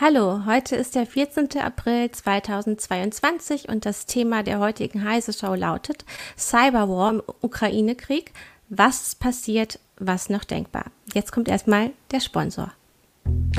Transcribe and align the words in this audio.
Hallo, 0.00 0.46
heute 0.46 0.76
ist 0.76 0.94
der 0.94 1.06
14. 1.06 1.60
April 1.60 2.10
2022 2.10 3.68
und 3.68 3.84
das 3.84 4.06
Thema 4.06 4.42
der 4.42 4.58
heutigen 4.58 5.04
Heise 5.04 5.34
Show 5.34 5.54
lautet 5.54 6.06
Cyberwar 6.38 7.10
im 7.10 7.22
Ukraine-Krieg. 7.42 8.32
Was 8.70 9.14
passiert, 9.14 9.78
was 9.98 10.30
noch 10.30 10.44
denkbar? 10.44 10.86
Jetzt 11.12 11.32
kommt 11.32 11.48
erstmal 11.48 11.92
der 12.12 12.20
Sponsor. 12.20 12.72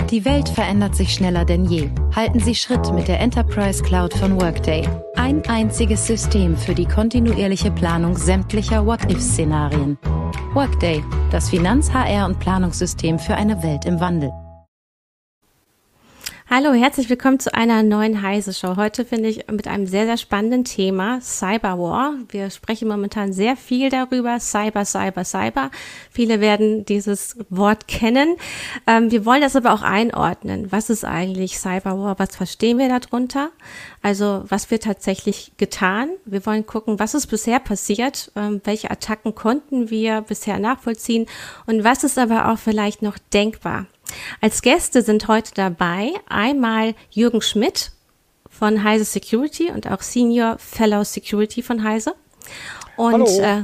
Die 0.10 0.26
Welt 0.26 0.50
verändert 0.50 0.96
sich 0.96 1.14
schneller 1.14 1.46
denn 1.46 1.66
je. 1.66 1.90
Halten 2.16 2.40
Sie 2.40 2.56
Schritt 2.56 2.92
mit 2.94 3.08
der 3.08 3.20
Enterprise 3.20 3.82
Cloud 3.82 4.14
von 4.14 4.40
Workday. 4.42 4.88
Ein 5.16 5.42
einziges 5.48 6.06
System 6.06 6.58
für 6.58 6.76
die 6.76 6.86
kontinuierliche 6.86 7.72
Planung 7.72 8.18
sämtlicher 8.18 8.86
What-If-Szenarien. 8.86 9.98
Workday, 10.54 11.04
das 11.32 11.50
Finanz-, 11.50 11.92
HR- 11.94 12.26
und 12.26 12.40
Planungssystem 12.40 13.20
für 13.20 13.36
eine 13.36 13.64
Welt 13.64 13.86
im 13.86 14.00
Wandel. 14.02 14.32
Hallo, 16.54 16.74
herzlich 16.74 17.10
willkommen 17.10 17.40
zu 17.40 17.54
einer 17.54 17.82
neuen 17.82 18.22
Heise 18.22 18.54
Show. 18.54 18.76
Heute 18.76 19.06
finde 19.06 19.30
ich 19.30 19.48
mit 19.50 19.70
einem 19.70 19.88
sehr, 19.88 20.06
sehr 20.06 20.18
spannenden 20.18 20.66
Thema 20.66 21.22
Cyberwar. 21.22 22.16
Wir 22.28 22.50
sprechen 22.50 22.90
momentan 22.90 23.32
sehr 23.32 23.56
viel 23.56 23.90
darüber. 23.90 24.38
Cyber, 24.38 24.84
Cyber, 24.84 25.24
Cyber. 25.24 25.72
Viele 26.12 26.42
werden 26.42 26.84
dieses 26.84 27.38
Wort 27.50 27.88
kennen. 27.88 28.36
Ähm, 28.86 29.12
wir 29.12 29.24
wollen 29.24 29.40
das 29.40 29.56
aber 29.56 29.72
auch 29.72 29.82
einordnen. 29.82 30.74
Was 30.74 30.90
ist 30.90 31.06
eigentlich 31.06 31.58
Cyberwar? 31.58 32.20
Was 32.20 32.36
verstehen 32.36 32.80
wir 32.80 32.90
darunter? 32.90 33.52
Also, 34.02 34.44
was 34.50 34.70
wird 34.72 34.84
tatsächlich 34.84 35.54
getan? 35.56 36.10
Wir 36.26 36.46
wollen 36.46 36.66
gucken, 36.66 37.00
was 37.00 37.14
ist 37.14 37.28
bisher 37.28 37.62
passiert? 37.62 38.30
Ähm, 38.36 38.60
welche 38.66 38.92
Attacken 38.92 39.36
konnten 39.36 39.90
wir 39.90 40.20
bisher 40.20 40.60
nachvollziehen? 40.60 41.28
Und 41.66 41.86
was 41.86 42.04
ist 42.04 42.20
aber 42.20 42.52
auch 42.52 42.58
vielleicht 42.58 43.02
noch 43.04 43.18
denkbar? 43.34 43.86
Als 44.42 44.62
Gäste 44.62 45.02
sind 45.02 45.28
heute 45.28 45.52
dabei 45.54 46.14
einmal 46.28 46.96
Jürgen 47.10 47.42
Schmidt 47.42 47.92
von 48.50 48.84
Heise 48.84 49.06
Security 49.06 49.72
und 49.72 49.90
auch 49.90 50.02
Senior 50.02 50.58
Fellow 50.58 51.04
Security 51.04 51.64
von 51.64 51.84
Heise. 51.84 52.14
Und 52.98 53.28
äh, 53.40 53.64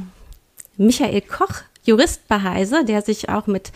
Michael 0.77 1.21
Koch, 1.21 1.63
Jurist 1.83 2.27
bei 2.27 2.41
Heise, 2.41 2.85
der 2.85 3.01
sich 3.01 3.29
auch 3.29 3.47
mit 3.47 3.71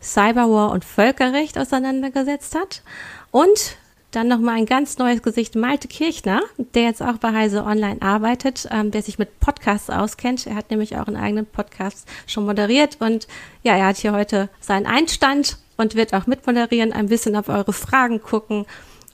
Cyberwar 0.00 0.70
und 0.70 0.84
Völkerrecht 0.84 1.58
auseinandergesetzt 1.58 2.54
hat. 2.54 2.82
Und 3.30 3.76
dann 4.12 4.28
nochmal 4.28 4.56
ein 4.56 4.66
ganz 4.66 4.98
neues 4.98 5.22
Gesicht, 5.22 5.54
Malte 5.54 5.88
Kirchner, 5.88 6.42
der 6.58 6.82
jetzt 6.82 7.02
auch 7.02 7.16
bei 7.16 7.32
Heise 7.32 7.64
Online 7.64 8.00
arbeitet, 8.02 8.68
ähm, 8.70 8.90
der 8.90 9.02
sich 9.02 9.18
mit 9.18 9.40
Podcasts 9.40 9.88
auskennt. 9.88 10.46
Er 10.46 10.54
hat 10.54 10.70
nämlich 10.70 10.96
auch 10.96 11.06
einen 11.06 11.16
eigenen 11.16 11.46
Podcast 11.46 12.06
schon 12.26 12.44
moderiert 12.44 12.98
und 13.00 13.26
ja, 13.62 13.74
er 13.74 13.86
hat 13.86 13.96
hier 13.96 14.12
heute 14.12 14.50
seinen 14.60 14.86
Einstand 14.86 15.56
und 15.82 15.94
wird 15.94 16.14
auch 16.14 16.26
mitmoderieren, 16.26 16.92
ein 16.92 17.08
bisschen 17.08 17.36
auf 17.36 17.48
eure 17.48 17.72
Fragen 17.72 18.22
gucken 18.22 18.64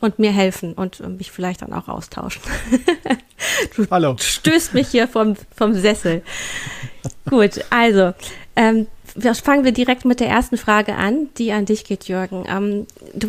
und 0.00 0.18
mir 0.18 0.30
helfen 0.30 0.74
und 0.74 1.00
mich 1.18 1.32
vielleicht 1.32 1.62
dann 1.62 1.72
auch 1.72 1.88
austauschen. 1.88 2.42
du 3.76 3.86
Hallo. 3.90 4.16
stößt 4.18 4.74
mich 4.74 4.88
hier 4.88 5.08
vom, 5.08 5.34
vom 5.56 5.74
Sessel. 5.74 6.22
Gut, 7.28 7.64
also 7.70 8.12
ähm, 8.54 8.86
fangen 9.42 9.64
wir 9.64 9.72
direkt 9.72 10.04
mit 10.04 10.20
der 10.20 10.28
ersten 10.28 10.56
Frage 10.56 10.94
an, 10.94 11.28
die 11.38 11.52
an 11.52 11.64
dich 11.64 11.84
geht, 11.84 12.04
Jürgen. 12.04 12.44
Ähm, 12.48 12.86
du 13.14 13.28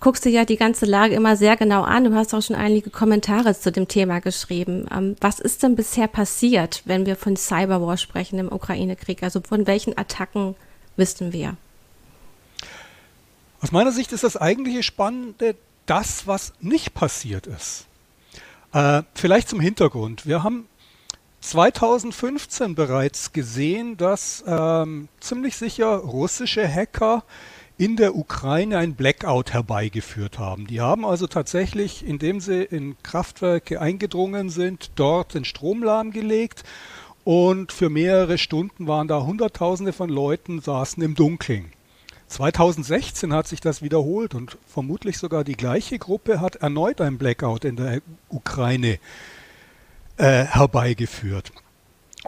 guckst 0.00 0.24
dir 0.24 0.30
ja 0.30 0.44
die 0.44 0.56
ganze 0.56 0.86
Lage 0.86 1.14
immer 1.14 1.36
sehr 1.36 1.56
genau 1.56 1.82
an. 1.82 2.04
Du 2.04 2.14
hast 2.14 2.34
auch 2.34 2.42
schon 2.42 2.56
einige 2.56 2.90
Kommentare 2.90 3.54
zu 3.54 3.70
dem 3.70 3.86
Thema 3.86 4.20
geschrieben. 4.20 4.86
Ähm, 4.92 5.16
was 5.20 5.38
ist 5.38 5.62
denn 5.62 5.76
bisher 5.76 6.08
passiert, 6.08 6.82
wenn 6.84 7.06
wir 7.06 7.16
von 7.16 7.36
Cyberwar 7.36 7.96
sprechen 7.96 8.38
im 8.38 8.50
Ukraine-Krieg? 8.50 9.22
Also 9.22 9.40
von 9.40 9.66
welchen 9.66 9.96
Attacken 9.96 10.56
wissen 10.96 11.32
wir? 11.32 11.56
Aus 13.60 13.72
meiner 13.72 13.92
Sicht 13.92 14.12
ist 14.12 14.24
das 14.24 14.36
eigentliche 14.36 14.82
Spannende 14.82 15.56
das, 15.86 16.26
was 16.26 16.52
nicht 16.60 16.94
passiert 16.94 17.46
ist. 17.46 17.86
Äh, 18.72 19.02
vielleicht 19.14 19.48
zum 19.48 19.58
Hintergrund. 19.58 20.26
Wir 20.26 20.42
haben 20.42 20.68
2015 21.40 22.74
bereits 22.74 23.32
gesehen, 23.32 23.96
dass 23.96 24.44
ähm, 24.46 25.08
ziemlich 25.20 25.56
sicher 25.56 25.96
russische 25.96 26.68
Hacker 26.68 27.24
in 27.78 27.96
der 27.96 28.16
Ukraine 28.16 28.78
ein 28.78 28.94
Blackout 28.94 29.52
herbeigeführt 29.52 30.38
haben. 30.38 30.66
Die 30.66 30.80
haben 30.80 31.06
also 31.06 31.26
tatsächlich, 31.26 32.04
indem 32.04 32.40
sie 32.40 32.62
in 32.62 32.96
Kraftwerke 33.02 33.80
eingedrungen 33.80 34.50
sind, 34.50 34.90
dort 34.96 35.34
den 35.34 35.44
Strom 35.44 35.82
lahmgelegt 35.82 36.64
und 37.24 37.72
für 37.72 37.88
mehrere 37.88 38.36
Stunden 38.36 38.88
waren 38.88 39.06
da 39.06 39.22
Hunderttausende 39.22 39.92
von 39.92 40.10
Leuten 40.10 40.60
saßen 40.60 41.02
im 41.02 41.14
Dunkeln. 41.14 41.72
2016 42.28 43.32
hat 43.32 43.48
sich 43.48 43.60
das 43.60 43.82
wiederholt 43.82 44.34
und 44.34 44.58
vermutlich 44.66 45.18
sogar 45.18 45.44
die 45.44 45.56
gleiche 45.56 45.98
Gruppe 45.98 46.40
hat 46.40 46.56
erneut 46.56 47.00
ein 47.00 47.18
Blackout 47.18 47.64
in 47.64 47.76
der 47.76 48.00
Ukraine 48.28 48.98
äh, 50.18 50.44
herbeigeführt. 50.44 51.52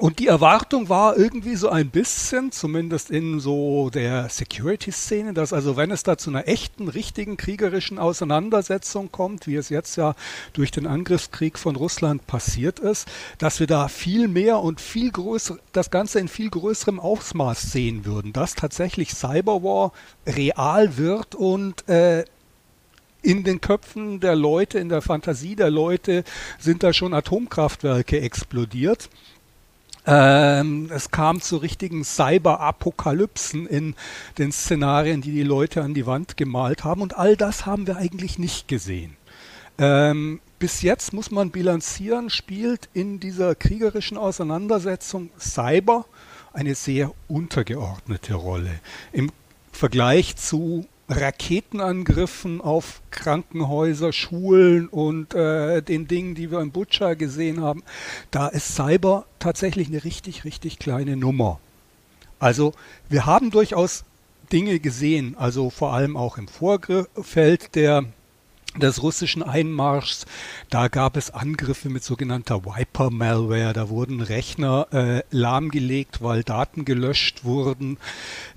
Und 0.01 0.19
die 0.19 0.29
Erwartung 0.29 0.89
war 0.89 1.19
irgendwie 1.19 1.57
so 1.57 1.69
ein 1.69 1.91
bisschen, 1.91 2.53
zumindest 2.53 3.11
in 3.11 3.39
so 3.39 3.91
der 3.91 4.31
Security-Szene, 4.31 5.35
dass 5.35 5.53
also 5.53 5.77
wenn 5.77 5.91
es 5.91 6.05
da 6.05 6.17
zu 6.17 6.31
einer 6.31 6.49
echten, 6.49 6.89
richtigen 6.89 7.37
kriegerischen 7.37 7.99
Auseinandersetzung 7.99 9.13
kommt, 9.13 9.47
wie 9.47 9.57
es 9.57 9.69
jetzt 9.69 9.97
ja 9.97 10.15
durch 10.55 10.71
den 10.71 10.87
Angriffskrieg 10.87 11.59
von 11.59 11.77
Russland 11.77 12.27
passiert 12.27 12.79
ist, 12.79 13.09
dass 13.37 13.61
wir 13.61 13.67
da 13.67 13.89
viel 13.89 14.27
mehr 14.27 14.61
und 14.61 14.81
viel 14.81 15.11
größer, 15.11 15.59
das 15.73 15.91
Ganze 15.91 16.19
in 16.19 16.29
viel 16.29 16.49
größerem 16.49 16.99
Ausmaß 16.99 17.61
sehen 17.71 18.07
würden, 18.07 18.33
dass 18.33 18.55
tatsächlich 18.55 19.11
Cyberwar 19.11 19.93
real 20.27 20.97
wird 20.97 21.35
und 21.35 21.87
äh, 21.91 22.25
in 23.21 23.45
den 23.45 23.61
Köpfen 23.61 24.19
der 24.21 24.35
Leute, 24.35 24.79
in 24.79 24.89
der 24.89 25.03
Fantasie 25.03 25.57
der 25.57 25.71
Leute 25.71 26.25
sind 26.59 26.83
da 26.83 26.95
schon 26.95 27.13
Atomkraftwerke 27.13 28.19
explodiert. 28.19 29.11
Ähm, 30.07 30.91
es 30.93 31.11
kam 31.11 31.41
zu 31.41 31.59
richtigen 31.59 32.05
Cyber-Apokalypsen 32.05 33.67
in 33.67 33.95
den 34.39 34.53
Szenarien, 34.53 35.21
die 35.21 35.33
die 35.33 35.43
Leute 35.43 35.83
an 35.83 35.95
die 35.95 36.07
Wand 36.07 36.37
gemalt 36.37 36.85
haben. 36.85 37.03
Und 37.03 37.17
all 37.17 37.37
das 37.37 37.67
haben 37.67 37.87
wir 37.87 37.97
eigentlich 37.97 38.39
nicht 38.39 38.67
gesehen. 38.69 39.17
Ähm, 39.79 40.41
bis 40.59 40.83
jetzt 40.83 41.13
muss 41.13 41.31
man 41.31 41.51
bilanzieren, 41.51 42.29
spielt 42.29 42.89
in 42.93 43.21
dieser 43.21 43.55
kriegerischen 43.55 44.19
Auseinandersetzung 44.19 45.31
Cyber 45.39 46.05
eine 46.53 46.75
sehr 46.75 47.13
untergeordnete 47.29 48.35
Rolle. 48.35 48.81
Im 49.13 49.31
Vergleich 49.73 50.37
zu 50.37 50.87
Raketenangriffen 51.11 52.61
auf 52.61 53.03
Krankenhäuser, 53.11 54.13
Schulen 54.13 54.89
und 54.89 55.35
äh, 55.35 55.83
den 55.83 56.07
Dingen, 56.07 56.35
die 56.35 56.51
wir 56.51 56.61
in 56.61 56.71
Butcher 56.71 57.17
gesehen 57.17 57.61
haben, 57.61 57.83
da 58.31 58.47
ist 58.49 58.75
Cyber 58.77 59.27
tatsächlich 59.39 59.89
eine 59.89 60.05
richtig, 60.05 60.45
richtig 60.45 60.79
kleine 60.79 61.17
Nummer. 61.17 61.59
Also 62.39 62.73
wir 63.09 63.27
haben 63.27 63.51
durchaus 63.51 64.05
Dinge 64.53 64.79
gesehen, 64.79 65.37
also 65.37 65.69
vor 65.71 65.93
allem 65.93 66.17
auch 66.17 66.39
im 66.39 66.49
Vorfeld 66.49 67.75
der 67.75 68.05
des 68.77 69.03
russischen 69.03 69.43
Einmarschs. 69.43 70.27
Da 70.69 70.89
gab 70.89 71.17
es 71.17 71.31
Angriffe 71.31 71.89
mit 71.89 72.05
sogenannter 72.05 72.65
Wiper-Malware. 72.65 73.73
Da 73.73 73.89
wurden 73.89 74.21
Rechner 74.21 74.87
äh, 74.93 75.23
lahmgelegt, 75.31 76.23
weil 76.23 76.45
Daten 76.45 76.85
gelöscht 76.85 77.45
wurden. 77.45 77.99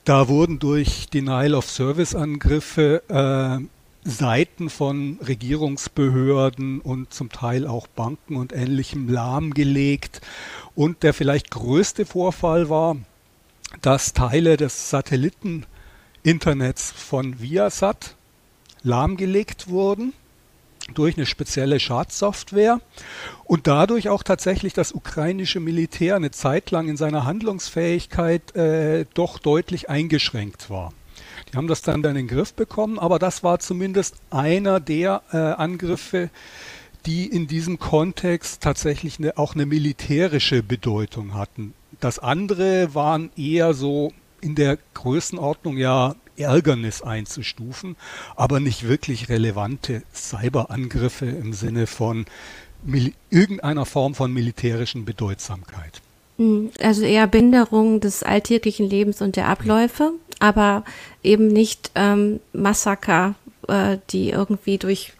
Da 0.05 0.27
wurden 0.27 0.59
durch 0.59 1.09
Denial-of-Service-Angriffe 1.09 3.03
äh, 3.09 3.65
Seiten 4.05 4.69
von 4.69 5.17
Regierungsbehörden 5.25 6.81
und 6.81 7.13
zum 7.13 7.29
Teil 7.29 7.65
auch 7.65 7.87
Banken 7.87 8.35
und 8.35 8.51
ähnlichem 8.51 9.09
lahmgelegt. 9.09 10.19
Und 10.75 11.03
der 11.03 11.13
vielleicht 11.13 11.51
größte 11.51 12.05
Vorfall 12.05 12.69
war, 12.69 12.97
dass 13.81 14.13
Teile 14.13 14.57
des 14.57 14.89
Satelliten-Internets 14.89 16.91
von 16.91 17.41
Viasat, 17.41 18.15
lahmgelegt 18.83 19.69
wurden 19.69 20.13
durch 20.93 21.15
eine 21.15 21.25
spezielle 21.25 21.79
Schadsoftware 21.79 22.81
und 23.45 23.67
dadurch 23.67 24.09
auch 24.09 24.23
tatsächlich 24.23 24.73
das 24.73 24.91
ukrainische 24.91 25.59
Militär 25.59 26.15
eine 26.15 26.31
Zeit 26.31 26.71
lang 26.71 26.89
in 26.89 26.97
seiner 26.97 27.25
Handlungsfähigkeit 27.25 28.55
äh, 28.55 29.05
doch 29.13 29.39
deutlich 29.39 29.89
eingeschränkt 29.89 30.69
war. 30.69 30.91
Die 31.51 31.57
haben 31.57 31.67
das 31.67 31.81
dann 31.81 32.03
in 32.03 32.15
den 32.15 32.27
Griff 32.27 32.53
bekommen, 32.53 32.99
aber 32.99 33.19
das 33.19 33.43
war 33.43 33.59
zumindest 33.59 34.15
einer 34.29 34.79
der 34.79 35.21
äh, 35.31 35.37
Angriffe, 35.37 36.29
die 37.05 37.27
in 37.27 37.47
diesem 37.47 37.79
Kontext 37.79 38.61
tatsächlich 38.61 39.19
eine, 39.19 39.37
auch 39.37 39.55
eine 39.55 39.65
militärische 39.65 40.63
Bedeutung 40.63 41.33
hatten. 41.33 41.73
Das 41.99 42.19
andere 42.19 42.93
waren 42.95 43.29
eher 43.37 43.73
so 43.73 44.11
in 44.41 44.55
der 44.55 44.77
Größenordnung 44.93 45.77
ja 45.77 46.15
Ärgernis 46.37 47.01
einzustufen, 47.01 47.95
aber 48.35 48.59
nicht 48.59 48.87
wirklich 48.87 49.29
relevante 49.29 50.03
Cyberangriffe 50.13 51.25
im 51.25 51.53
Sinne 51.53 51.87
von 51.87 52.25
irgendeiner 53.29 53.85
Form 53.85 54.15
von 54.15 54.33
militärischen 54.33 55.05
Bedeutsamkeit. 55.05 56.01
Hm, 56.37 56.71
also 56.81 57.03
eher 57.03 57.27
Binderung 57.27 57.99
des 57.99 58.23
alltäglichen 58.23 58.89
Lebens 58.89 59.21
und 59.21 59.35
der 59.35 59.47
Abläufe, 59.47 60.11
aber 60.39 60.83
eben 61.21 61.47
nicht 61.47 61.91
ähm, 61.95 62.39
Massaker, 62.51 63.35
äh, 63.67 63.97
die 64.09 64.31
irgendwie 64.31 64.77
durch 64.77 65.13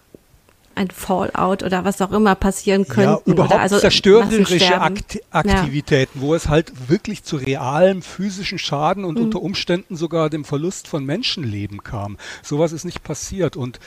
ein 0.76 0.90
Fallout 0.90 1.62
oder 1.62 1.84
was 1.84 2.00
auch 2.00 2.12
immer 2.12 2.34
passieren 2.34 2.86
könnten. 2.86 3.22
Ja, 3.26 3.32
überhaupt 3.32 3.60
also 3.60 3.78
zerstörerische 3.78 4.80
Akt 4.80 5.20
Aktivitäten, 5.30 6.18
ja. 6.18 6.26
wo 6.26 6.34
es 6.34 6.48
halt 6.48 6.88
wirklich 6.88 7.24
zu 7.24 7.36
realem 7.36 8.02
physischen 8.02 8.58
Schaden 8.58 9.04
und 9.04 9.18
mhm. 9.18 9.24
unter 9.24 9.42
Umständen 9.42 9.96
sogar 9.96 10.30
dem 10.30 10.44
Verlust 10.44 10.88
von 10.88 11.04
Menschenleben 11.04 11.82
kam. 11.82 12.18
Sowas 12.42 12.72
ist 12.72 12.84
nicht 12.84 13.02
passiert. 13.02 13.56
Und 13.56 13.80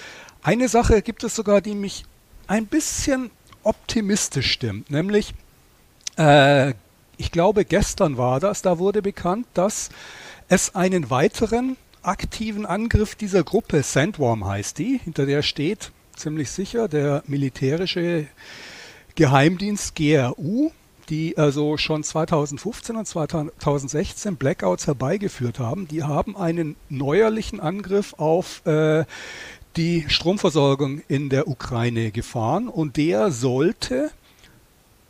eine 0.44 0.70
Sache 0.70 1.02
gibt 1.02 1.24
es 1.24 1.36
sogar, 1.36 1.62
die 1.62 1.76
mich 1.76 2.06
ein 2.48 2.66
bisschen 2.66 3.32
optimistisch 3.64 4.52
stimmt, 4.52 4.90
nämlich 4.90 5.34
äh, 6.18 6.74
ich 7.18 7.32
glaube, 7.32 7.66
gestern 7.66 8.18
war 8.18 8.40
das, 8.40 8.62
da 8.62 8.78
wurde 8.78 9.02
bekannt, 9.02 9.48
dass 9.54 9.90
es 10.48 10.76
einen 10.76 11.10
weiteren 11.10 11.76
aktiven 12.04 12.66
Angriff 12.66 13.16
dieser 13.16 13.44
Gruppe, 13.44 13.84
Sandworm 13.84 14.46
heißt 14.46 14.78
die, 14.78 15.00
hinter 15.04 15.26
der 15.26 15.42
steht 15.42 15.92
ziemlich 16.20 16.50
sicher. 16.50 16.88
Der 16.88 17.24
militärische 17.28 18.28
Geheimdienst 19.16 19.96
GRU, 19.96 20.72
die 21.10 21.38
also 21.38 21.78
schon 21.78 22.04
2015 22.04 22.96
und 22.96 23.06
2016 23.06 24.36
Blackouts 24.36 24.88
herbeigeführt 24.88 25.60
haben, 25.60 25.88
die 25.88 26.04
haben 26.04 26.36
einen 26.36 26.76
neuerlichen 26.90 27.60
Angriff 27.60 28.14
auf 28.18 28.66
äh, 28.66 29.06
die 29.78 30.06
Stromversorgung 30.08 31.02
in 31.08 31.30
der 31.30 31.48
Ukraine 31.48 32.12
gefahren. 32.12 32.68
Und 32.68 32.98
der 32.98 33.32
sollte 33.32 34.12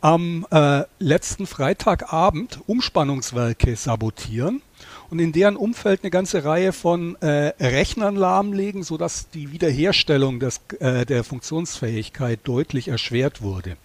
am 0.00 0.46
äh, 0.50 0.84
letzten 0.98 1.46
Freitagabend 1.46 2.60
Umspannungswerke 2.66 3.74
sabotieren 3.76 4.62
und 5.10 5.18
in 5.18 5.32
deren 5.32 5.56
Umfeld 5.56 6.02
eine 6.02 6.10
ganze 6.10 6.44
Reihe 6.44 6.72
von 6.72 7.16
äh, 7.16 7.52
Rechnern 7.60 8.16
lahmlegen, 8.16 8.82
sodass 8.82 9.30
die 9.30 9.52
Wiederherstellung 9.52 10.40
des, 10.40 10.60
äh, 10.78 11.04
der 11.04 11.24
Funktionsfähigkeit 11.24 12.40
deutlich 12.44 12.88
erschwert 12.88 13.42
wurde. 13.42 13.76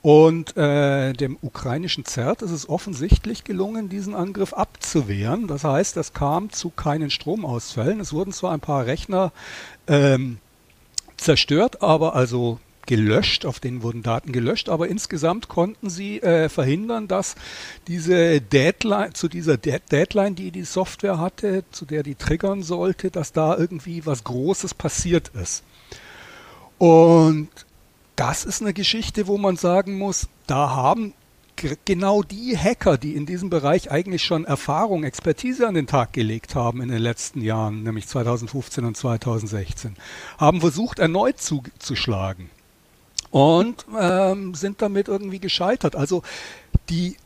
Und 0.00 0.56
äh, 0.56 1.12
dem 1.12 1.36
ukrainischen 1.42 2.04
ZERT 2.04 2.42
ist 2.42 2.52
es 2.52 2.68
offensichtlich 2.68 3.42
gelungen, 3.44 3.88
diesen 3.88 4.14
Angriff 4.14 4.52
abzuwehren. 4.52 5.48
Das 5.48 5.64
heißt, 5.64 5.96
es 5.96 6.12
kam 6.12 6.50
zu 6.50 6.70
keinen 6.70 7.10
Stromausfällen. 7.10 7.98
Es 7.98 8.12
wurden 8.12 8.32
zwar 8.32 8.52
ein 8.52 8.60
paar 8.60 8.86
Rechner 8.86 9.32
ähm, 9.88 10.38
zerstört, 11.16 11.82
aber 11.82 12.14
also 12.14 12.60
gelöscht, 12.88 13.44
auf 13.44 13.60
denen 13.60 13.82
wurden 13.82 14.02
Daten 14.02 14.32
gelöscht, 14.32 14.68
aber 14.68 14.88
insgesamt 14.88 15.48
konnten 15.48 15.90
sie 15.90 16.20
äh, 16.22 16.48
verhindern, 16.48 17.06
dass 17.06 17.36
diese 17.86 18.40
Deadline, 18.40 19.14
zu 19.14 19.28
dieser 19.28 19.58
De 19.58 19.78
Deadline, 19.92 20.34
die 20.34 20.50
die 20.50 20.64
Software 20.64 21.18
hatte, 21.18 21.64
zu 21.70 21.84
der 21.84 22.02
die 22.02 22.16
triggern 22.16 22.62
sollte, 22.62 23.10
dass 23.10 23.32
da 23.32 23.56
irgendwie 23.56 24.06
was 24.06 24.24
Großes 24.24 24.72
passiert 24.74 25.30
ist. 25.40 25.62
Und 26.78 27.50
das 28.16 28.44
ist 28.44 28.62
eine 28.62 28.72
Geschichte, 28.72 29.26
wo 29.26 29.36
man 29.36 29.56
sagen 29.56 29.98
muss, 29.98 30.26
da 30.46 30.70
haben 30.70 31.12
genau 31.84 32.22
die 32.22 32.56
Hacker, 32.56 32.96
die 32.96 33.16
in 33.16 33.26
diesem 33.26 33.50
Bereich 33.50 33.90
eigentlich 33.90 34.22
schon 34.22 34.46
Erfahrung, 34.46 35.04
Expertise 35.04 35.68
an 35.68 35.74
den 35.74 35.86
Tag 35.86 36.14
gelegt 36.14 36.54
haben 36.54 36.80
in 36.80 36.88
den 36.88 37.02
letzten 37.02 37.42
Jahren, 37.42 37.82
nämlich 37.82 38.08
2015 38.08 38.84
und 38.86 38.96
2016, 38.96 39.96
haben 40.38 40.60
versucht, 40.60 41.00
erneut 41.00 41.38
zuzuschlagen 41.38 42.48
und 43.30 43.86
ähm, 43.98 44.54
sind 44.54 44.82
damit 44.82 45.08
irgendwie 45.08 45.40
gescheitert. 45.40 45.96
Also 45.96 46.22
die 46.88 47.16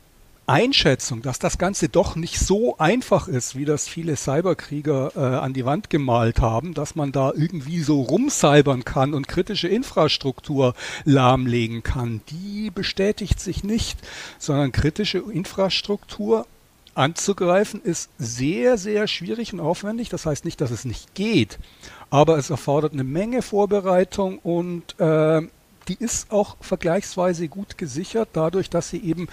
Einschätzung, 0.45 1.21
dass 1.21 1.39
das 1.39 1.57
Ganze 1.57 1.87
doch 1.87 2.17
nicht 2.17 2.37
so 2.37 2.77
einfach 2.77 3.29
ist, 3.29 3.55
wie 3.55 3.63
das 3.63 3.87
viele 3.87 4.17
Cyberkrieger 4.17 5.13
äh, 5.15 5.19
an 5.19 5.53
die 5.53 5.63
Wand 5.63 5.89
gemalt 5.89 6.41
haben, 6.41 6.73
dass 6.73 6.95
man 6.95 7.13
da 7.13 7.31
irgendwie 7.33 7.81
so 7.81 8.01
rumcybern 8.01 8.83
kann 8.83 9.13
und 9.13 9.29
kritische 9.29 9.69
Infrastruktur 9.69 10.73
lahmlegen 11.05 11.81
kann, 11.81 12.21
die 12.29 12.71
bestätigt 12.71 13.39
sich 13.39 13.63
nicht, 13.63 13.97
sondern 14.37 14.73
kritische 14.73 15.19
Infrastruktur 15.19 16.45
anzugreifen 16.93 17.81
ist 17.81 18.09
sehr, 18.17 18.77
sehr 18.77 19.07
schwierig 19.07 19.53
und 19.53 19.61
aufwendig. 19.61 20.09
Das 20.09 20.25
heißt 20.25 20.43
nicht, 20.43 20.59
dass 20.59 20.71
es 20.71 20.83
nicht 20.83 21.15
geht, 21.15 21.57
aber 22.09 22.37
es 22.37 22.49
erfordert 22.49 22.93
eine 22.93 23.05
Menge 23.05 23.41
Vorbereitung 23.41 24.39
und 24.39 24.99
äh, 24.99 25.41
die 25.87 25.97
ist 25.99 26.31
auch 26.31 26.57
vergleichsweise 26.61 27.47
gut 27.47 27.77
gesichert, 27.77 28.29
dadurch, 28.33 28.69
dass 28.69 28.89
sie 28.89 29.03
eben 29.03 29.27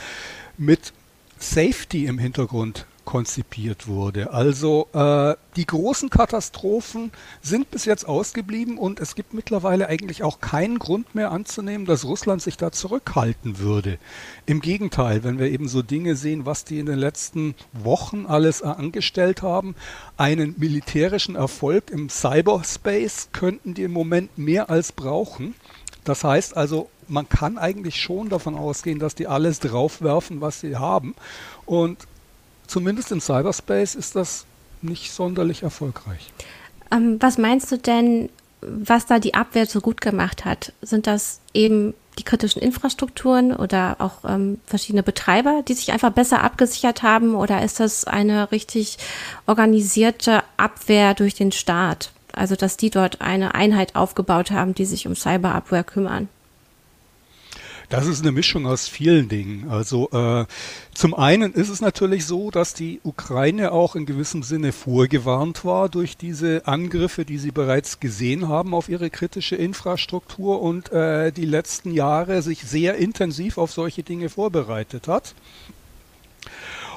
mit 0.58 0.93
Safety 1.38 2.06
im 2.06 2.19
Hintergrund 2.19 2.87
konzipiert 3.11 3.88
wurde. 3.88 4.32
Also 4.32 4.87
äh, 4.93 5.35
die 5.56 5.67
großen 5.67 6.11
Katastrophen 6.11 7.11
sind 7.43 7.70
bis 7.73 7.85
jetzt 7.85 8.06
ausgeblieben 8.06 8.79
und 8.79 9.00
es 9.00 9.17
gibt 9.17 9.35
mittlerweile 9.35 9.88
eigentlich 9.88 10.23
auch 10.23 10.41
keinen 10.41 10.79
Grund 10.79 11.14
mehr 11.14 11.32
anzunehmen, 11.32 11.87
dass 11.87 12.05
Russland 12.05 12.41
sich 12.41 12.56
da 12.56 12.70
zurückhalten 12.70 13.58
würde. 13.58 13.99
Im 14.47 14.61
Gegenteil, 14.61 15.25
wenn 15.25 15.41
wir 15.41 15.50
eben 15.50 15.67
so 15.67 15.82
Dinge 15.82 16.14
sehen, 16.14 16.47
was 16.47 16.64
die 16.64 16.79
in 16.79 16.87
den 16.87 17.00
letzten 17.00 17.56
Wochen 17.73 18.26
alles 18.26 18.62
angestellt 18.62 19.43
haben, 19.43 19.75
einen 20.17 20.55
militärischen 20.58 21.35
Erfolg 21.35 21.91
im 21.91 22.11
Cyberspace 22.11 23.31
könnten 23.32 23.75
die 23.75 23.82
im 23.82 23.93
Moment 23.93 24.38
mehr 24.38 24.70
als 24.70 24.93
brauchen. 24.93 25.55
Das 26.11 26.25
heißt 26.25 26.57
also, 26.57 26.91
man 27.07 27.29
kann 27.29 27.57
eigentlich 27.57 27.95
schon 27.95 28.31
davon 28.31 28.57
ausgehen, 28.57 28.99
dass 28.99 29.15
die 29.15 29.29
alles 29.29 29.61
draufwerfen, 29.61 30.41
was 30.41 30.59
sie 30.59 30.77
haben. 30.77 31.15
Und 31.67 31.99
zumindest 32.67 33.12
im 33.12 33.21
Cyberspace 33.21 33.95
ist 33.95 34.17
das 34.17 34.45
nicht 34.83 35.12
sonderlich 35.12 35.62
erfolgreich. 35.62 36.33
Ähm, 36.91 37.19
was 37.21 37.39
meinst 37.39 37.71
du 37.71 37.79
denn, 37.79 38.29
was 38.61 39.07
da 39.07 39.21
die 39.21 39.35
Abwehr 39.35 39.67
so 39.67 39.81
gut 39.81 40.01
gemacht 40.01 40.45
hat? 40.45 40.73
Sind 40.83 41.07
das 41.07 41.39
eben 41.55 41.95
die 42.19 42.25
kritischen 42.25 42.61
Infrastrukturen 42.61 43.55
oder 43.55 43.95
auch 44.01 44.29
ähm, 44.29 44.59
verschiedene 44.67 45.05
Betreiber, 45.05 45.62
die 45.69 45.75
sich 45.75 45.93
einfach 45.93 46.11
besser 46.11 46.43
abgesichert 46.43 47.05
haben? 47.05 47.37
Oder 47.37 47.62
ist 47.62 47.79
das 47.79 48.05
eine 48.05 48.51
richtig 48.51 48.99
organisierte 49.47 50.43
Abwehr 50.57 51.15
durch 51.15 51.35
den 51.35 51.53
Staat? 51.53 52.11
Also, 52.32 52.56
dass 52.56 52.77
die 52.77 52.91
dort 52.91 53.21
eine 53.21 53.55
Einheit 53.55 53.97
aufgebaut 53.97 54.50
haben, 54.50 54.75
die 54.75 54.85
sich 54.85 55.06
um 55.06 55.15
Cyberabwehr 55.15 55.85
kümmern. 55.85 56.28
Das 57.90 58.07
ist 58.07 58.21
eine 58.23 58.31
Mischung 58.31 58.69
aus 58.69 58.87
vielen 58.87 59.28
Dingen. 59.28 59.69
Also 59.69 60.09
äh, 60.12 60.47
zum 60.95 61.12
einen 61.12 61.52
ist 61.52 61.69
es 61.69 61.81
natürlich 61.81 62.25
so, 62.25 62.52
dass 62.52 62.73
die 62.73 63.00
Ukraine 63.02 63.73
auch 63.73 63.97
in 63.97 64.07
gewissem 64.07 64.45
Sinne 64.45 64.71
vorgewarnt 64.71 65.64
war 65.64 65.88
durch 65.88 66.16
diese 66.16 66.69
Angriffe, 66.69 67.25
die 67.25 67.37
sie 67.38 67.50
bereits 67.50 67.99
gesehen 67.99 68.47
haben 68.47 68.75
auf 68.75 68.88
ihre 68.88 69.11
kritische 69.11 69.57
Infrastruktur 69.57 70.62
und 70.62 70.93
äh, 70.93 71.33
die 71.33 71.45
letzten 71.45 71.93
Jahre 71.93 72.43
sich 72.43 72.62
sehr 72.62 72.95
intensiv 72.95 73.59
auf 73.59 73.73
solche 73.73 74.05
Dinge 74.05 74.28
vorbereitet 74.28 75.09
hat. 75.09 75.35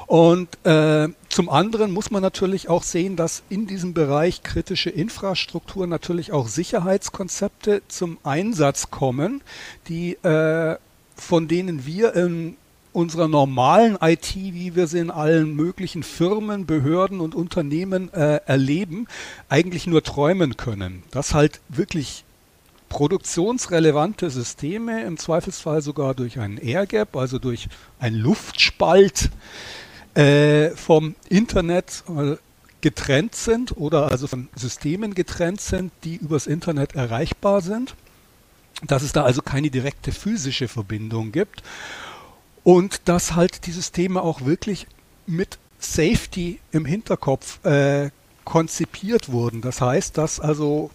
Und 0.06 0.64
äh, 0.66 1.08
zum 1.28 1.48
anderen 1.48 1.90
muss 1.90 2.10
man 2.10 2.22
natürlich 2.22 2.68
auch 2.68 2.82
sehen, 2.82 3.16
dass 3.16 3.42
in 3.48 3.66
diesem 3.66 3.94
Bereich 3.94 4.42
kritische 4.42 4.90
Infrastruktur 4.90 5.86
natürlich 5.86 6.32
auch 6.32 6.48
Sicherheitskonzepte 6.48 7.82
zum 7.88 8.18
Einsatz 8.22 8.90
kommen, 8.90 9.42
die 9.88 10.14
äh, 10.22 10.76
von 11.16 11.48
denen 11.48 11.86
wir 11.86 12.14
in 12.14 12.56
unserer 12.92 13.28
normalen 13.28 13.98
IT, 14.00 14.36
wie 14.36 14.76
wir 14.76 14.86
sie 14.86 15.00
in 15.00 15.10
allen 15.10 15.54
möglichen 15.54 16.02
Firmen, 16.02 16.64
Behörden 16.64 17.20
und 17.20 17.34
Unternehmen 17.34 18.12
äh, 18.12 18.40
erleben, 18.46 19.08
eigentlich 19.48 19.86
nur 19.86 20.02
träumen 20.02 20.56
können. 20.56 21.02
Dass 21.10 21.34
halt 21.34 21.60
wirklich 21.68 22.24
produktionsrelevante 22.88 24.30
Systeme, 24.30 25.02
im 25.02 25.16
Zweifelsfall 25.16 25.82
sogar 25.82 26.14
durch 26.14 26.38
einen 26.38 26.58
Air 26.58 26.86
Gap, 26.86 27.16
also 27.16 27.40
durch 27.40 27.68
einen 27.98 28.16
Luftspalt, 28.16 29.30
äh, 30.14 30.70
vom 30.70 31.14
Internet 31.28 32.04
äh, 32.08 32.36
getrennt 32.80 33.34
sind 33.34 33.76
oder 33.76 34.10
also 34.10 34.26
von 34.26 34.48
Systemen 34.54 35.14
getrennt 35.14 35.60
sind, 35.60 35.92
die 36.04 36.16
übers 36.16 36.46
Internet 36.46 36.94
erreichbar 36.94 37.60
sind. 37.60 37.94
Dass 38.86 39.02
es 39.02 39.12
da 39.12 39.22
also 39.24 39.40
keine 39.40 39.70
direkte 39.70 40.12
physische 40.12 40.68
Verbindung 40.68 41.32
gibt 41.32 41.62
und 42.64 43.02
dass 43.04 43.34
halt 43.34 43.66
die 43.66 43.72
Systeme 43.72 44.20
auch 44.20 44.42
wirklich 44.44 44.86
mit 45.26 45.58
Safety 45.78 46.60
im 46.72 46.84
Hinterkopf 46.84 47.64
äh, 47.64 48.10
konzipiert 48.44 49.30
wurden. 49.30 49.60
Das 49.60 49.80
heißt, 49.80 50.18
dass 50.18 50.40
also 50.40 50.90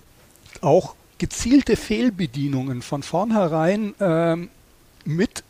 auch 0.61 0.95
gezielte 1.17 1.75
Fehlbedienungen 1.75 2.81
von 2.81 3.03
vornherein 3.03 3.93
ähm, 3.99 4.49
mit 5.05 5.43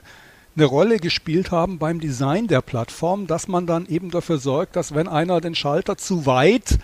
eine 0.60 0.68
Rolle 0.68 0.98
gespielt 0.98 1.52
haben 1.52 1.78
beim 1.80 2.02
Design 2.02 2.48
der 2.48 2.62
Plattform, 2.62 3.28
dass 3.28 3.48
man 3.48 3.66
dann 3.66 3.86
eben 3.88 4.12
dafür 4.12 4.38
sorgt, 4.40 4.76
dass 4.76 4.94
wenn 4.94 5.08
einer 5.08 5.40
den 5.40 5.56
Schalter 5.56 5.98
zu 5.98 6.26
weit 6.26 6.80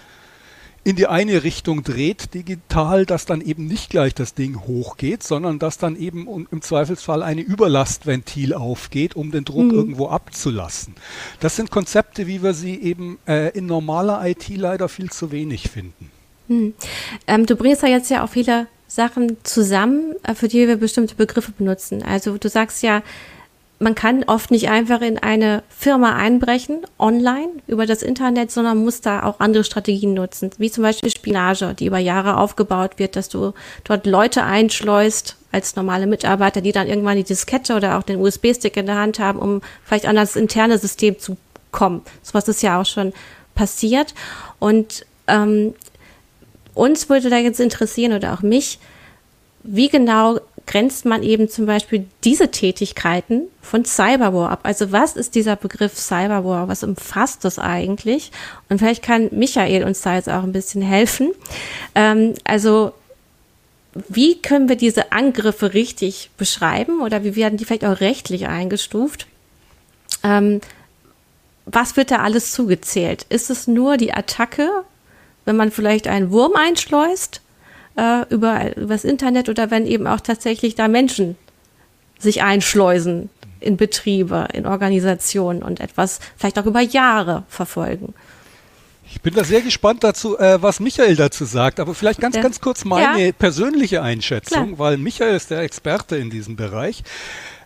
in 0.86 0.96
die 0.96 1.08
eine 1.08 1.44
Richtung 1.44 1.84
dreht 1.84 2.34
digital, 2.36 3.06
dass 3.06 3.26
dann 3.26 3.42
eben 3.42 3.66
nicht 3.66 3.90
gleich 3.90 4.14
das 4.14 4.34
Ding 4.34 4.62
hochgeht, 4.62 5.24
sondern 5.24 5.60
dass 5.60 5.78
dann 5.78 5.98
eben 5.98 6.48
im 6.50 6.62
Zweifelsfall 6.62 7.22
eine 7.24 7.42
Überlastventil 7.42 8.54
aufgeht, 8.54 9.16
um 9.16 9.32
den 9.32 9.44
Druck 9.44 9.66
mhm. 9.66 9.74
irgendwo 9.74 10.08
abzulassen. 10.08 10.96
Das 11.40 11.56
sind 11.56 11.72
Konzepte, 11.72 12.28
wie 12.28 12.44
wir 12.44 12.54
sie 12.54 12.80
eben 12.82 13.18
äh, 13.28 13.50
in 13.58 13.66
normaler 13.66 14.26
IT 14.26 14.48
leider 14.50 14.88
viel 14.88 15.10
zu 15.10 15.32
wenig 15.32 15.70
finden. 15.70 16.12
Mhm. 16.48 16.76
Ähm, 17.28 17.46
du 17.46 17.56
bringst 17.56 17.82
ja 17.82 17.90
jetzt 17.90 18.12
ja 18.12 18.24
auch 18.24 18.30
viele 18.30 18.68
Sachen 18.88 19.38
zusammen, 19.44 20.14
äh, 20.24 20.36
für 20.36 20.48
die 20.48 20.68
wir 20.68 20.78
bestimmte 20.78 21.16
Begriffe 21.16 21.52
benutzen. 21.52 22.04
Also 22.04 22.38
du 22.38 22.48
sagst 22.48 22.84
ja, 22.84 23.02
man 23.80 23.94
kann 23.94 24.24
oft 24.24 24.52
nicht 24.52 24.70
einfach 24.70 25.02
in 25.02 25.18
eine 25.18 25.62
Firma 25.70 26.16
einbrechen, 26.16 26.86
online, 26.98 27.50
über 27.68 27.86
das 27.86 28.04
Internet, 28.04 28.52
sondern 28.52 28.84
muss 28.84 29.02
da 29.02 29.24
auch 29.24 29.40
andere 29.40 29.64
Strategien 29.64 30.14
nutzen, 30.14 30.52
wie 30.58 30.72
zum 30.72 30.84
Beispiel 30.84 31.10
Spionage, 31.10 31.74
die 31.74 31.88
über 31.88 31.98
Jahre 31.98 32.38
aufgebaut 32.38 32.98
wird, 32.98 33.16
dass 33.16 33.28
du 33.28 33.54
dort 33.84 34.06
Leute 34.06 34.44
einschleust 34.44 35.36
als 35.52 35.76
normale 35.76 36.08
Mitarbeiter, 36.08 36.62
die 36.62 36.72
dann 36.72 36.88
irgendwann 36.88 37.18
die 37.18 37.24
Diskette 37.24 37.76
oder 37.76 37.98
auch 37.98 38.04
den 38.04 38.22
USB-Stick 38.22 38.78
in 38.78 38.86
der 38.86 38.96
Hand 38.96 39.20
haben, 39.20 39.40
um 39.40 39.62
vielleicht 39.84 40.06
an 40.06 40.16
das 40.16 40.36
interne 40.36 40.78
System 40.78 41.20
zu 41.20 41.38
kommen. 41.72 42.02
So 42.24 42.34
was 42.34 42.48
ist 42.48 42.64
ja 42.64 42.80
auch 42.80 42.86
schon 42.86 43.14
passiert. 43.56 44.14
Und 44.60 45.06
ähm, 45.28 45.74
uns 46.74 47.10
würde 47.10 47.30
da 47.30 47.38
jetzt 47.38 47.60
interessieren 47.60 48.14
oder 48.14 48.34
auch 48.34 48.42
mich, 48.42 48.80
wie 49.64 49.90
genau 49.90 50.40
grenzt 50.68 51.06
man 51.06 51.24
eben 51.24 51.50
zum 51.50 51.66
Beispiel 51.66 52.06
diese 52.24 52.52
Tätigkeiten 52.52 53.44
von 53.62 53.86
Cyberwar 53.86 54.52
ab? 54.52 54.62
Also 54.64 54.92
was 54.92 55.16
ist 55.16 55.36
dieser 55.36 55.56
Begriff 55.56 55.98
Cyberwar? 55.98 56.68
Was 56.68 56.84
umfasst 56.84 57.46
das 57.46 57.60
eigentlich? 57.60 58.32
Und 58.70 58.80
vielleicht 58.80 59.04
kann 59.04 59.30
Michael 59.32 59.84
uns 59.84 60.02
da 60.02 60.16
jetzt 60.16 60.30
auch 60.30 60.44
ein 60.44 60.52
bisschen 60.52 60.82
helfen. 60.82 61.32
Ähm, 61.94 62.34
also 62.44 62.94
wie 64.10 64.42
können 64.42 64.68
wir 64.68 64.76
diese 64.76 65.12
Angriffe 65.12 65.74
richtig 65.74 66.30
beschreiben 66.38 67.02
oder 67.02 67.24
wie 67.24 67.36
werden 67.36 67.58
die 67.58 67.66
vielleicht 67.66 67.86
auch 67.86 68.02
rechtlich 68.02 68.48
eingestuft? 68.48 69.28
Ähm, 70.24 70.62
was 71.66 71.98
wird 71.98 72.12
da 72.12 72.18
alles 72.18 72.52
zugezählt? 72.52 73.26
Ist 73.30 73.50
es 73.50 73.68
nur 73.68 73.98
die 73.98 74.14
Attacke, 74.14 74.70
wenn 75.46 75.56
man 75.56 75.72
vielleicht 75.72 76.08
einen 76.08 76.32
Wurm 76.32 76.56
einschleust? 76.56 77.42
Äh, 77.98 78.22
über, 78.30 78.76
über 78.76 78.94
das 78.94 79.04
Internet 79.04 79.50
oder 79.50 79.72
wenn 79.72 79.86
eben 79.86 80.08
auch 80.08 80.22
tatsächlich 80.22 80.76
da 80.76 80.88
Menschen 80.88 81.36
sich 82.20 82.44
einschleusen 82.44 83.30
in 83.60 83.78
Betriebe, 83.78 84.48
in 84.54 84.66
Organisationen 84.66 85.64
und 85.64 85.80
etwas 85.80 86.20
vielleicht 86.38 86.60
auch 86.60 86.66
über 86.66 86.82
Jahre 86.82 87.44
verfolgen. 87.50 88.14
Ich 89.08 89.22
bin 89.22 89.34
da 89.34 89.44
sehr 89.44 89.62
gespannt 89.62 90.04
dazu, 90.04 90.38
äh, 90.38 90.62
was 90.62 90.80
Michael 90.80 91.16
dazu 91.16 91.46
sagt, 91.46 91.80
aber 91.80 91.96
vielleicht 91.96 92.20
ganz, 92.20 92.36
ja. 92.36 92.42
ganz 92.42 92.60
kurz 92.60 92.86
meine 92.86 93.28
ja. 93.28 93.32
persönliche 93.32 94.02
Einschätzung, 94.02 94.76
Klar. 94.76 94.80
weil 94.80 94.98
Michael 94.98 95.36
ist 95.36 95.52
der 95.52 95.62
Experte 95.62 96.18
in 96.18 96.30
diesem 96.30 96.56
Bereich. 96.56 97.04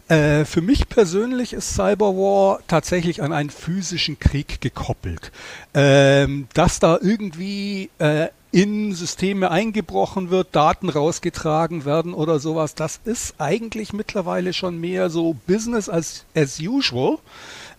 Äh, 0.09 0.45
für 0.45 0.61
mich 0.61 0.89
persönlich 0.89 1.53
ist 1.53 1.73
Cyberwar 1.75 2.59
tatsächlich 2.67 3.21
an 3.21 3.31
einen 3.31 3.49
physischen 3.49 4.19
Krieg 4.19 4.59
gekoppelt. 4.59 5.31
Ähm, 5.73 6.47
dass 6.53 6.79
da 6.79 6.97
irgendwie 7.01 7.89
äh, 7.99 8.27
in 8.51 8.93
Systeme 8.93 9.51
eingebrochen 9.51 10.29
wird, 10.29 10.55
Daten 10.55 10.89
rausgetragen 10.89 11.85
werden 11.85 12.13
oder 12.13 12.39
sowas, 12.39 12.73
das 12.75 12.99
ist 13.05 13.35
eigentlich 13.37 13.93
mittlerweile 13.93 14.53
schon 14.53 14.79
mehr 14.79 15.09
so 15.09 15.35
Business 15.45 15.87
as, 15.87 16.25
as 16.35 16.59
usual. 16.59 17.19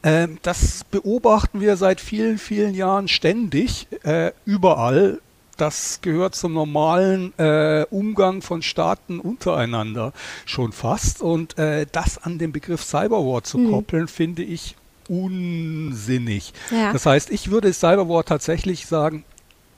Ähm, 0.03 0.39
das 0.43 0.85
beobachten 0.91 1.61
wir 1.61 1.77
seit 1.77 2.01
vielen, 2.01 2.39
vielen 2.39 2.75
Jahren 2.75 3.09
ständig, 3.09 3.89
äh, 4.05 4.33
überall. 4.45 5.21
Das 5.57 6.01
gehört 6.01 6.35
zum 6.35 6.55
normalen 6.55 7.39
äh, 7.39 7.85
Umgang 7.91 8.41
von 8.41 8.63
Staaten 8.63 9.21
untereinander 9.21 10.15
schon 10.47 10.73
fast. 10.73 11.21
Und 11.21 11.59
äh, 11.59 11.85
das 11.91 12.17
an 12.17 12.39
den 12.39 12.51
Begriff 12.53 12.83
Cyberwar 12.83 13.43
zu 13.43 13.59
mhm. 13.59 13.71
koppeln, 13.73 14.09
finde 14.09 14.43
ich 14.43 14.77
unsinnig. 15.07 16.55
Ja. 16.71 16.95
Das 16.95 17.05
heißt, 17.05 17.31
ich 17.31 17.51
würde 17.51 17.75
Cyberwar 17.75 18.25
tatsächlich 18.25 18.87
sagen, 18.87 19.25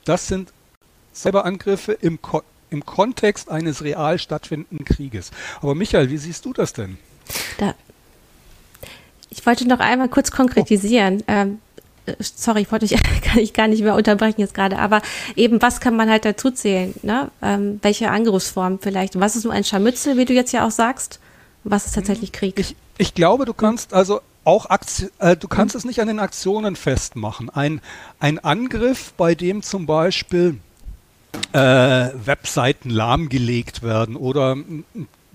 das 0.05 0.29
sind 0.29 0.53
Cyberangriffe 1.15 1.93
im, 1.93 2.21
Ko 2.23 2.43
im 2.71 2.85
Kontext 2.87 3.51
eines 3.51 3.85
real 3.85 4.19
stattfindenden 4.19 4.85
Krieges. 4.85 5.31
Aber 5.61 5.75
Michael, 5.75 6.11
wie 6.11 6.19
siehst 6.19 6.45
du 6.45 6.53
das 6.53 6.73
denn? 6.73 6.99
Da, 7.59 7.75
ich 9.33 9.47
wollte 9.47 9.67
noch 9.67 9.81
einmal 9.81 10.09
kurz 10.09 10.31
konkretisieren. 10.31 11.21
Oh. 11.23 11.33
Ähm, 11.33 11.59
sorry, 12.21 12.63
ich 12.63 12.73
wollte 12.73 12.87
dich 12.87 13.01
kann 13.23 13.39
ich 13.39 13.53
gar 13.53 13.69
nicht 13.69 13.83
mehr 13.83 13.95
unterbrechen 13.95 14.41
jetzt 14.41 14.55
gerade, 14.55 14.79
aber 14.79 15.03
eben, 15.37 15.63
was 15.63 15.81
kann 15.81 15.97
man 15.97 16.11
halt 16.11 16.25
dazu 16.25 16.51
zählen? 16.51 16.95
Ne? 17.03 17.31
Ähm, 17.41 17.79
welche 17.83 18.11
Angriffsform 18.11 18.79
vielleicht? 18.81 19.19
Was 19.19 19.37
ist 19.37 19.45
nur 19.45 19.53
ein 19.53 19.65
Scharmützel, 19.65 20.17
wie 20.19 20.25
du 20.25 20.35
jetzt 20.35 20.53
ja 20.53 20.67
auch 20.67 20.71
sagst? 20.71 21.19
Was 21.65 21.87
ist 21.87 21.95
tatsächlich 21.95 22.33
Krieg? 22.33 22.59
Ich, 22.59 22.77
ich 22.99 23.15
glaube, 23.15 23.45
du 23.45 23.55
kannst 23.55 23.95
also 23.95 24.21
auch 24.45 24.67
Aktion, 24.67 25.11
äh, 25.19 25.37
du 25.37 25.49
kannst 25.49 25.75
es 25.75 25.85
nicht 25.85 26.01
an 26.01 26.09
den 26.09 26.19
Aktionen 26.19 26.77
festmachen. 26.77 27.49
Ein, 27.49 27.81
ein 28.19 28.39
Angriff, 28.39 29.15
bei 29.17 29.35
dem 29.35 29.63
zum 29.63 29.87
Beispiel 29.87 30.59
äh, 31.53 31.59
Webseiten 31.59 32.91
lahmgelegt 32.91 33.83
werden 33.83 34.17
oder 34.17 34.57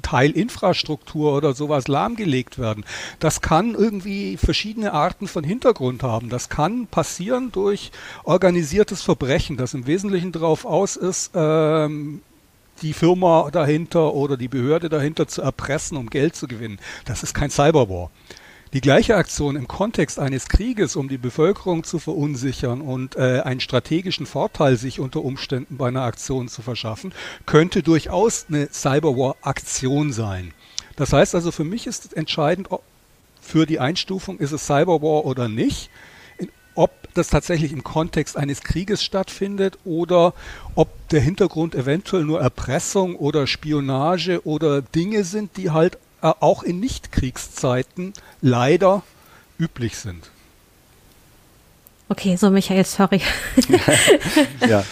Teilinfrastruktur 0.02 1.36
oder 1.36 1.54
sowas 1.54 1.88
lahmgelegt 1.88 2.58
werden. 2.58 2.86
Das 3.20 3.42
kann 3.42 3.76
irgendwie 3.76 4.38
verschiedene 4.38 4.94
Arten 4.94 5.28
von 5.28 5.44
Hintergrund 5.44 6.02
haben. 6.02 6.30
Das 6.30 6.48
kann 6.48 6.88
passieren 6.88 7.52
durch 7.52 7.92
organisiertes 8.24 9.02
Verbrechen, 9.02 9.58
das 9.58 9.74
im 9.74 9.86
Wesentlichen 9.86 10.32
darauf 10.32 10.66
aus 10.66 10.96
ist, 10.96 11.32
ähm, 11.36 12.22
die 12.82 12.94
Firma 12.94 13.50
dahinter 13.52 14.14
oder 14.14 14.38
die 14.38 14.48
Behörde 14.48 14.88
dahinter 14.88 15.28
zu 15.28 15.42
erpressen, 15.42 15.98
um 15.98 16.10
Geld 16.10 16.36
zu 16.36 16.48
gewinnen. 16.48 16.80
Das 17.06 17.24
ist 17.24 17.34
kein 17.34 17.50
Cyberwar. 17.50 18.10
Die 18.74 18.82
gleiche 18.82 19.16
Aktion 19.16 19.56
im 19.56 19.68
Kontext 19.68 20.20
eines 20.20 20.50
Krieges, 20.50 20.98
um 20.98 21.08
die 21.08 21.18
Bevölkerung 21.18 21.86
zu 21.86 22.00
verunsichern 22.00 22.82
und 22.82 23.16
äh, 23.16 23.42
einen 23.42 23.62
strategischen 23.62 24.26
Vorteil 24.26 24.76
sich 24.76 25.00
unter 25.00 25.24
Umständen 25.24 25.78
bei 25.78 25.88
einer 25.88 26.04
Aktion 26.04 26.50
zu 26.50 26.62
verschaffen, 26.62 27.14
könnte 27.46 27.82
durchaus 27.82 28.48
eine 28.50 28.70
Cyberwar-Aktion 28.72 30.12
sein. 30.12 30.54
Das 30.98 31.14
heißt 31.14 31.34
also, 31.36 31.52
für 31.52 31.64
mich 31.64 31.88
ist 31.88 32.14
entscheidend 32.14 32.68
für 33.40 33.66
die 33.66 33.80
Einstufung, 33.80 34.40
ist 34.40 34.52
es 34.52 34.66
Cyberwar 34.66 35.26
oder 35.26 35.48
nicht, 35.48 35.90
ob 36.76 36.92
das 37.14 37.30
tatsächlich 37.30 37.72
im 37.72 37.84
Kontext 37.84 38.38
eines 38.38 38.62
Krieges 38.62 39.04
stattfindet 39.04 39.80
oder 39.86 40.34
ob 40.76 40.90
der 41.10 41.22
Hintergrund 41.22 41.74
eventuell 41.74 42.24
nur 42.24 42.42
Erpressung 42.42 43.16
oder 43.16 43.48
Spionage 43.48 44.46
oder 44.46 44.82
Dinge 44.82 45.24
sind, 45.24 45.58
die 45.58 45.72
halt 45.72 45.98
äh, 46.22 46.34
auch 46.40 46.64
in 46.64 46.80
Nichtkriegszeiten 46.80 48.14
leider 48.42 49.04
üblich 49.60 49.98
sind. 49.98 50.30
Okay, 52.10 52.38
so 52.38 52.50
Michael, 52.50 52.86
sorry. 52.86 53.22
ja, 54.68 54.84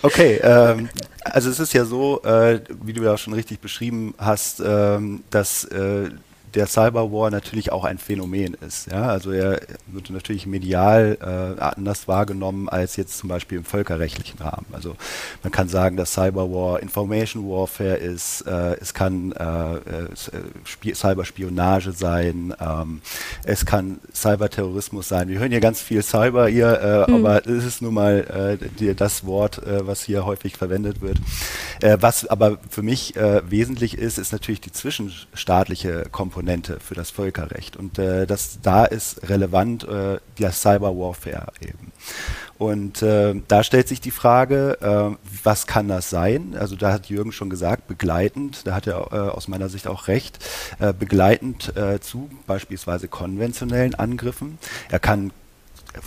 okay. 0.00 0.40
Ähm, 0.42 0.88
also 1.24 1.50
es 1.50 1.60
ist 1.60 1.74
ja 1.74 1.84
so, 1.84 2.22
äh, 2.22 2.60
wie 2.82 2.94
du 2.94 3.02
ja 3.02 3.18
schon 3.18 3.34
richtig 3.34 3.60
beschrieben 3.60 4.14
hast, 4.18 4.60
ähm, 4.64 5.22
dass 5.30 5.64
äh, 5.64 6.10
der 6.54 6.66
Cyberwar 6.66 7.30
natürlich 7.30 7.72
auch 7.72 7.84
ein 7.84 7.98
Phänomen 7.98 8.54
ist. 8.54 8.90
Ja? 8.90 9.08
Also 9.08 9.30
er 9.32 9.60
wird 9.86 10.10
natürlich 10.10 10.46
medial 10.46 11.18
äh, 11.20 11.60
anders 11.60 12.08
wahrgenommen 12.08 12.68
als 12.68 12.96
jetzt 12.96 13.18
zum 13.18 13.28
Beispiel 13.28 13.58
im 13.58 13.64
völkerrechtlichen 13.64 14.38
Rahmen. 14.38 14.66
Also 14.72 14.96
man 15.42 15.50
kann 15.50 15.68
sagen, 15.68 15.96
dass 15.96 16.12
Cyberwar 16.12 16.80
Information 16.80 17.48
Warfare 17.48 17.96
ist, 17.96 18.42
äh, 18.42 18.76
es 18.80 18.94
kann 18.94 19.32
äh, 19.32 19.74
äh 19.76 20.94
Cyberspionage 20.94 21.92
sein, 21.92 22.54
ähm, 22.60 23.00
es 23.44 23.64
kann 23.64 24.00
Cyberterrorismus 24.14 25.08
sein. 25.08 25.28
Wir 25.28 25.38
hören 25.38 25.50
hier 25.50 25.60
ganz 25.60 25.80
viel 25.80 26.02
Cyber 26.02 26.48
hier, 26.48 27.06
mhm. 27.08 27.14
aber 27.14 27.46
es 27.46 27.64
ist 27.64 27.82
nun 27.82 27.94
mal 27.94 28.58
äh, 28.60 28.68
die, 28.78 28.94
das 28.94 29.24
Wort, 29.24 29.60
was 29.64 30.02
hier 30.02 30.24
häufig 30.26 30.56
verwendet 30.56 31.00
wird. 31.00 31.18
was 32.00 32.26
aber 32.26 32.58
für 32.68 32.82
mich 32.82 33.14
wesentlich 33.14 33.96
ist, 33.96 34.18
ist 34.18 34.32
natürlich 34.32 34.60
die 34.60 34.72
zwischenstaatliche 34.72 36.06
Komponente 36.10 36.41
Komponente 36.42 36.80
für 36.80 36.96
das 36.96 37.10
Völkerrecht. 37.10 37.76
Und 37.76 38.00
äh, 38.00 38.26
das 38.26 38.58
da 38.62 38.84
ist 38.84 39.28
relevant 39.28 39.84
äh, 39.84 40.18
der 40.40 40.50
Cyber 40.50 40.96
Warfare 40.96 41.52
eben. 41.60 41.92
Und 42.58 43.00
äh, 43.02 43.40
da 43.46 43.62
stellt 43.62 43.86
sich 43.86 44.00
die 44.00 44.10
Frage, 44.10 44.78
äh, 44.80 45.16
was 45.44 45.68
kann 45.68 45.86
das 45.86 46.10
sein? 46.10 46.56
Also 46.58 46.74
da 46.74 46.92
hat 46.92 47.06
Jürgen 47.06 47.30
schon 47.30 47.48
gesagt, 47.48 47.86
begleitend, 47.86 48.66
da 48.66 48.74
hat 48.74 48.88
er 48.88 49.12
äh, 49.12 49.16
aus 49.30 49.46
meiner 49.46 49.68
Sicht 49.68 49.86
auch 49.86 50.08
recht, 50.08 50.40
äh, 50.80 50.92
begleitend 50.92 51.76
äh, 51.76 52.00
zu 52.00 52.28
beispielsweise 52.48 53.06
konventionellen 53.06 53.94
Angriffen. 53.94 54.58
Er 54.90 54.98
kann 54.98 55.30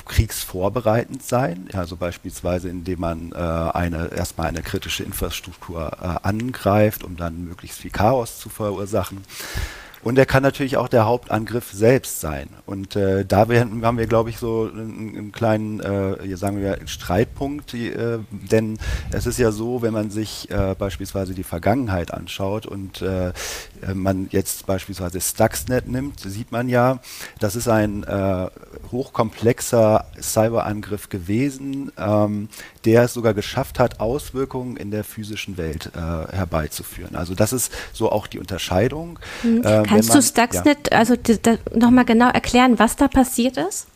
kriegsvorbereitend 0.06 1.24
sein, 1.24 1.70
also 1.74 1.96
beispielsweise 1.96 2.70
indem 2.70 3.00
man 3.00 3.32
äh, 3.32 3.36
eine, 3.36 4.12
erstmal 4.12 4.48
eine 4.48 4.64
kritische 4.64 5.04
Infrastruktur 5.04 5.92
äh, 6.02 6.28
angreift, 6.28 7.04
um 7.04 7.16
dann 7.16 7.46
möglichst 7.46 7.80
viel 7.80 7.92
Chaos 7.92 8.40
zu 8.40 8.50
verursachen. 8.50 9.24
Und 10.06 10.20
er 10.20 10.28
kann 10.28 10.44
natürlich 10.44 10.78
auch 10.78 10.88
der 10.88 11.08
Hauptangriff 11.08 11.72
selbst 11.72 12.22
sein. 12.22 12.48
Und 12.68 12.96
äh, 12.96 13.26
da 13.26 13.48
haben 13.48 13.98
wir, 13.98 14.06
glaube 14.06 14.30
ich, 14.30 14.38
so 14.38 14.70
einen, 14.72 15.18
einen 15.18 15.32
kleinen, 15.32 15.80
äh, 15.80 16.38
sagen 16.38 16.62
wir, 16.62 16.78
Streitpunkt, 16.86 17.74
äh, 17.74 18.20
denn 18.30 18.78
es 19.10 19.26
ist 19.26 19.40
ja 19.40 19.52
so, 19.52 19.82
wenn 19.82 19.94
man 19.94 20.12
sich 20.12 20.52
äh, 20.52 20.76
beispielsweise 20.78 21.34
die 21.34 21.42
Vergangenheit 21.42 22.14
anschaut 22.14 22.68
und 22.68 23.02
äh, 23.02 23.34
man 23.94 24.28
jetzt 24.32 24.66
beispielsweise 24.66 25.22
Stuxnet 25.22 25.88
nimmt, 25.88 26.20
sieht 26.20 26.52
man 26.52 26.70
ja, 26.70 27.00
das 27.40 27.56
ist 27.56 27.68
ein 27.68 28.04
äh, 28.04 28.48
hochkomplexer 28.92 30.06
Cyberangriff 30.22 31.10
gewesen, 31.10 31.92
ähm, 31.98 32.50
der 32.86 33.04
es 33.04 33.14
sogar 33.14 33.34
geschafft 33.34 33.80
hat, 33.80 34.00
Auswirkungen 34.00 34.78
in 34.78 34.92
der 34.92 35.04
physischen 35.04 35.58
Welt 35.58 35.92
äh, 35.96 36.00
herbeizuführen. 36.00 37.16
Also 37.16 37.36
das 37.36 37.54
ist 37.54 37.72
so 37.94 38.12
auch 38.12 38.28
die 38.28 38.40
Unterscheidung. 38.40 39.20
Mhm. 39.44 39.60
Äh, 39.60 39.84
Kannst 39.88 40.10
man, 40.10 40.20
du 40.20 40.24
Stuxnet 40.24 40.92
ja. 40.92 40.98
also 40.98 41.16
nochmal 41.74 42.06
genau 42.06 42.30
erklären, 42.30 42.80
was 42.80 42.96
da 42.96 43.08
passiert 43.08 43.58
ist? 43.58 43.88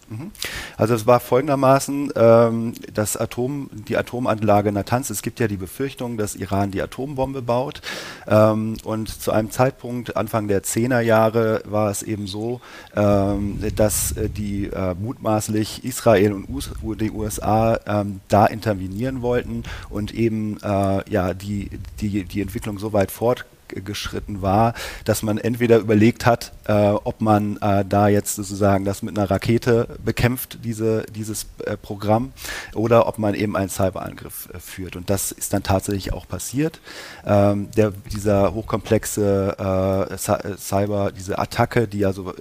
Also 0.78 0.96
es 0.96 1.06
war 1.06 1.20
folgendermaßen, 1.20 2.12
ähm, 2.16 2.74
das 2.94 3.16
Atom, 3.18 3.70
die 3.74 3.98
Atomanlage 3.98 4.72
Natanz, 4.72 5.10
es 5.10 5.22
gibt 5.22 5.40
ja 5.40 5.48
die 5.48 5.58
Befürchtung, 5.58 6.18
dass 6.18 6.36
Iran 6.36 6.72
die 6.72 6.82
Atombombe 6.82 7.42
baut. 7.42 7.82
Ähm, 8.28 8.78
und 8.84 9.10
zu 9.10 9.32
einem 9.32 9.52
Zeitpunkt, 9.52 10.18
Anfang 10.18 10.48
der 10.48 10.64
10er 10.64 11.02
Jahre, 11.02 11.62
war 11.66 11.92
es 11.92 12.02
eben 12.04 12.28
so, 12.28 12.62
ähm, 12.96 13.60
dass 13.76 14.14
äh, 14.14 14.30
die 14.30 14.66
äh, 14.68 14.96
mutmaßlich 14.96 15.84
Israel 15.84 16.34
und 16.34 16.50
US 16.50 16.72
die 17.00 17.12
USA 17.12 17.80
ähm, 17.86 18.22
da 18.28 18.46
intervenieren 18.46 19.22
wollten 19.22 19.64
und 19.90 20.14
eben 20.14 20.58
äh, 20.64 21.10
ja, 21.10 21.34
die, 21.34 21.70
die, 22.00 22.24
die 22.24 22.42
Entwicklung 22.42 22.80
so 22.80 22.94
weit 22.94 23.12
fort 23.12 23.46
geschritten 23.70 24.42
war, 24.42 24.74
dass 25.06 25.24
man 25.24 25.38
entweder 25.38 25.78
überlegt 25.78 26.26
hat, 26.26 26.52
äh, 26.66 26.74
ob 26.74 27.22
man 27.22 27.58
äh, 27.58 27.86
da 27.86 28.08
jetzt 28.08 28.36
sozusagen 28.36 28.86
das 28.86 29.02
mit 29.02 29.18
einer 29.18 29.30
Rakete 29.30 29.98
bekämpft, 30.04 30.60
diese, 30.64 31.06
dieses 31.16 31.48
äh, 31.66 31.78
Programm, 31.78 32.32
oder 32.76 33.08
ob 33.08 33.18
man 33.20 33.34
eben 33.34 33.56
einen 33.56 33.70
Cyberangriff 33.70 34.50
äh, 34.54 34.60
führt. 34.60 34.96
Und 34.96 35.10
das 35.10 35.32
ist 35.32 35.54
dann 35.54 35.64
tatsächlich 35.64 36.14
auch 36.14 36.28
passiert. 36.28 36.80
Ähm, 37.26 37.70
der, 37.72 37.92
dieser 37.92 38.54
hochkomplexe 38.54 40.08
äh, 40.10 40.58
Cyber, 40.58 41.12
diese 41.12 41.40
Attacke, 41.40 41.88
die 41.88 42.00
ja 42.00 42.14
so 42.14 42.34
äh, 42.34 42.36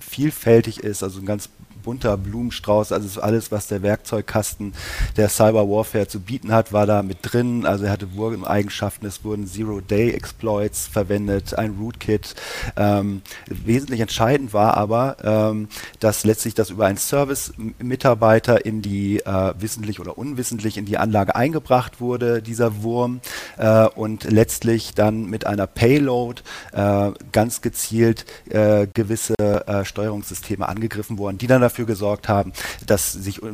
vielfältig 0.00 0.80
ist, 0.80 1.02
also 1.02 1.20
ein 1.20 1.26
ganz 1.26 1.48
bunter 1.82 2.16
Blumenstrauß, 2.16 2.92
also 2.92 3.20
alles, 3.20 3.52
was 3.52 3.66
der 3.66 3.82
Werkzeugkasten 3.82 4.74
der 5.16 5.28
Cyber 5.28 5.68
Warfare 5.68 6.08
zu 6.08 6.20
bieten 6.20 6.52
hat, 6.52 6.72
war 6.72 6.86
da 6.86 7.02
mit 7.02 7.18
drin. 7.22 7.66
Also 7.66 7.84
er 7.84 7.92
hatte 7.92 8.14
Wurm-Eigenschaften, 8.14 9.06
es 9.06 9.24
wurden 9.24 9.46
Zero-Day-Exploits 9.46 10.86
verwendet, 10.86 11.54
ein 11.54 11.76
Rootkit. 11.80 12.34
Ähm, 12.76 13.22
wesentlich 13.46 14.00
entscheidend 14.00 14.52
war 14.52 14.76
aber, 14.76 15.16
ähm, 15.22 15.68
dass 16.00 16.24
letztlich 16.24 16.54
das 16.54 16.70
über 16.70 16.86
einen 16.86 16.98
Service-Mitarbeiter 16.98 18.64
in 18.64 18.82
die 18.82 19.20
äh, 19.20 19.54
wissentlich 19.58 20.00
oder 20.00 20.18
unwissentlich 20.18 20.76
in 20.76 20.84
die 20.84 20.98
Anlage 20.98 21.34
eingebracht 21.34 22.00
wurde, 22.00 22.42
dieser 22.42 22.82
Wurm, 22.82 23.20
äh, 23.58 23.86
und 23.86 24.24
letztlich 24.24 24.94
dann 24.94 25.26
mit 25.26 25.46
einer 25.46 25.66
Payload 25.66 26.42
äh, 26.72 27.10
ganz 27.32 27.60
gezielt 27.60 28.24
äh, 28.50 28.86
gewisse 28.92 29.34
äh, 29.38 29.84
Steuerungssysteme 29.84 30.68
angegriffen 30.68 31.18
wurden, 31.18 31.38
die 31.38 31.46
dann 31.46 31.60
gesorgt 31.86 32.28
haben, 32.28 32.52
dass 32.86 33.12
sich 33.12 33.42
äh, 33.42 33.52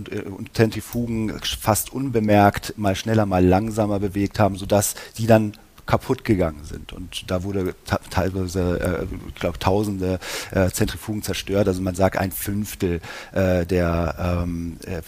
Zentrifugen 0.52 1.38
fast 1.40 1.92
unbemerkt 1.92 2.74
mal 2.76 2.96
schneller, 2.96 3.26
mal 3.26 3.44
langsamer 3.44 3.98
bewegt 3.98 4.38
haben, 4.38 4.56
sodass 4.56 4.94
die 5.16 5.26
dann 5.26 5.54
kaputt 5.88 6.22
gegangen 6.22 6.64
sind. 6.64 6.92
Und 6.92 7.30
da 7.30 7.42
wurde 7.42 7.74
teilweise, 8.10 9.08
äh, 9.10 9.16
ich 9.28 9.34
glaube, 9.36 9.58
tausende 9.58 10.20
äh, 10.50 10.70
Zentrifugen 10.70 11.22
zerstört. 11.22 11.66
Also 11.66 11.80
man 11.80 11.94
sagt, 11.94 12.18
ein 12.18 12.30
Fünftel 12.30 13.00
äh, 13.32 13.64
der, 13.64 14.42
ähm, 14.44 14.76
äh, 14.84 15.00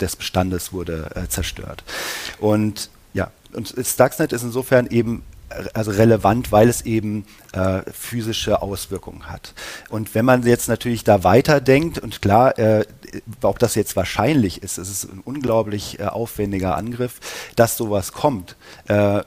des 0.00 0.16
Bestandes 0.16 0.72
wurde 0.72 1.10
äh, 1.16 1.28
zerstört. 1.28 1.82
Und 2.38 2.90
ja, 3.12 3.32
und 3.52 3.74
Stuxnet 3.82 4.32
ist 4.32 4.44
insofern 4.44 4.86
eben 4.86 5.24
also 5.74 5.90
relevant, 5.90 6.52
weil 6.52 6.68
es 6.68 6.82
eben 6.82 7.24
äh, 7.52 7.82
physische 7.92 8.62
Auswirkungen 8.62 9.28
hat. 9.28 9.54
Und 9.88 10.14
wenn 10.14 10.24
man 10.24 10.44
jetzt 10.44 10.68
natürlich 10.68 11.04
da 11.04 11.24
weiterdenkt, 11.24 11.98
und 11.98 12.22
klar, 12.22 12.58
äh, 12.58 12.84
ob 13.42 13.58
das 13.58 13.74
jetzt 13.74 13.96
wahrscheinlich 13.96 14.62
ist, 14.62 14.78
es 14.78 14.88
ist 14.88 15.04
ein 15.04 15.20
unglaublich 15.24 15.98
äh, 15.98 16.04
aufwendiger 16.04 16.76
Angriff, 16.76 17.20
dass 17.56 17.76
sowas 17.76 18.12
kommt, 18.12 18.56
äh, 18.86 19.22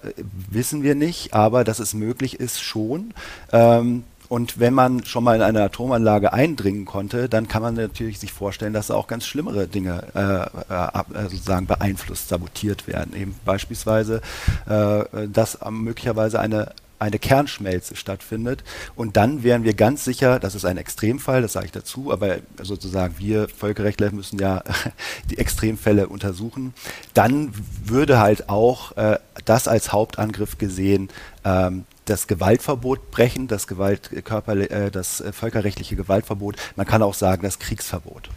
wissen 0.49 0.83
wir 0.83 0.95
nicht, 0.95 1.33
aber 1.33 1.63
dass 1.63 1.79
es 1.79 1.93
möglich 1.93 2.39
ist 2.39 2.61
schon. 2.61 3.13
Ähm, 3.51 4.03
und 4.29 4.59
wenn 4.59 4.73
man 4.73 5.05
schon 5.05 5.23
mal 5.23 5.35
in 5.35 5.41
eine 5.41 5.63
Atomanlage 5.63 6.33
eindringen 6.33 6.85
konnte, 6.85 7.29
dann 7.29 7.47
kann 7.47 7.61
man 7.61 7.75
natürlich 7.75 8.19
sich 8.19 8.31
vorstellen, 8.31 8.73
dass 8.73 8.91
auch 8.91 9.07
ganz 9.07 9.25
schlimmere 9.25 9.67
Dinge 9.67 10.03
äh, 10.15 10.73
äh, 10.73 11.29
sozusagen 11.29 11.67
beeinflusst, 11.67 12.29
sabotiert 12.29 12.87
werden. 12.87 13.15
Eben 13.15 13.35
beispielsweise, 13.45 14.21
äh, 14.67 15.27
dass 15.27 15.59
möglicherweise 15.69 16.39
eine 16.39 16.71
eine 17.03 17.19
Kernschmelze 17.19 17.95
stattfindet. 17.95 18.63
Und 18.95 19.17
dann 19.17 19.43
wären 19.43 19.63
wir 19.63 19.73
ganz 19.73 20.05
sicher, 20.05 20.39
das 20.39 20.55
ist 20.55 20.63
ein 20.63 20.77
Extremfall, 20.77 21.41
das 21.41 21.53
sage 21.53 21.65
ich 21.65 21.71
dazu, 21.71 22.13
aber 22.13 22.37
sozusagen 22.61 23.15
wir 23.17 23.49
Völkerrechtler 23.49 24.11
müssen 24.11 24.39
ja 24.39 24.63
die 25.29 25.37
Extremfälle 25.37 26.07
untersuchen. 26.07 26.73
Dann 27.13 27.53
würde 27.83 28.19
halt 28.19 28.49
auch 28.49 28.95
äh, 28.95 29.19
das 29.43 29.67
als 29.67 29.91
Hauptangriff 29.91 30.57
gesehen 30.57 31.09
ähm, 31.43 31.85
das 32.05 32.27
Gewaltverbot 32.27 33.11
brechen, 33.11 33.47
das, 33.47 33.67
Gewalt, 33.67 34.09
Körper, 34.25 34.55
äh, 34.55 34.91
das 34.91 35.21
äh, 35.21 35.31
völkerrechtliche 35.31 35.95
Gewaltverbot. 35.95 36.55
Man 36.75 36.85
kann 36.85 37.01
auch 37.01 37.13
sagen, 37.13 37.43
das 37.43 37.59
Kriegsverbot. 37.59 38.29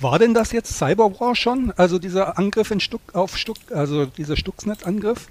War 0.00 0.18
denn 0.18 0.34
das 0.34 0.52
jetzt 0.52 0.76
Cyberwar 0.76 1.36
schon? 1.36 1.72
Also 1.76 1.98
dieser 1.98 2.38
Angriff 2.38 2.70
in 2.70 2.80
Stuck, 2.80 3.00
auf 3.14 3.36
Stuck, 3.36 3.56
also 3.70 4.06
dieser 4.06 4.36
Stuxnet-Angriff? 4.36 5.28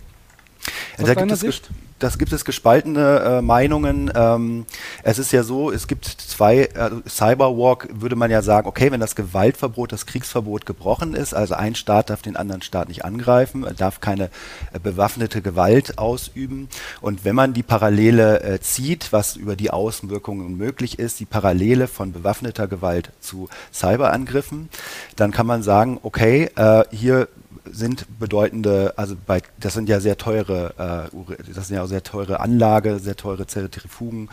Da 0.97 1.13
gibt, 1.13 1.31
es, 1.31 1.61
das 2.01 2.17
gibt 2.17 2.33
es 2.33 2.45
gespaltene 2.45 3.19
äh, 3.19 3.41
Meinungen. 3.41 4.11
Ähm, 4.15 4.65
es 5.03 5.19
ist 5.19 5.31
ja 5.31 5.43
so, 5.43 5.71
es 5.71 5.87
gibt 5.87 6.05
zwei, 6.05 6.63
äh, 6.63 6.89
Cyberwalk 7.07 7.89
würde 7.93 8.15
man 8.15 8.31
ja 8.31 8.41
sagen, 8.41 8.67
okay, 8.67 8.91
wenn 8.91 8.99
das 8.99 9.15
Gewaltverbot, 9.15 9.91
das 9.91 10.05
Kriegsverbot 10.05 10.65
gebrochen 10.65 11.13
ist, 11.13 11.33
also 11.33 11.53
ein 11.53 11.75
Staat 11.75 12.09
darf 12.09 12.21
den 12.21 12.35
anderen 12.35 12.63
Staat 12.63 12.87
nicht 12.87 13.05
angreifen, 13.05 13.65
darf 13.77 14.01
keine 14.01 14.25
äh, 14.73 14.79
bewaffnete 14.81 15.41
Gewalt 15.41 15.97
ausüben. 15.99 16.69
Und 17.01 17.23
wenn 17.23 17.35
man 17.35 17.53
die 17.53 17.63
Parallele 17.63 18.41
äh, 18.41 18.59
zieht, 18.59 19.13
was 19.13 19.35
über 19.35 19.55
die 19.55 19.69
Außenwirkungen 19.69 20.57
möglich 20.57 20.97
ist, 20.97 21.19
die 21.19 21.25
Parallele 21.25 21.87
von 21.87 22.11
bewaffneter 22.11 22.67
Gewalt 22.67 23.11
zu 23.19 23.47
Cyberangriffen, 23.71 24.69
dann 25.15 25.31
kann 25.31 25.45
man 25.45 25.61
sagen, 25.61 25.99
okay, 26.01 26.49
äh, 26.55 26.83
hier 26.91 27.27
sind 27.69 28.19
bedeutende, 28.19 28.93
also 28.97 29.15
bei, 29.25 29.41
das 29.59 29.73
sind 29.73 29.89
ja 29.89 29.99
sehr 29.99 30.17
teure, 30.17 31.09
äh, 31.11 31.53
das 31.53 31.67
sind 31.67 31.77
ja 31.77 31.83
auch 31.83 31.87
sehr 31.87 32.03
teure 32.03 32.39
Anlage, 32.39 32.99
sehr 32.99 33.15
teure 33.15 33.47
Zentrifugen. 33.47 34.29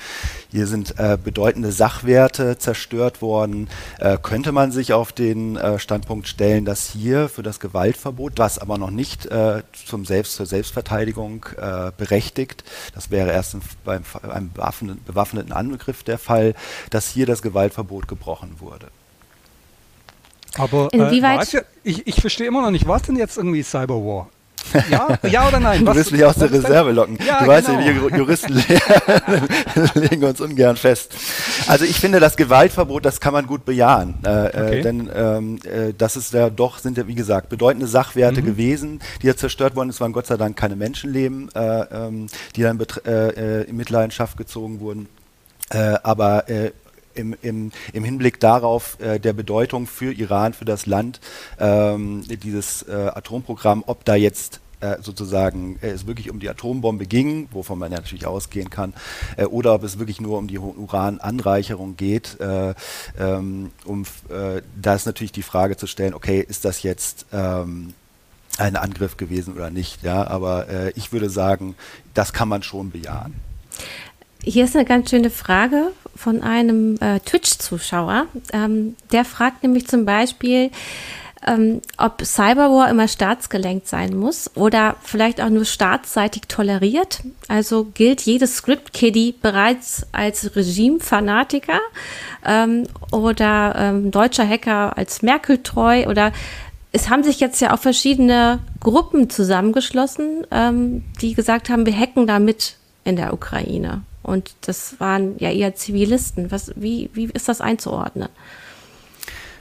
Hier 0.50 0.66
sind 0.66 0.98
äh, 0.98 1.18
bedeutende 1.22 1.72
Sachwerte 1.72 2.58
zerstört 2.58 3.22
worden. 3.22 3.68
Äh, 3.98 4.18
könnte 4.22 4.52
man 4.52 4.72
sich 4.72 4.92
auf 4.92 5.12
den 5.12 5.56
äh, 5.56 5.78
Standpunkt 5.78 6.28
stellen, 6.28 6.64
dass 6.64 6.88
hier 6.88 7.28
für 7.28 7.42
das 7.42 7.60
Gewaltverbot, 7.60 8.34
was 8.36 8.58
aber 8.58 8.78
noch 8.78 8.90
nicht 8.90 9.26
äh, 9.26 9.62
zum 9.72 10.04
Selbst, 10.04 10.34
zur 10.34 10.46
Selbstverteidigung 10.46 11.46
äh, 11.56 11.92
berechtigt, 11.96 12.64
das 12.94 13.10
wäre 13.10 13.30
erst 13.30 13.56
beim 13.84 14.02
einem 14.22 14.50
bewaffneten 15.06 15.52
Angriff 15.52 16.02
der 16.02 16.18
Fall, 16.18 16.54
dass 16.90 17.08
hier 17.08 17.26
das 17.26 17.42
Gewaltverbot 17.42 18.08
gebrochen 18.08 18.56
wurde. 18.58 18.88
Aber 20.56 20.88
Inwieweit? 20.92 21.54
Äh, 21.54 21.62
ich, 21.84 22.06
ich 22.06 22.20
verstehe 22.20 22.46
immer 22.46 22.62
noch 22.62 22.70
nicht, 22.70 22.86
was 22.86 23.02
denn 23.02 23.16
jetzt 23.16 23.36
irgendwie 23.36 23.62
Cyberwar? 23.62 24.28
Ja, 24.90 25.18
ja 25.28 25.48
oder 25.48 25.60
nein? 25.60 25.84
Du 25.84 25.94
willst 25.94 26.12
mich 26.12 26.24
aus 26.24 26.36
der 26.36 26.50
Reserve 26.50 26.92
locken. 26.92 27.18
Ja, 27.24 27.38
du 27.38 27.44
genau. 27.44 27.52
weißt 27.52 27.68
ja, 27.68 27.78
wir 27.78 28.18
Juristen 28.18 28.54
legen 29.94 30.24
uns 30.24 30.40
ungern 30.40 30.76
fest. 30.76 31.14
Also 31.66 31.84
ich 31.84 31.98
finde, 31.98 32.20
das 32.20 32.36
Gewaltverbot, 32.36 33.04
das 33.04 33.20
kann 33.20 33.32
man 33.32 33.46
gut 33.46 33.64
bejahen. 33.64 34.14
Äh, 34.24 34.28
äh 34.28 34.48
okay. 34.48 34.78
äh, 34.78 34.82
denn 34.82 35.10
ähm, 35.14 35.58
äh, 35.64 35.92
das 35.96 36.16
ist 36.16 36.32
ja 36.32 36.50
doch, 36.50 36.78
sind 36.78 36.98
ja 36.98 37.06
wie 37.06 37.14
gesagt, 37.14 37.48
bedeutende 37.48 37.86
Sachwerte 37.86 38.42
mhm. 38.42 38.46
gewesen, 38.46 39.00
die 39.22 39.26
ja 39.26 39.36
zerstört 39.36 39.76
worden 39.76 39.88
sind. 39.88 39.96
Es 39.96 40.00
waren 40.00 40.12
Gott 40.12 40.26
sei 40.26 40.36
Dank 40.36 40.56
keine 40.56 40.76
Menschenleben, 40.76 41.50
äh, 41.54 41.80
ähm, 41.90 42.26
die 42.56 42.62
dann 42.62 42.78
äh, 43.06 43.62
in 43.62 43.76
Mitleidenschaft 43.76 44.36
gezogen 44.36 44.80
wurden. 44.80 45.08
aber 46.02 46.44
im, 47.18 47.36
im, 47.42 47.72
im 47.92 48.04
Hinblick 48.04 48.40
darauf 48.40 48.98
äh, 49.00 49.18
der 49.18 49.32
Bedeutung 49.32 49.86
für 49.86 50.12
Iran, 50.12 50.52
für 50.54 50.64
das 50.64 50.86
Land, 50.86 51.20
ähm, 51.58 52.22
dieses 52.26 52.82
äh, 52.82 52.92
Atomprogramm, 53.14 53.84
ob 53.86 54.04
da 54.04 54.14
jetzt 54.14 54.60
äh, 54.80 55.02
sozusagen 55.02 55.76
äh, 55.82 55.88
es 55.88 56.06
wirklich 56.06 56.30
um 56.30 56.38
die 56.38 56.48
Atombombe 56.48 57.06
ging, 57.06 57.48
wovon 57.50 57.80
man 57.80 57.90
ja 57.90 57.98
natürlich 57.98 58.26
ausgehen 58.26 58.70
kann, 58.70 58.94
äh, 59.36 59.44
oder 59.44 59.74
ob 59.74 59.82
es 59.82 59.98
wirklich 59.98 60.20
nur 60.20 60.38
um 60.38 60.46
die 60.46 60.58
Urananreicherung 60.58 61.96
geht. 61.96 62.38
Äh, 62.38 62.74
ähm, 63.18 63.72
um, 63.84 64.04
da 64.28 64.94
ist 64.94 65.06
natürlich 65.06 65.32
die 65.32 65.42
Frage 65.42 65.76
zu 65.76 65.88
stellen, 65.88 66.14
okay, 66.14 66.44
ist 66.46 66.64
das 66.64 66.84
jetzt 66.84 67.26
ähm, 67.32 67.92
ein 68.56 68.76
Angriff 68.76 69.16
gewesen 69.16 69.54
oder 69.54 69.70
nicht? 69.70 70.04
Ja, 70.04 70.26
aber 70.26 70.66
ich 70.96 71.12
würde 71.12 71.30
sagen, 71.30 71.74
das 72.14 72.32
kann 72.32 72.48
man 72.48 72.62
schon 72.62 72.90
bejahen. 72.90 73.34
Hier 74.42 74.64
ist 74.64 74.76
eine 74.76 74.84
ganz 74.84 75.10
schöne 75.10 75.30
Frage 75.30 75.92
von 76.14 76.42
einem 76.42 76.96
äh, 77.00 77.20
Twitch-Zuschauer. 77.20 78.26
Ähm, 78.52 78.96
der 79.12 79.24
fragt 79.24 79.62
nämlich 79.62 79.86
zum 79.88 80.04
Beispiel, 80.04 80.70
ähm, 81.46 81.80
ob 81.96 82.24
Cyberwar 82.24 82.90
immer 82.90 83.08
staatsgelenkt 83.08 83.86
sein 83.86 84.16
muss 84.16 84.50
oder 84.54 84.96
vielleicht 85.02 85.40
auch 85.40 85.50
nur 85.50 85.64
staatsseitig 85.64 86.42
toleriert. 86.48 87.20
Also 87.48 87.84
gilt 87.94 88.22
jedes 88.22 88.56
Script-Kiddie 88.56 89.34
bereits 89.40 90.06
als 90.12 90.54
Regime-Fanatiker 90.56 91.80
ähm, 92.44 92.84
oder 93.12 93.74
ähm, 93.76 94.10
deutscher 94.10 94.48
Hacker 94.48 94.96
als 94.96 95.22
Merkel-treu 95.22 96.06
oder 96.06 96.32
es 96.90 97.10
haben 97.10 97.22
sich 97.22 97.38
jetzt 97.38 97.60
ja 97.60 97.74
auch 97.74 97.78
verschiedene 97.78 98.60
Gruppen 98.80 99.28
zusammengeschlossen, 99.28 100.46
ähm, 100.50 101.04
die 101.20 101.34
gesagt 101.34 101.68
haben, 101.68 101.86
wir 101.86 101.96
hacken 101.96 102.26
da 102.26 102.38
mit 102.38 102.76
in 103.04 103.16
der 103.16 103.32
Ukraine. 103.32 104.02
Und 104.28 104.54
das 104.60 105.00
waren 105.00 105.38
ja 105.38 105.50
eher 105.50 105.74
Zivilisten. 105.74 106.50
Was, 106.50 106.72
wie, 106.76 107.08
wie 107.14 107.30
ist 107.32 107.48
das 107.48 107.60
einzuordnen? 107.60 108.28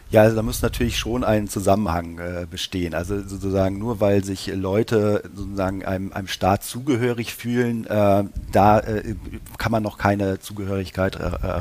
Ja, 0.09 0.21
also 0.21 0.37
da 0.37 0.41
muss 0.41 0.61
natürlich 0.61 0.97
schon 0.97 1.25
ein 1.25 1.49
Zusammenhang 1.49 2.19
äh, 2.19 2.45
bestehen. 2.49 2.93
Also 2.93 3.21
sozusagen 3.21 3.77
nur 3.77 3.99
weil 3.99 4.23
sich 4.23 4.47
Leute 4.47 5.23
sozusagen 5.35 5.83
einem, 5.83 6.13
einem 6.13 6.27
Staat 6.27 6.63
zugehörig 6.63 7.33
fühlen, 7.35 7.85
äh, 7.87 8.23
da 8.51 8.79
äh, 8.79 9.15
kann 9.57 9.73
man 9.73 9.83
noch 9.83 9.97
keine 9.97 10.39
Zugehörigkeit. 10.39 11.17
Äh, 11.17 11.59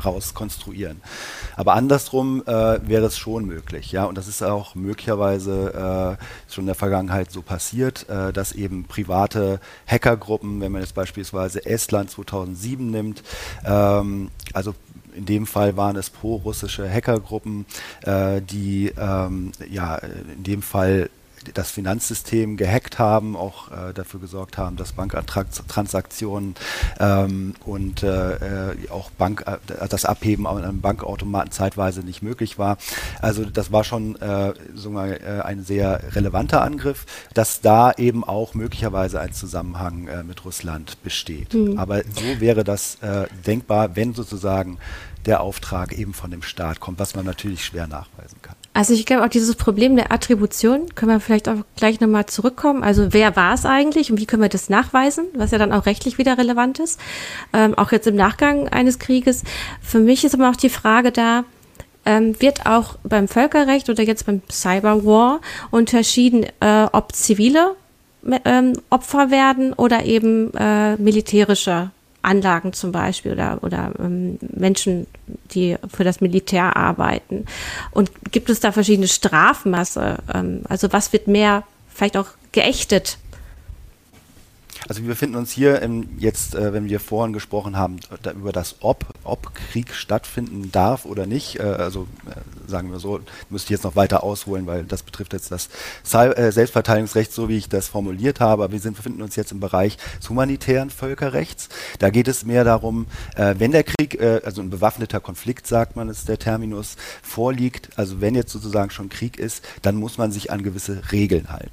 Aber 1.57 1.73
andersrum 1.73 2.41
äh, 2.45 2.79
wäre 2.87 3.07
es 3.07 3.17
schon 3.17 3.45
möglich, 3.45 3.91
ja, 3.91 4.05
und 4.05 4.17
das 4.17 4.27
ist 4.27 4.41
auch 4.41 4.75
möglicherweise 4.75 6.17
äh, 6.17 6.51
schon 6.53 6.63
in 6.63 6.67
der 6.67 6.75
Vergangenheit 6.75 7.31
so 7.31 7.41
passiert, 7.41 8.05
dass 8.07 8.51
eben 8.53 8.85
private 8.85 9.59
Hackergruppen, 9.87 10.61
wenn 10.61 10.71
man 10.71 10.81
jetzt 10.81 10.95
beispielsweise 10.95 11.65
Estland 11.65 12.09
2007 12.09 12.89
nimmt, 12.89 13.23
ähm, 13.65 14.29
also 14.53 14.73
in 15.17 15.25
dem 15.25 15.45
Fall 15.45 15.75
waren 15.77 15.95
es 15.95 16.09
pro-russische 16.09 16.89
Hackergruppen, 16.89 17.65
äh, 18.03 18.41
die 18.41 18.93
ähm, 18.97 19.51
ja 19.69 19.95
in 19.95 20.43
dem 20.43 20.61
Fall 20.61 21.09
das 21.53 21.71
Finanzsystem 21.71 22.57
gehackt 22.57 22.99
haben, 22.99 23.35
auch 23.35 23.71
äh, 23.71 23.93
dafür 23.93 24.19
gesorgt 24.19 24.57
haben, 24.57 24.75
dass 24.75 24.93
Banktransaktionen 24.93 26.55
ähm, 26.99 27.55
und 27.65 28.03
äh, 28.03 28.71
äh, 28.71 28.89
auch 28.89 29.09
Bank, 29.11 29.45
äh, 29.45 29.87
das 29.87 30.05
Abheben 30.05 30.47
an 30.47 30.63
einem 30.63 30.81
Bankautomaten 30.81 31.51
zeitweise 31.51 32.01
nicht 32.01 32.21
möglich 32.21 32.57
war. 32.57 32.77
Also 33.21 33.45
das 33.45 33.71
war 33.71 33.83
schon 33.83 34.15
äh, 34.21 34.53
so 34.73 34.89
mal, 34.89 35.13
äh, 35.13 35.41
ein 35.43 35.63
sehr 35.63 36.15
relevanter 36.15 36.61
Angriff, 36.61 37.05
dass 37.33 37.61
da 37.61 37.91
eben 37.91 38.23
auch 38.23 38.53
möglicherweise 38.53 39.19
ein 39.19 39.33
Zusammenhang 39.33 40.07
mit 40.25 40.45
Russland 40.45 41.01
besteht. 41.03 41.53
Mhm. 41.53 41.77
Aber 41.77 42.01
so 42.03 42.39
wäre 42.39 42.63
das 42.63 42.97
denkbar, 43.45 43.95
wenn 43.95 44.13
sozusagen 44.13 44.77
der 45.25 45.41
Auftrag 45.41 45.97
eben 45.97 46.13
von 46.13 46.31
dem 46.31 46.41
Staat 46.41 46.79
kommt, 46.79 46.99
was 46.99 47.15
man 47.15 47.25
natürlich 47.25 47.65
schwer 47.65 47.87
nachweisen 47.87 48.41
kann. 48.41 48.55
Also 48.73 48.93
ich 48.93 49.05
glaube 49.05 49.25
auch 49.25 49.29
dieses 49.29 49.55
Problem 49.55 49.95
der 49.95 50.11
Attribution 50.11 50.93
können 50.93 51.11
wir 51.11 51.19
vielleicht 51.19 51.49
auch 51.49 51.63
gleich 51.75 51.99
nochmal 51.99 52.27
zurückkommen. 52.27 52.83
Also 52.83 53.11
wer 53.11 53.35
war 53.35 53.53
es 53.53 53.65
eigentlich 53.65 54.11
und 54.11 54.19
wie 54.19 54.25
können 54.25 54.43
wir 54.43 54.49
das 54.49 54.69
nachweisen, 54.69 55.25
was 55.33 55.51
ja 55.51 55.57
dann 55.57 55.73
auch 55.73 55.85
rechtlich 55.85 56.17
wieder 56.17 56.37
relevant 56.37 56.79
ist, 56.79 56.99
ähm, 57.53 57.75
auch 57.75 57.91
jetzt 57.91 58.07
im 58.07 58.15
Nachgang 58.15 58.69
eines 58.69 58.99
Krieges. 58.99 59.43
Für 59.81 59.99
mich 59.99 60.23
ist 60.23 60.35
aber 60.35 60.49
auch 60.49 60.55
die 60.55 60.69
Frage 60.69 61.11
da, 61.11 61.43
ähm, 62.05 62.39
wird 62.39 62.65
auch 62.65 62.97
beim 63.03 63.27
Völkerrecht 63.27 63.89
oder 63.89 64.03
jetzt 64.03 64.25
beim 64.27 64.41
Cyberwar 64.49 65.41
unterschieden, 65.71 66.45
äh, 66.61 66.87
ob 66.91 67.13
zivile 67.15 67.75
ähm, 68.45 68.73
Opfer 68.89 69.31
werden 69.31 69.73
oder 69.73 70.05
eben 70.05 70.53
äh, 70.53 70.95
militärische 70.97 71.91
Anlagen 72.27 72.73
zum 72.73 72.91
Beispiel 72.91 73.31
oder, 73.31 73.59
oder 73.61 73.93
ähm, 73.99 74.37
Menschen, 74.41 75.07
die 75.51 75.77
für 75.91 76.03
das 76.03 76.21
Militär 76.21 76.75
arbeiten? 76.75 77.45
Und 77.91 78.11
gibt 78.31 78.49
es 78.49 78.59
da 78.59 78.71
verschiedene 78.71 79.07
Strafmasse? 79.07 80.17
Ähm, 80.33 80.61
also 80.67 80.91
was 80.91 81.13
wird 81.13 81.27
mehr 81.27 81.63
vielleicht 81.87 82.17
auch 82.17 82.27
geächtet 82.51 83.17
also 84.87 85.01
wir 85.01 85.09
befinden 85.09 85.35
uns 85.35 85.51
hier 85.51 85.81
im, 85.81 86.09
jetzt, 86.19 86.55
äh, 86.55 86.73
wenn 86.73 86.89
wir 86.89 86.99
vorhin 86.99 87.33
gesprochen 87.33 87.77
haben, 87.77 87.97
da, 88.21 88.31
über 88.31 88.51
das 88.51 88.77
Ob, 88.79 89.05
ob 89.23 89.53
Krieg 89.53 89.93
stattfinden 89.93 90.71
darf 90.71 91.05
oder 91.05 91.25
nicht. 91.25 91.59
Äh, 91.59 91.63
also 91.63 92.07
äh, 92.25 92.69
sagen 92.69 92.91
wir 92.91 92.99
so, 92.99 93.19
müsste 93.49 93.67
ich 93.67 93.71
jetzt 93.71 93.83
noch 93.83 93.95
weiter 93.95 94.23
ausholen, 94.23 94.65
weil 94.67 94.83
das 94.83 95.03
betrifft 95.03 95.33
jetzt 95.33 95.51
das 95.51 95.69
äh, 96.13 96.51
Selbstverteidigungsrecht, 96.51 97.31
so 97.31 97.49
wie 97.49 97.57
ich 97.57 97.69
das 97.69 97.87
formuliert 97.87 98.39
habe. 98.39 98.63
Aber 98.63 98.71
wir 98.71 98.79
sind, 98.79 98.95
befinden 98.95 99.21
uns 99.21 99.35
jetzt 99.35 99.51
im 99.51 99.59
Bereich 99.59 99.97
des 100.19 100.29
humanitären 100.29 100.89
Völkerrechts. 100.89 101.69
Da 101.99 102.09
geht 102.09 102.27
es 102.27 102.45
mehr 102.45 102.63
darum, 102.63 103.07
äh, 103.35 103.55
wenn 103.57 103.71
der 103.71 103.83
Krieg, 103.83 104.19
äh, 104.19 104.41
also 104.43 104.61
ein 104.61 104.69
bewaffneter 104.69 105.19
Konflikt, 105.19 105.67
sagt 105.67 105.95
man, 105.95 106.09
ist 106.09 106.29
der 106.29 106.39
Terminus, 106.39 106.95
vorliegt, 107.21 107.89
also 107.97 108.21
wenn 108.21 108.35
jetzt 108.35 108.51
sozusagen 108.51 108.89
schon 108.91 109.09
Krieg 109.09 109.37
ist, 109.37 109.63
dann 109.81 109.95
muss 109.95 110.17
man 110.17 110.31
sich 110.31 110.51
an 110.51 110.63
gewisse 110.63 111.01
Regeln 111.11 111.49
halten. 111.49 111.71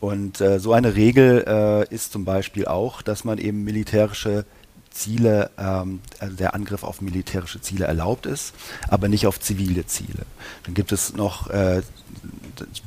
Und 0.00 0.40
äh, 0.40 0.58
so 0.58 0.72
eine 0.72 0.96
Regel 0.96 1.44
äh, 1.46 1.94
ist 1.94 2.12
zum 2.12 2.24
Beispiel 2.24 2.66
auch, 2.66 3.02
dass 3.02 3.24
man 3.24 3.38
eben 3.38 3.64
militärische 3.64 4.46
Ziele, 4.90 5.50
ähm, 5.58 6.00
also 6.18 6.36
der 6.36 6.54
Angriff 6.54 6.82
auf 6.84 7.00
militärische 7.00 7.60
Ziele 7.60 7.84
erlaubt 7.84 8.26
ist, 8.26 8.54
aber 8.88 9.08
nicht 9.08 9.26
auf 9.26 9.38
zivile 9.38 9.86
Ziele. 9.86 10.26
Dann 10.64 10.74
gibt 10.74 10.92
es 10.92 11.14
noch 11.14 11.48
äh, 11.50 11.82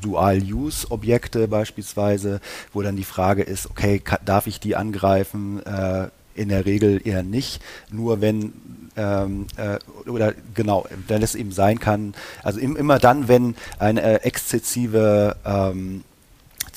Dual-Use-Objekte 0.02 1.48
beispielsweise, 1.48 2.42
wo 2.74 2.82
dann 2.82 2.96
die 2.96 3.04
Frage 3.04 3.44
ist, 3.44 3.70
okay, 3.70 4.02
darf 4.26 4.48
ich 4.48 4.60
die 4.60 4.76
angreifen? 4.76 5.66
Äh, 5.66 6.10
in 6.36 6.50
der 6.50 6.66
Regel 6.66 7.00
eher 7.06 7.22
nicht, 7.22 7.62
nur 7.92 8.20
wenn 8.20 8.54
ähm, 8.96 9.46
äh, 9.56 9.78
oder 10.10 10.34
genau, 10.54 10.88
wenn 11.08 11.22
es 11.22 11.36
eben 11.36 11.52
sein 11.52 11.80
kann, 11.80 12.14
also 12.42 12.60
im, 12.60 12.76
immer 12.76 12.98
dann, 12.98 13.28
wenn 13.28 13.56
eine 13.80 14.02
äh, 14.02 14.16
exzessive 14.24 15.36
ähm, 15.46 16.04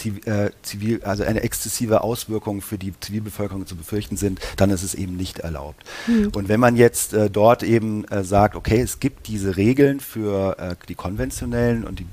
äh, 0.05 0.51
zivil, 0.63 1.03
also 1.05 1.25
eine 1.25 1.43
exzessive 1.43 2.03
Auswirkung 2.03 2.61
für 2.61 2.79
die 2.79 2.93
Zivilbevölkerung 2.99 3.67
zu 3.67 3.77
befürchten 3.77 4.17
sind, 4.17 4.41
dann 4.57 4.71
ist 4.71 4.83
es 4.83 4.95
eben 4.95 5.17
nicht 5.17 5.41
erlaubt. 5.41 5.85
Mhm. 6.07 6.31
Und 6.35 6.49
wenn 6.49 6.61
man 6.61 6.77
jetzt 6.77 7.13
äh, 7.13 7.31
dort 7.31 7.63
eben 7.63 8.05
äh, 8.07 8.25
sagt, 8.25 8.57
okay, 8.57 8.81
es 8.81 9.01
gibt 9.01 9.29
diese 9.29 9.57
Regeln 9.57 10.01
für 10.01 10.59
äh, 10.59 10.77
die 10.89 10.95
konventionellen 10.95 11.85
und 11.85 12.01
die 12.01 12.07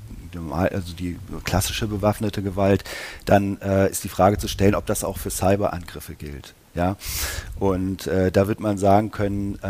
also 0.50 0.94
die 0.94 1.16
klassische 1.44 1.86
bewaffnete 1.86 2.42
Gewalt, 2.42 2.82
dann 3.24 3.56
äh, 3.60 3.88
ist 3.88 4.02
die 4.02 4.08
Frage 4.08 4.36
zu 4.36 4.48
stellen, 4.48 4.74
ob 4.74 4.84
das 4.84 5.04
auch 5.04 5.16
für 5.16 5.30
Cyberangriffe 5.30 6.16
gilt. 6.16 6.54
Ja, 6.74 6.96
und 7.60 8.08
äh, 8.08 8.32
da 8.32 8.48
wird 8.48 8.58
man 8.58 8.76
sagen 8.76 9.12
können, 9.12 9.60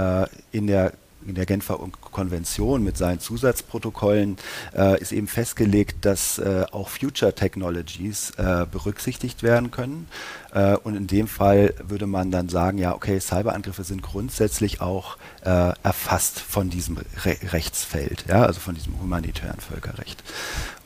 in 0.52 0.66
der 0.66 0.94
in 1.26 1.34
der 1.34 1.46
Genfer 1.46 1.78
Konvention 2.00 2.82
mit 2.82 2.96
seinen 2.96 3.20
Zusatzprotokollen 3.20 4.36
äh, 4.76 5.00
ist 5.00 5.12
eben 5.12 5.26
festgelegt, 5.26 6.04
dass 6.04 6.38
äh, 6.38 6.64
auch 6.70 6.88
Future 6.88 7.34
Technologies 7.34 8.30
äh, 8.36 8.66
berücksichtigt 8.70 9.42
werden 9.42 9.70
können. 9.70 10.08
Äh, 10.52 10.76
und 10.76 10.94
in 10.94 11.06
dem 11.06 11.26
Fall 11.26 11.74
würde 11.82 12.06
man 12.06 12.30
dann 12.30 12.48
sagen, 12.48 12.78
ja, 12.78 12.94
okay, 12.94 13.18
Cyberangriffe 13.20 13.84
sind 13.84 14.02
grundsätzlich 14.02 14.80
auch 14.80 15.16
äh, 15.44 15.72
erfasst 15.82 16.40
von 16.40 16.70
diesem 16.70 16.98
Re 17.24 17.36
Rechtsfeld, 17.52 18.24
ja, 18.28 18.44
also 18.44 18.60
von 18.60 18.74
diesem 18.74 19.00
humanitären 19.00 19.60
Völkerrecht. 19.60 20.22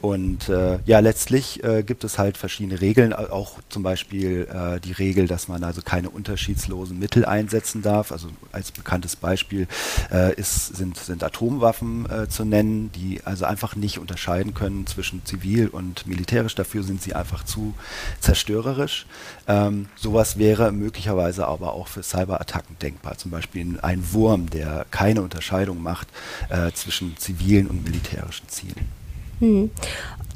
Und 0.00 0.48
äh, 0.48 0.78
ja, 0.86 1.00
letztlich 1.00 1.64
äh, 1.64 1.82
gibt 1.82 2.04
es 2.04 2.18
halt 2.18 2.36
verschiedene 2.36 2.80
Regeln, 2.80 3.12
auch 3.12 3.58
zum 3.68 3.82
Beispiel 3.82 4.46
äh, 4.52 4.78
die 4.78 4.92
Regel, 4.92 5.26
dass 5.26 5.48
man 5.48 5.64
also 5.64 5.82
keine 5.82 6.10
unterschiedslosen 6.10 6.98
Mittel 7.00 7.24
einsetzen 7.24 7.82
darf. 7.82 8.12
Also 8.12 8.28
als 8.52 8.70
bekanntes 8.70 9.16
Beispiel 9.16 9.66
äh, 10.12 10.34
ist, 10.34 10.76
sind, 10.76 10.96
sind 10.96 11.24
Atomwaffen 11.24 12.08
äh, 12.10 12.28
zu 12.28 12.44
nennen, 12.44 12.92
die 12.92 13.20
also 13.24 13.44
einfach 13.44 13.74
nicht 13.74 13.98
unterscheiden 13.98 14.54
können 14.54 14.86
zwischen 14.86 15.24
zivil 15.24 15.66
und 15.66 16.06
militärisch. 16.06 16.54
Dafür 16.54 16.84
sind 16.84 17.02
sie 17.02 17.14
einfach 17.14 17.44
zu 17.44 17.74
zerstörerisch. 18.20 19.06
Ähm, 19.48 19.88
sowas 19.96 20.38
wäre 20.38 20.70
möglicherweise 20.70 21.48
aber 21.48 21.72
auch 21.72 21.88
für 21.88 22.04
Cyberattacken 22.04 22.78
denkbar. 22.78 23.18
Zum 23.18 23.32
Beispiel 23.32 23.80
ein 23.82 24.12
Wurm, 24.12 24.48
der 24.48 24.86
keine 24.92 25.22
Unterscheidung 25.22 25.82
macht 25.82 26.06
äh, 26.50 26.70
zwischen 26.70 27.16
zivilen 27.16 27.66
und 27.66 27.84
militärischen 27.84 28.48
Zielen. 28.48 28.97
Hm. 29.40 29.70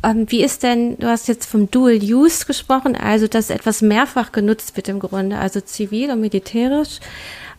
Ähm, 0.02 0.26
wie 0.28 0.42
ist 0.42 0.62
denn, 0.62 0.98
du 0.98 1.06
hast 1.06 1.28
jetzt 1.28 1.46
vom 1.46 1.70
Dual 1.70 1.98
Use 2.02 2.44
gesprochen, 2.44 2.96
also 2.96 3.28
dass 3.28 3.50
etwas 3.50 3.82
mehrfach 3.82 4.32
genutzt 4.32 4.76
wird 4.76 4.88
im 4.88 4.98
Grunde, 4.98 5.38
also 5.38 5.60
zivil 5.60 6.10
und 6.10 6.20
militärisch. 6.20 6.98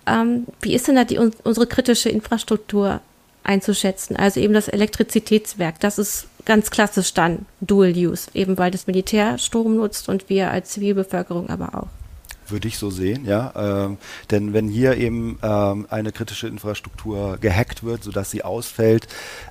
Ähm, 0.06 0.46
wie 0.62 0.74
ist 0.74 0.88
denn 0.88 0.96
da 0.96 1.06
die, 1.06 1.18
unsere 1.18 1.68
kritische 1.68 2.10
Infrastruktur 2.10 3.00
einzuschätzen? 3.44 4.18
Also 4.18 4.42
eben 4.42 4.54
das 4.54 4.68
Elektrizitätswerk, 4.68 5.80
das 5.80 5.98
ist 5.98 6.28
ganz 6.46 6.70
klassisch 6.70 7.14
dann 7.14 7.46
Dual 7.62 7.94
Use, 7.96 8.30
eben 8.34 8.58
weil 8.58 8.72
das 8.72 8.88
Militär 8.88 9.38
Strom 9.38 9.78
nutzt 9.78 10.10
und 10.10 10.30
wir 10.30 10.52
als 10.52 10.72
Zivilbevölkerung 10.72 11.50
aber 11.50 11.76
auch 11.76 12.03
würde 12.48 12.68
ich 12.68 12.78
so 12.78 12.90
sehen, 12.90 13.26
ja. 13.26 13.52
Ähm, 13.56 13.98
denn 14.32 14.54
wenn 14.54 14.68
hier 14.68 14.98
eben 14.98 15.40
ähm, 15.42 15.88
eine 15.90 16.12
kritische 16.12 16.48
Infrastruktur 16.48 17.38
gehackt 17.40 17.84
wird, 17.84 18.04
sodass 18.04 18.32
sie 18.32 18.44
ausfällt, 18.44 19.08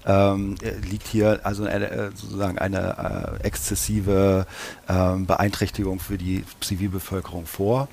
ähm, 0.07 0.57
liegt 0.89 1.07
hier 1.07 1.41
also 1.45 1.65
eine, 1.65 1.91
äh, 1.91 2.11
sozusagen 2.15 2.59
eine 2.59 3.39
äh, 3.41 3.47
exzessive 3.47 4.47
ähm, 4.89 5.27
Beeinträchtigung 5.27 6.01
für 6.01 6.19
die 6.19 6.45
Zivilbevölkerung 6.61 7.47
vor. 7.47 7.89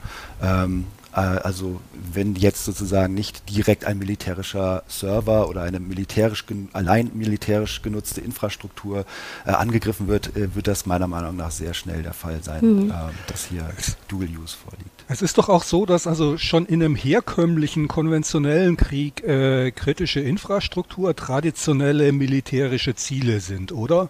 Ähm, 1.16 1.40
also 1.44 1.82
wenn 2.14 2.36
jetzt 2.36 2.66
sozusagen 2.66 3.14
nicht 3.14 3.50
direkt 3.50 3.86
ein 3.86 3.98
militärischer 3.98 4.84
Server 4.88 5.50
oder 5.50 5.64
eine 5.64 5.80
militärisch 5.80 6.46
allein 6.74 7.12
militärisch 7.14 7.82
genutzte 7.82 8.22
Infrastruktur 8.22 9.06
äh, 9.46 9.52
angegriffen 9.52 10.08
wird, 10.08 10.36
äh, 10.36 10.56
wird 10.56 10.68
das 10.68 10.86
meiner 10.86 11.08
Meinung 11.08 11.36
nach 11.36 11.52
sehr 11.52 11.74
schnell 11.74 12.04
der 12.04 12.14
Fall 12.14 12.44
sein, 12.44 12.86
mhm. 12.86 12.92
äh, 12.92 12.94
dass 13.28 13.46
hier 13.46 13.70
Dual 14.08 14.28
Use 14.28 14.56
vorliegt. 14.56 14.90
Es 15.08 15.22
ist 15.22 15.38
doch 15.38 15.50
auch 15.50 15.64
so, 15.64 15.86
dass 15.86 16.06
also 16.06 16.38
schon 16.38 16.66
in 16.66 16.84
einem 16.84 16.96
herkömmlichen 16.96 17.88
konventionellen 17.88 18.78
Krieg 18.78 19.24
äh, 19.24 19.72
kritische 19.72 20.20
Infrastruktur 20.20 21.16
traditionelle 21.16 22.12
militärische 22.12 22.96
Ziele 22.96 23.40
sind, 23.40 23.72
oder? 23.72 24.10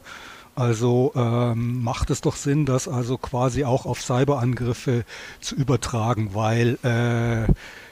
Also 0.60 1.14
ähm, 1.16 1.82
macht 1.84 2.10
es 2.10 2.20
doch 2.20 2.36
Sinn, 2.36 2.66
das 2.66 2.90
also 2.90 3.18
quasi 3.18 3.64
auch 3.64 3.86
auf 3.86 4.02
Cyberangriffe 4.02 5.06
zu 5.40 5.56
übertragen, 5.56 6.32
weil 6.34 6.78
äh, 6.84 7.50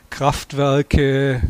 Kraftwerke, 0.09 1.41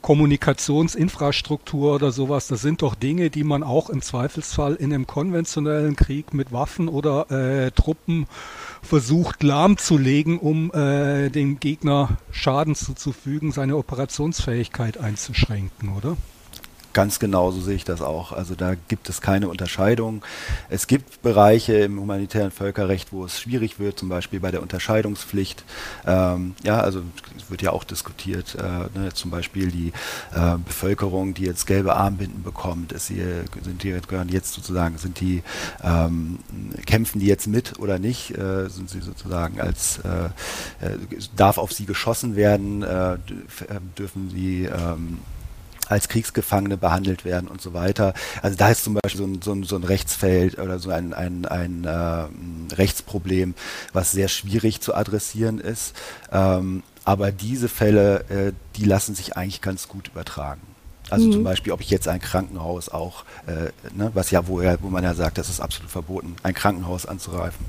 Kommunikationsinfrastruktur 0.00 1.94
oder 1.94 2.10
sowas, 2.10 2.48
das 2.48 2.62
sind 2.62 2.80
doch 2.80 2.94
Dinge, 2.94 3.28
die 3.28 3.44
man 3.44 3.62
auch 3.62 3.90
im 3.90 4.00
Zweifelsfall 4.00 4.74
in 4.74 4.94
einem 4.94 5.06
konventionellen 5.06 5.94
Krieg 5.94 6.32
mit 6.32 6.52
Waffen 6.52 6.88
oder 6.88 7.30
äh, 7.30 7.70
Truppen 7.70 8.26
versucht 8.80 9.42
lahmzulegen, 9.42 10.38
um 10.38 10.72
äh, 10.72 11.28
dem 11.28 11.60
Gegner 11.60 12.16
Schaden 12.30 12.74
zuzufügen, 12.74 13.52
seine 13.52 13.76
Operationsfähigkeit 13.76 14.96
einzuschränken, 14.96 15.90
oder? 15.90 16.16
Ganz 16.92 17.18
genau 17.18 17.50
so 17.50 17.60
sehe 17.60 17.76
ich 17.76 17.84
das 17.84 18.02
auch. 18.02 18.32
Also 18.32 18.54
da 18.54 18.74
gibt 18.88 19.08
es 19.08 19.20
keine 19.20 19.48
Unterscheidung. 19.48 20.22
Es 20.68 20.86
gibt 20.86 21.22
Bereiche 21.22 21.74
im 21.74 22.00
humanitären 22.00 22.50
Völkerrecht, 22.50 23.12
wo 23.12 23.24
es 23.24 23.40
schwierig 23.40 23.78
wird, 23.78 23.98
zum 23.98 24.08
Beispiel 24.08 24.40
bei 24.40 24.50
der 24.50 24.62
Unterscheidungspflicht. 24.62 25.64
Ähm, 26.06 26.54
ja, 26.62 26.80
also 26.80 27.02
es 27.36 27.50
wird 27.50 27.62
ja 27.62 27.70
auch 27.70 27.84
diskutiert, 27.84 28.56
äh, 28.56 28.98
ne, 28.98 29.12
zum 29.14 29.30
Beispiel 29.30 29.70
die 29.70 29.92
äh, 30.34 30.58
Bevölkerung, 30.58 31.34
die 31.34 31.44
jetzt 31.44 31.66
gelbe 31.66 31.96
Armbinden 31.96 32.42
bekommt, 32.42 32.92
ist 32.92 33.06
sie, 33.06 33.22
sind 33.62 33.82
die 33.82 33.92
gehören 34.06 34.28
jetzt 34.28 34.52
sozusagen, 34.52 34.98
sind 34.98 35.20
die 35.20 35.42
ähm, 35.82 36.38
kämpfen 36.86 37.20
die 37.20 37.26
jetzt 37.26 37.46
mit 37.46 37.78
oder 37.78 37.98
nicht? 37.98 38.36
Äh, 38.36 38.68
sind 38.68 38.90
sie 38.90 39.00
sozusagen 39.00 39.60
als 39.60 39.98
äh, 39.98 40.26
äh, 40.84 40.98
darf 41.36 41.58
auf 41.58 41.72
sie 41.72 41.86
geschossen 41.86 42.36
werden? 42.36 42.82
Äh, 42.82 43.18
dürfen 43.96 44.30
sie 44.30 44.64
ähm, 44.64 45.18
als 45.88 46.08
Kriegsgefangene 46.08 46.76
behandelt 46.76 47.24
werden 47.24 47.48
und 47.48 47.60
so 47.60 47.74
weiter. 47.74 48.14
Also 48.40 48.56
da 48.56 48.70
ist 48.70 48.84
zum 48.84 48.94
Beispiel 48.94 49.18
so 49.18 49.26
ein, 49.26 49.42
so 49.42 49.52
ein, 49.52 49.62
so 49.64 49.76
ein 49.76 49.84
Rechtsfeld 49.84 50.58
oder 50.58 50.78
so 50.78 50.90
ein, 50.90 51.12
ein, 51.12 51.44
ein 51.44 51.84
äh, 51.84 52.74
Rechtsproblem, 52.74 53.54
was 53.92 54.12
sehr 54.12 54.28
schwierig 54.28 54.80
zu 54.80 54.94
adressieren 54.94 55.58
ist. 55.58 55.94
Ähm, 56.30 56.82
aber 57.04 57.32
diese 57.32 57.68
Fälle, 57.68 58.24
äh, 58.28 58.52
die 58.76 58.84
lassen 58.84 59.14
sich 59.14 59.36
eigentlich 59.36 59.60
ganz 59.60 59.88
gut 59.88 60.08
übertragen. 60.08 60.71
Also 61.12 61.26
mhm. 61.26 61.32
zum 61.32 61.44
Beispiel, 61.44 61.72
ob 61.74 61.82
ich 61.82 61.90
jetzt 61.90 62.08
ein 62.08 62.20
Krankenhaus 62.20 62.88
auch, 62.88 63.24
äh, 63.46 63.70
ne, 63.94 64.10
was 64.14 64.30
ja, 64.30 64.46
wo, 64.46 64.60
er, 64.60 64.82
wo 64.82 64.88
man 64.88 65.04
ja 65.04 65.14
sagt, 65.14 65.36
das 65.36 65.50
ist 65.50 65.60
absolut 65.60 65.90
verboten, 65.90 66.36
ein 66.42 66.54
Krankenhaus 66.54 67.04
anzugreifen. 67.04 67.66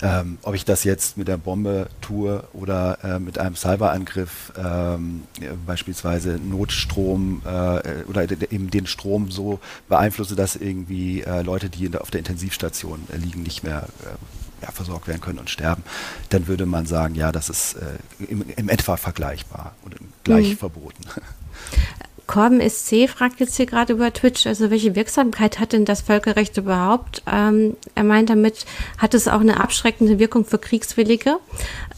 Ähm, 0.00 0.38
ob 0.42 0.54
ich 0.54 0.64
das 0.64 0.84
jetzt 0.84 1.16
mit 1.18 1.26
der 1.26 1.36
Bombe 1.36 1.88
tue 2.00 2.44
oder 2.52 2.98
äh, 3.02 3.18
mit 3.18 3.38
einem 3.38 3.56
Cyberangriff, 3.56 4.52
ähm, 4.56 5.24
beispielsweise 5.66 6.38
Notstrom 6.38 7.42
äh, 7.44 8.04
oder 8.08 8.30
eben 8.30 8.70
den 8.70 8.86
Strom 8.86 9.32
so 9.32 9.58
beeinflusse, 9.88 10.36
dass 10.36 10.54
irgendwie 10.54 11.22
äh, 11.22 11.42
Leute, 11.42 11.68
die 11.70 11.88
der, 11.88 12.00
auf 12.00 12.12
der 12.12 12.20
Intensivstation 12.20 13.00
liegen, 13.12 13.42
nicht 13.42 13.64
mehr 13.64 13.88
äh, 14.04 14.62
ja, 14.62 14.70
versorgt 14.70 15.08
werden 15.08 15.20
können 15.20 15.40
und 15.40 15.50
sterben, 15.50 15.82
dann 16.28 16.46
würde 16.46 16.64
man 16.64 16.86
sagen, 16.86 17.16
ja, 17.16 17.32
das 17.32 17.48
ist 17.48 17.74
äh, 17.74 18.24
im, 18.28 18.44
im, 18.56 18.68
etwa 18.68 18.96
vergleichbar 18.96 19.74
und 19.84 19.96
gleich 20.22 20.50
mhm. 20.50 20.56
verboten. 20.58 21.02
Corben 22.26 22.60
SC 22.60 23.08
fragt 23.08 23.40
jetzt 23.40 23.56
hier 23.56 23.66
gerade 23.66 23.92
über 23.92 24.12
Twitch, 24.12 24.46
also 24.46 24.70
welche 24.70 24.94
Wirksamkeit 24.94 25.60
hat 25.60 25.72
denn 25.72 25.84
das 25.84 26.00
Völkerrecht 26.00 26.56
überhaupt? 26.56 27.22
Ähm, 27.30 27.76
er 27.94 28.04
meint 28.04 28.30
damit, 28.30 28.64
hat 28.98 29.14
es 29.14 29.28
auch 29.28 29.40
eine 29.40 29.60
abschreckende 29.60 30.18
Wirkung 30.18 30.44
für 30.44 30.58
Kriegswillige? 30.58 31.36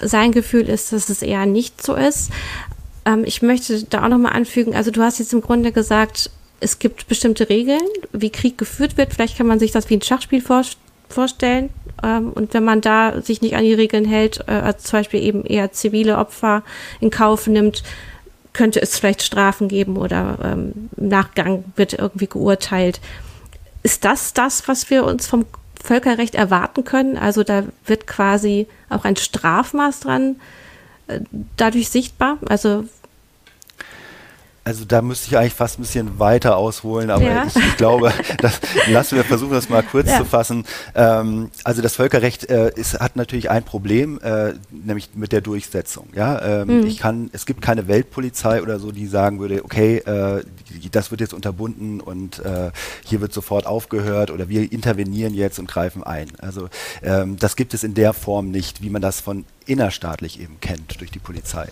Sein 0.00 0.32
Gefühl 0.32 0.68
ist, 0.68 0.92
dass 0.92 1.08
es 1.08 1.22
eher 1.22 1.46
nicht 1.46 1.82
so 1.82 1.94
ist. 1.94 2.30
Ähm, 3.04 3.24
ich 3.24 3.42
möchte 3.42 3.84
da 3.84 4.04
auch 4.04 4.08
nochmal 4.08 4.32
anfügen, 4.32 4.74
also 4.74 4.90
du 4.90 5.02
hast 5.02 5.18
jetzt 5.18 5.32
im 5.32 5.40
Grunde 5.40 5.72
gesagt, 5.72 6.30
es 6.60 6.78
gibt 6.78 7.06
bestimmte 7.08 7.48
Regeln, 7.48 7.82
wie 8.12 8.30
Krieg 8.30 8.58
geführt 8.58 8.96
wird. 8.96 9.14
Vielleicht 9.14 9.36
kann 9.36 9.46
man 9.46 9.58
sich 9.58 9.72
das 9.72 9.90
wie 9.90 9.96
ein 9.96 10.02
Schachspiel 10.02 10.40
vor, 10.40 10.62
vorstellen. 11.08 11.70
Ähm, 12.02 12.32
und 12.32 12.54
wenn 12.54 12.64
man 12.64 12.80
da 12.80 13.20
sich 13.20 13.42
nicht 13.42 13.56
an 13.56 13.64
die 13.64 13.74
Regeln 13.74 14.04
hält, 14.04 14.46
äh, 14.48 14.74
zum 14.76 15.00
Beispiel 15.00 15.22
eben 15.22 15.44
eher 15.44 15.72
zivile 15.72 16.18
Opfer 16.18 16.62
in 17.00 17.10
Kauf 17.10 17.46
nimmt, 17.46 17.82
könnte 18.56 18.80
es 18.80 18.98
vielleicht 18.98 19.22
Strafen 19.22 19.68
geben 19.68 19.96
oder 19.98 20.38
ähm, 20.42 20.88
im 20.96 21.08
Nachgang 21.08 21.64
wird 21.76 21.92
irgendwie 21.92 22.26
geurteilt. 22.26 23.00
Ist 23.82 24.04
das 24.04 24.32
das, 24.32 24.66
was 24.66 24.88
wir 24.88 25.04
uns 25.04 25.26
vom 25.26 25.44
Völkerrecht 25.80 26.34
erwarten 26.34 26.84
können? 26.84 27.18
Also 27.18 27.44
da 27.44 27.64
wird 27.84 28.06
quasi 28.06 28.66
auch 28.88 29.04
ein 29.04 29.16
Strafmaß 29.16 30.00
dran 30.00 30.36
äh, 31.06 31.20
dadurch 31.56 31.90
sichtbar. 31.90 32.38
Also 32.48 32.84
also 34.66 34.84
da 34.84 35.00
müsste 35.00 35.28
ich 35.28 35.38
eigentlich 35.38 35.54
fast 35.54 35.78
ein 35.78 35.82
bisschen 35.82 36.18
weiter 36.18 36.56
ausholen, 36.56 37.10
aber 37.10 37.22
ja. 37.22 37.46
ich, 37.46 37.54
ich, 37.54 37.76
glaube, 37.76 38.12
das, 38.38 38.60
lassen 38.88 39.14
wir 39.14 39.22
versuchen, 39.22 39.52
das 39.52 39.68
mal 39.68 39.84
kurz 39.84 40.08
ja. 40.08 40.18
zu 40.18 40.24
fassen. 40.24 40.64
Ähm, 40.96 41.52
also 41.62 41.82
das 41.82 41.94
Völkerrecht 41.94 42.50
äh, 42.50 42.72
ist, 42.74 42.98
hat 42.98 43.14
natürlich 43.14 43.48
ein 43.48 43.62
Problem, 43.62 44.18
äh, 44.22 44.54
nämlich 44.72 45.10
mit 45.14 45.30
der 45.30 45.40
Durchsetzung. 45.40 46.08
Ja, 46.16 46.62
ähm, 46.62 46.80
mhm. 46.80 46.86
ich 46.88 46.98
kann, 46.98 47.30
es 47.32 47.46
gibt 47.46 47.62
keine 47.62 47.86
Weltpolizei 47.86 48.60
oder 48.60 48.80
so, 48.80 48.90
die 48.90 49.06
sagen 49.06 49.38
würde, 49.38 49.64
okay, 49.64 49.98
äh, 49.98 50.42
das 50.90 51.12
wird 51.12 51.20
jetzt 51.20 51.32
unterbunden 51.32 52.00
und 52.00 52.40
äh, 52.40 52.72
hier 53.04 53.20
wird 53.20 53.32
sofort 53.32 53.66
aufgehört 53.66 54.32
oder 54.32 54.48
wir 54.48 54.72
intervenieren 54.72 55.32
jetzt 55.32 55.60
und 55.60 55.68
greifen 55.68 56.02
ein. 56.02 56.32
Also 56.40 56.70
ähm, 57.04 57.36
das 57.38 57.54
gibt 57.54 57.72
es 57.72 57.84
in 57.84 57.94
der 57.94 58.12
Form 58.12 58.50
nicht, 58.50 58.82
wie 58.82 58.90
man 58.90 59.00
das 59.00 59.20
von 59.20 59.44
innerstaatlich 59.64 60.40
eben 60.40 60.58
kennt 60.60 61.00
durch 61.00 61.12
die 61.12 61.20
Polizei. 61.20 61.68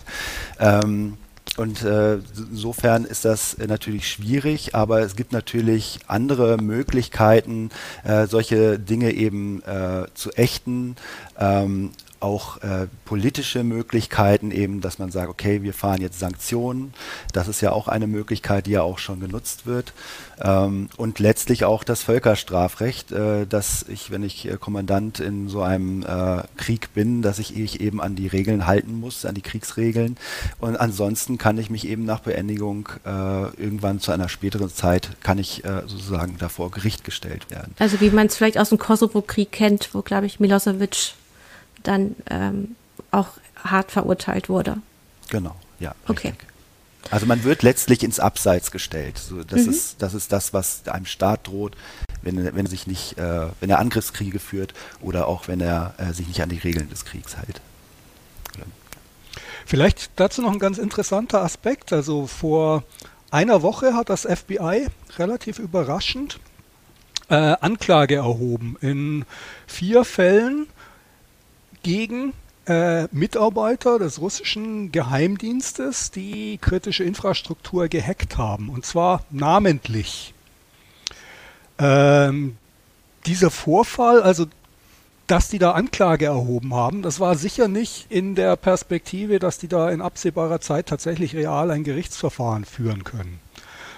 Ähm, 0.60 1.16
und 1.56 1.82
äh, 1.82 2.18
insofern 2.50 3.04
ist 3.04 3.24
das 3.24 3.54
äh, 3.54 3.66
natürlich 3.66 4.08
schwierig, 4.08 4.74
aber 4.74 5.00
es 5.00 5.14
gibt 5.14 5.32
natürlich 5.32 6.00
andere 6.06 6.56
Möglichkeiten, 6.56 7.70
äh, 8.02 8.26
solche 8.26 8.78
Dinge 8.78 9.12
eben 9.12 9.62
äh, 9.62 10.06
zu 10.14 10.32
ächten. 10.32 10.96
Ähm, 11.38 11.90
auch 12.24 12.56
äh, 12.62 12.86
politische 13.04 13.62
Möglichkeiten 13.62 14.50
eben, 14.50 14.80
dass 14.80 14.98
man 14.98 15.10
sagt, 15.10 15.28
okay, 15.28 15.62
wir 15.62 15.74
fahren 15.74 16.00
jetzt 16.00 16.18
Sanktionen. 16.18 16.94
Das 17.32 17.46
ist 17.46 17.60
ja 17.60 17.72
auch 17.72 17.86
eine 17.86 18.06
Möglichkeit, 18.06 18.66
die 18.66 18.72
ja 18.72 18.82
auch 18.82 18.98
schon 18.98 19.20
genutzt 19.20 19.66
wird. 19.66 19.92
Ähm, 20.40 20.88
und 20.96 21.18
letztlich 21.18 21.64
auch 21.64 21.84
das 21.84 22.02
Völkerstrafrecht, 22.02 23.12
äh, 23.12 23.46
dass 23.46 23.84
ich, 23.88 24.10
wenn 24.10 24.22
ich 24.22 24.48
äh, 24.50 24.56
Kommandant 24.56 25.20
in 25.20 25.48
so 25.48 25.62
einem 25.62 26.02
äh, 26.02 26.42
Krieg 26.56 26.92
bin, 26.94 27.22
dass 27.22 27.38
ich, 27.38 27.56
ich 27.56 27.80
eben 27.80 28.00
an 28.00 28.16
die 28.16 28.26
Regeln 28.26 28.66
halten 28.66 28.98
muss, 28.98 29.24
an 29.24 29.34
die 29.34 29.42
Kriegsregeln. 29.42 30.16
Und 30.58 30.76
ansonsten 30.76 31.38
kann 31.38 31.58
ich 31.58 31.70
mich 31.70 31.86
eben 31.86 32.04
nach 32.04 32.20
Beendigung 32.20 32.88
äh, 33.04 33.10
irgendwann 33.60 34.00
zu 34.00 34.12
einer 34.12 34.28
späteren 34.28 34.72
Zeit, 34.72 35.10
kann 35.22 35.38
ich 35.38 35.64
äh, 35.64 35.82
sozusagen 35.86 36.36
davor 36.38 36.70
Gericht 36.70 37.04
gestellt 37.04 37.50
werden. 37.50 37.74
Also 37.78 38.00
wie 38.00 38.10
man 38.10 38.26
es 38.26 38.36
vielleicht 38.36 38.58
aus 38.58 38.70
dem 38.70 38.78
Kosovo-Krieg 38.78 39.52
kennt, 39.52 39.90
wo, 39.92 40.02
glaube 40.02 40.26
ich, 40.26 40.40
Milosevic 40.40 41.14
dann 41.84 42.16
ähm, 42.28 42.76
auch 43.10 43.28
hart 43.62 43.92
verurteilt 43.92 44.48
wurde. 44.48 44.78
Genau, 45.30 45.54
ja. 45.78 45.94
Okay. 46.08 46.28
Richtig. 46.28 46.48
Also 47.10 47.26
man 47.26 47.44
wird 47.44 47.62
letztlich 47.62 48.02
ins 48.02 48.18
Abseits 48.18 48.70
gestellt. 48.70 49.18
So, 49.18 49.44
das, 49.44 49.62
mhm. 49.62 49.70
ist, 49.70 50.02
das 50.02 50.14
ist 50.14 50.32
das, 50.32 50.52
was 50.52 50.88
einem 50.88 51.06
Staat 51.06 51.46
droht, 51.46 51.76
wenn, 52.22 52.42
wenn 52.54 52.66
er 52.66 52.70
sich 52.70 52.86
nicht, 52.86 53.18
äh, 53.18 53.46
wenn 53.60 53.70
er 53.70 53.78
Angriffskriege 53.78 54.38
führt 54.38 54.74
oder 55.00 55.28
auch 55.28 55.48
wenn 55.48 55.60
er 55.60 55.94
äh, 55.98 56.12
sich 56.12 56.26
nicht 56.26 56.42
an 56.42 56.48
die 56.48 56.58
Regeln 56.58 56.88
des 56.88 57.04
Kriegs 57.04 57.36
hält. 57.36 57.60
Vielleicht 59.66 60.10
dazu 60.16 60.42
noch 60.42 60.52
ein 60.52 60.58
ganz 60.58 60.78
interessanter 60.78 61.42
Aspekt. 61.42 61.92
Also 61.92 62.26
vor 62.26 62.84
einer 63.30 63.62
Woche 63.62 63.94
hat 63.94 64.10
das 64.10 64.22
FBI 64.22 64.88
relativ 65.18 65.58
überraschend 65.58 66.38
äh, 67.28 67.34
Anklage 67.34 68.16
erhoben 68.16 68.76
in 68.80 69.24
vier 69.66 70.04
Fällen 70.04 70.66
gegen 71.84 72.32
äh, 72.66 73.04
Mitarbeiter 73.12 74.00
des 74.00 74.20
russischen 74.20 74.90
Geheimdienstes, 74.90 76.10
die 76.10 76.58
kritische 76.58 77.04
Infrastruktur 77.04 77.86
gehackt 77.88 78.36
haben, 78.36 78.70
und 78.70 78.84
zwar 78.84 79.22
namentlich. 79.30 80.34
Ähm, 81.78 82.56
dieser 83.26 83.50
Vorfall, 83.50 84.22
also 84.22 84.46
dass 85.26 85.48
die 85.48 85.58
da 85.58 85.72
Anklage 85.72 86.26
erhoben 86.26 86.74
haben, 86.74 87.02
das 87.02 87.20
war 87.20 87.36
sicher 87.36 87.68
nicht 87.68 88.06
in 88.10 88.34
der 88.34 88.56
Perspektive, 88.56 89.38
dass 89.38 89.58
die 89.58 89.68
da 89.68 89.90
in 89.90 90.02
absehbarer 90.02 90.60
Zeit 90.60 90.86
tatsächlich 90.86 91.34
real 91.34 91.70
ein 91.70 91.84
Gerichtsverfahren 91.84 92.64
führen 92.64 93.04
können, 93.04 93.40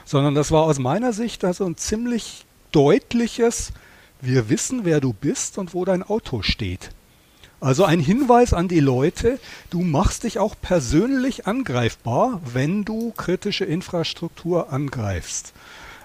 sondern 0.05 0.35
das 0.35 0.51
war 0.51 0.63
aus 0.63 0.79
meiner 0.79 1.13
Sicht 1.13 1.45
also 1.45 1.65
ein 1.67 1.77
ziemlich 1.77 2.47
deutliches, 2.73 3.73
wir 4.21 4.49
wissen, 4.49 4.85
wer 4.85 5.01
du 5.01 5.13
bist 5.13 5.59
und 5.59 5.75
wo 5.75 5.85
dein 5.85 6.03
Auto 6.03 6.43
steht. 6.43 6.91
Also 7.61 7.85
ein 7.85 8.01
Hinweis 8.01 8.53
an 8.53 8.69
die 8.69 8.81
Leute, 8.81 9.39
du 9.71 9.81
machst 9.81 10.25
dich 10.25 10.39
auch 10.39 10.55
persönlich 10.61 11.47
angreifbar, 11.47 12.41
wenn 12.53 12.85
du 12.85 13.13
kritische 13.13 13.65
Infrastruktur 13.65 14.73
angreifst. 14.73 15.53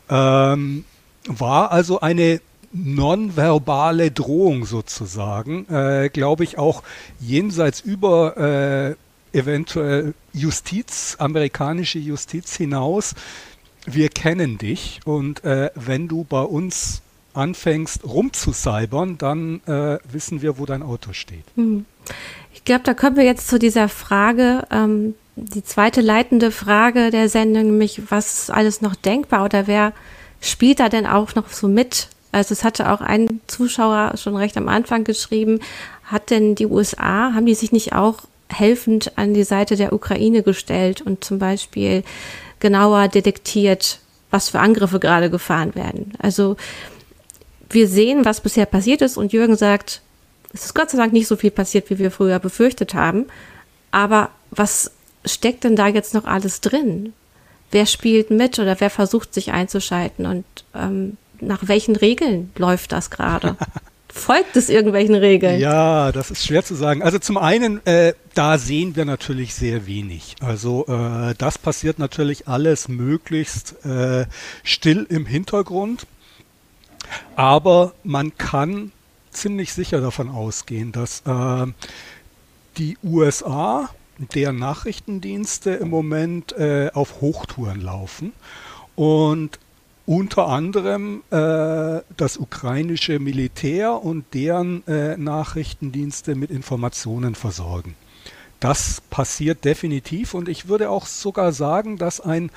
Ähm, 0.10 0.86
war 1.28 1.72
also 1.72 2.00
eine 2.00 2.40
nonverbale 2.74 4.12
Drohung 4.12 4.66
sozusagen, 4.66 5.68
äh, 5.68 6.10
glaube 6.12 6.46
ich 6.46 6.58
auch 6.58 6.84
jenseits 7.20 7.82
über 7.82 8.96
äh, 9.34 9.38
eventuell 9.38 10.14
Justiz, 10.34 11.18
amerikanische 11.20 12.00
Justiz 12.00 12.56
hinaus. 12.56 13.14
Wir 13.86 14.10
kennen 14.10 14.58
dich 14.58 15.02
und 15.06 15.44
äh, 15.44 15.70
wenn 15.76 16.08
du 16.08 16.24
bei 16.24 16.42
uns 16.42 17.02
anfängst 17.34 18.04
rumzucybern, 18.04 19.18
dann 19.18 19.62
äh, 19.66 20.00
wissen 20.12 20.42
wir, 20.42 20.58
wo 20.58 20.66
dein 20.66 20.84
Auto 20.84 21.14
steht. 21.14 21.46
Hm. 21.56 21.86
Ich 22.54 22.64
glaube, 22.64 22.84
da 22.84 22.94
kommen 22.94 23.16
wir 23.16 23.24
jetzt 23.24 23.48
zu 23.48 23.60
dieser 23.60 23.90
Frage, 23.90 24.66
ähm, 24.72 25.16
die 25.36 25.64
zweite 25.64 26.02
leitende 26.02 26.52
Frage 26.52 27.10
der 27.10 27.30
Sendung, 27.30 27.64
nämlich 27.68 28.02
was 28.10 28.50
alles 28.50 28.82
noch 28.82 28.96
denkbar 28.96 29.46
oder 29.46 29.68
wer 29.68 29.94
spielt 30.42 30.80
da 30.80 30.90
denn 30.90 31.08
auch 31.08 31.36
noch 31.36 31.50
so 31.50 31.68
mit? 31.68 32.10
Also 32.32 32.54
es 32.54 32.64
hatte 32.64 32.92
auch 32.92 33.02
ein 33.02 33.42
Zuschauer 33.48 34.18
schon 34.18 34.36
recht 34.36 34.58
am 34.58 34.68
Anfang 34.68 35.04
geschrieben, 35.04 35.60
hat 36.04 36.30
denn 36.30 36.56
die 36.56 36.66
USA, 36.66 37.34
haben 37.34 37.46
die 37.46 37.56
sich 37.56 37.72
nicht 37.72 37.94
auch 37.94 38.24
helfend 38.50 39.18
an 39.18 39.34
die 39.34 39.44
Seite 39.44 39.76
der 39.76 39.94
Ukraine 39.94 40.44
gestellt 40.44 41.02
und 41.02 41.24
zum 41.24 41.40
Beispiel 41.40 42.04
genauer 42.60 43.08
detektiert, 43.08 44.00
was 44.30 44.50
für 44.50 44.60
Angriffe 44.60 45.00
gerade 45.00 45.30
gefahren 45.30 45.76
werden? 45.76 46.14
Also 46.20 46.58
wir 47.74 47.88
sehen, 47.88 48.26
was 48.26 48.42
bisher 48.42 48.66
passiert 48.66 49.02
ist 49.02 49.18
und 49.18 49.34
Jürgen 49.34 49.56
sagt, 49.56 50.02
es 50.54 50.66
ist 50.66 50.76
Gott 50.76 50.90
sei 50.90 50.98
Dank 50.98 51.14
nicht 51.14 51.28
so 51.28 51.36
viel 51.36 51.52
passiert, 51.52 51.90
wie 51.90 52.00
wir 52.00 52.12
früher 52.12 52.40
befürchtet 52.40 52.94
haben. 52.94 53.26
Aber 53.92 54.30
was 54.50 54.92
steckt 55.26 55.64
denn 55.64 55.76
da 55.76 55.88
jetzt 55.88 56.14
noch 56.14 56.26
alles 56.26 56.62
drin? 56.62 57.14
Wer 57.72 57.86
spielt 57.86 58.32
mit 58.32 58.60
oder 58.60 58.80
wer 58.80 58.90
versucht 58.90 59.34
sich 59.34 59.52
einzuschalten 59.52 60.26
und 60.26 60.46
ähm, 60.76 61.18
nach 61.40 61.68
welchen 61.68 61.96
Regeln 61.96 62.52
läuft 62.58 62.92
das 62.92 63.10
gerade? 63.10 63.56
Folgt 64.14 64.58
es 64.58 64.68
irgendwelchen 64.68 65.16
Regeln? 65.16 65.58
Ja, 65.60 66.12
das 66.12 66.32
ist 66.32 66.46
schwer 66.46 66.66
zu 66.66 66.76
sagen. 66.76 67.02
Also 67.02 67.18
zum 67.18 67.38
einen, 67.38 67.86
äh, 67.86 68.14
da 68.34 68.58
sehen 68.58 68.98
wir 68.98 69.06
natürlich 69.06 69.56
sehr 69.56 69.88
wenig. 69.88 70.36
Also 70.42 70.86
äh, 70.88 71.34
das 71.38 71.58
passiert 71.58 71.98
natürlich 71.98 72.46
alles 72.50 72.90
möglichst 72.90 73.86
äh, 73.86 74.26
still 74.64 75.08
im 75.10 75.26
Hintergrund. 75.26 76.08
Aber 77.36 77.94
man 78.04 78.36
kann 78.38 78.92
ziemlich 79.32 79.74
sicher 79.74 80.02
davon 80.02 80.30
ausgehen, 80.30 80.92
dass 80.92 81.22
äh, 81.26 81.68
die 82.78 82.98
USA, 83.04 83.90
deren 84.34 84.58
Nachrichtendienste 84.58 85.72
im 85.72 85.90
Moment 85.90 86.52
äh, 86.54 86.92
auf 86.94 87.22
Hochtouren 87.22 87.82
laufen 87.82 88.34
und 88.96 89.60
unter 90.06 90.48
anderem 90.48 91.24
äh, 91.32 92.02
das 92.18 92.38
ukrainische 92.38 93.20
Militär 93.20 94.04
und 94.04 94.26
deren 94.34 94.86
äh, 94.88 95.16
Nachrichtendienste 95.16 96.36
mit 96.36 96.52
Informationen 96.52 97.36
versorgen. 97.36 97.96
Das 98.60 99.02
passiert 99.10 99.66
definitiv 99.66 100.34
und 100.34 100.50
ich 100.50 100.68
würde 100.68 100.90
auch 100.90 101.06
sogar 101.06 101.52
sagen, 101.52 101.98
dass 101.98 102.20
ein 102.20 102.52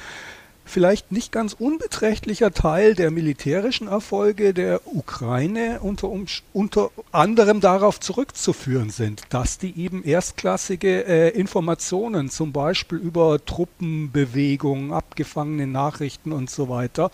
vielleicht 0.64 1.12
nicht 1.12 1.32
ganz 1.32 1.52
unbeträchtlicher 1.52 2.52
Teil 2.52 2.94
der 2.94 3.10
militärischen 3.10 3.88
Erfolge 3.88 4.54
der 4.54 4.80
Ukraine 4.86 5.80
unter, 5.80 6.10
unter 6.52 6.90
anderem 7.12 7.60
darauf 7.60 8.00
zurückzuführen 8.00 8.90
sind, 8.90 9.22
dass 9.30 9.58
die 9.58 9.78
eben 9.78 10.02
erstklassige 10.02 11.06
äh, 11.06 11.28
Informationen, 11.30 12.30
zum 12.30 12.52
Beispiel 12.52 12.98
über 12.98 13.44
Truppenbewegungen, 13.44 14.92
abgefangene 14.92 15.66
Nachrichten 15.66 16.32
und 16.32 16.50
so 16.50 16.68
weiter, 16.68 17.10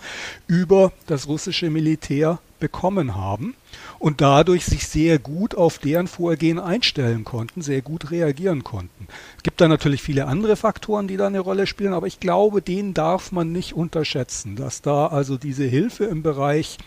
über 0.47 0.93
das 1.07 1.29
russische 1.29 1.71
Militär 1.71 2.39
bekommen 2.61 3.17
haben 3.17 3.55
und 4.01 4.23
dadurch 4.23 4.65
sich 4.65 4.89
sehr 4.89 5.19
gut 5.19 5.55
auf 5.55 5.79
deren 5.79 6.09
Vorgehen 6.09 6.59
einstellen 6.59 7.23
konnten, 7.23 7.61
sehr 7.61 7.83
gut 7.83 8.11
reagieren 8.11 8.65
konnten. 8.65 9.07
Es 9.37 9.43
gibt 9.43 9.61
da 9.61 9.69
natürlich 9.69 10.03
viele 10.03 10.27
andere 10.27 10.57
Faktoren, 10.57 11.07
die 11.07 11.19
da 11.19 11.27
eine 11.27 11.41
Rolle 11.41 11.67
spielen, 11.67 11.93
aber 11.93 12.07
ich 12.07 12.19
glaube, 12.19 12.63
den 12.63 12.95
darf 12.95 13.31
man 13.31 13.53
nicht 13.53 13.75
unterschätzen, 13.75 14.57
dass 14.57 14.81
da 14.81 15.07
also 15.09 15.37
diese 15.37 15.65
Hilfe 15.65 16.05
im 16.05 16.23
Bereich 16.23 16.79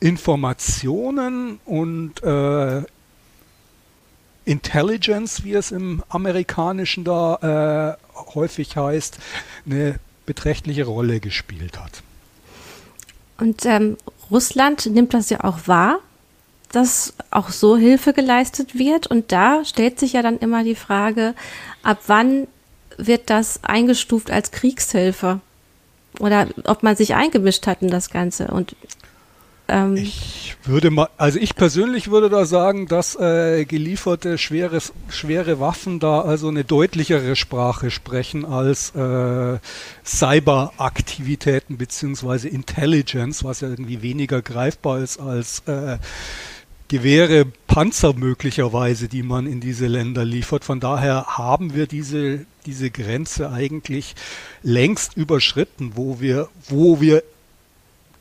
Informationen 0.00 1.60
und 1.64 2.22
äh, 2.22 2.82
Intelligence, 4.44 5.44
wie 5.44 5.54
es 5.54 5.72
im 5.72 6.02
amerikanischen 6.10 7.04
da 7.04 7.96
äh, 7.96 8.34
häufig 8.34 8.76
heißt, 8.76 9.18
eine 9.64 9.98
beträchtliche 10.26 10.84
Rolle 10.84 11.20
gespielt 11.20 11.80
hat. 11.80 12.02
Und 13.38 13.64
ähm, 13.64 13.96
Russland 14.30 14.84
nimmt 14.86 15.14
das 15.14 15.30
ja 15.30 15.42
auch 15.42 15.66
wahr 15.66 16.00
dass 16.72 17.14
auch 17.30 17.50
so 17.50 17.76
Hilfe 17.76 18.12
geleistet 18.12 18.78
wird. 18.78 19.06
Und 19.06 19.32
da 19.32 19.64
stellt 19.64 19.98
sich 19.98 20.14
ja 20.14 20.22
dann 20.22 20.38
immer 20.38 20.64
die 20.64 20.74
Frage, 20.74 21.34
ab 21.82 21.98
wann 22.06 22.46
wird 22.96 23.30
das 23.30 23.64
eingestuft 23.64 24.30
als 24.30 24.50
Kriegshilfe? 24.50 25.40
Oder 26.20 26.48
ob 26.64 26.82
man 26.82 26.96
sich 26.96 27.14
eingemischt 27.14 27.66
hat 27.66 27.82
in 27.82 27.88
das 27.88 28.10
Ganze. 28.10 28.48
Und 28.48 28.74
ähm 29.68 29.96
ich 29.96 30.56
würde 30.64 30.90
mal, 30.90 31.08
also 31.16 31.38
ich 31.38 31.54
persönlich 31.54 32.10
würde 32.10 32.28
da 32.28 32.44
sagen, 32.44 32.88
dass 32.88 33.14
äh, 33.14 33.64
gelieferte 33.64 34.36
schweres, 34.36 34.92
schwere 35.10 35.60
Waffen 35.60 36.00
da 36.00 36.22
also 36.22 36.48
eine 36.48 36.64
deutlichere 36.64 37.36
Sprache 37.36 37.90
sprechen 37.90 38.44
als 38.44 38.94
äh, 38.96 39.58
Cyberaktivitäten 40.04 41.76
beziehungsweise 41.78 42.48
Intelligence, 42.48 43.44
was 43.44 43.60
ja 43.60 43.68
irgendwie 43.68 44.02
weniger 44.02 44.42
greifbar 44.42 44.98
ist 45.00 45.20
als 45.20 45.60
äh, 45.66 45.98
Gewehre, 46.88 47.44
Panzer 47.66 48.14
möglicherweise, 48.14 49.08
die 49.08 49.22
man 49.22 49.46
in 49.46 49.60
diese 49.60 49.86
Länder 49.86 50.24
liefert. 50.24 50.64
Von 50.64 50.80
daher 50.80 51.26
haben 51.26 51.74
wir 51.74 51.86
diese, 51.86 52.46
diese 52.64 52.90
Grenze 52.90 53.50
eigentlich 53.50 54.14
längst 54.62 55.16
überschritten, 55.16 55.92
wo 55.96 56.18
wir, 56.20 56.48
wo 56.68 57.00
wir 57.00 57.22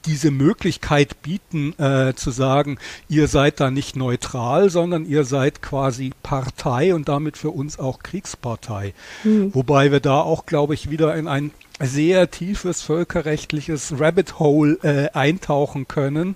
diese 0.05 0.31
Möglichkeit 0.31 1.21
bieten, 1.21 1.73
äh, 1.79 2.13
zu 2.15 2.31
sagen, 2.31 2.77
ihr 3.09 3.27
seid 3.27 3.59
da 3.59 3.71
nicht 3.71 3.95
neutral, 3.95 4.69
sondern 4.69 5.05
ihr 5.05 5.23
seid 5.23 5.61
quasi 5.61 6.11
Partei 6.23 6.93
und 6.93 7.09
damit 7.09 7.37
für 7.37 7.49
uns 7.49 7.79
auch 7.79 7.99
Kriegspartei. 7.99 8.93
Mhm. 9.23 9.53
Wobei 9.53 9.91
wir 9.91 9.99
da 9.99 10.21
auch, 10.21 10.45
glaube 10.45 10.73
ich, 10.73 10.89
wieder 10.89 11.15
in 11.15 11.27
ein 11.27 11.51
sehr 11.79 12.31
tiefes 12.31 12.81
völkerrechtliches 12.81 13.99
Rabbit 13.99 14.39
Hole 14.39 14.77
äh, 14.83 15.09
eintauchen 15.13 15.87
können 15.87 16.35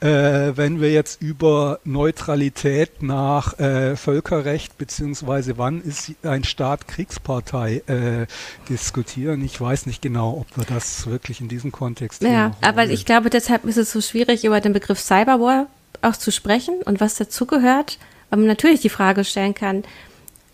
äh, 0.00 0.56
wenn 0.56 0.80
wir 0.80 0.92
jetzt 0.92 1.22
über 1.22 1.80
Neutralität 1.84 3.02
nach 3.02 3.58
äh, 3.58 3.96
Völkerrecht 3.96 4.76
beziehungsweise 4.76 5.56
wann 5.58 5.80
ist 5.80 6.12
ein 6.22 6.44
Staat 6.44 6.86
Kriegspartei 6.86 7.82
äh, 7.86 8.26
diskutieren. 8.68 9.44
Ich 9.44 9.60
weiß 9.60 9.86
nicht 9.86 10.02
genau, 10.02 10.38
ob 10.40 10.56
wir 10.56 10.64
das 10.64 11.06
wirklich 11.06 11.40
in 11.40 11.48
diesem 11.48 11.72
Kontext. 11.72 12.22
Ja, 12.22 12.52
aber 12.60 12.84
ich 12.86 13.06
glaube, 13.06 13.30
deshalb 13.30 13.64
ist 13.64 13.78
es 13.78 13.90
so 13.90 14.00
schwierig, 14.00 14.44
über 14.44 14.60
den 14.60 14.72
Begriff 14.72 15.00
Cyberwar 15.00 15.66
auch 16.02 16.16
zu 16.16 16.30
sprechen 16.30 16.82
und 16.84 17.00
was 17.00 17.14
dazugehört, 17.14 17.98
weil 18.28 18.40
man 18.40 18.48
natürlich 18.48 18.80
die 18.80 18.90
Frage 18.90 19.24
stellen 19.24 19.54
kann, 19.54 19.84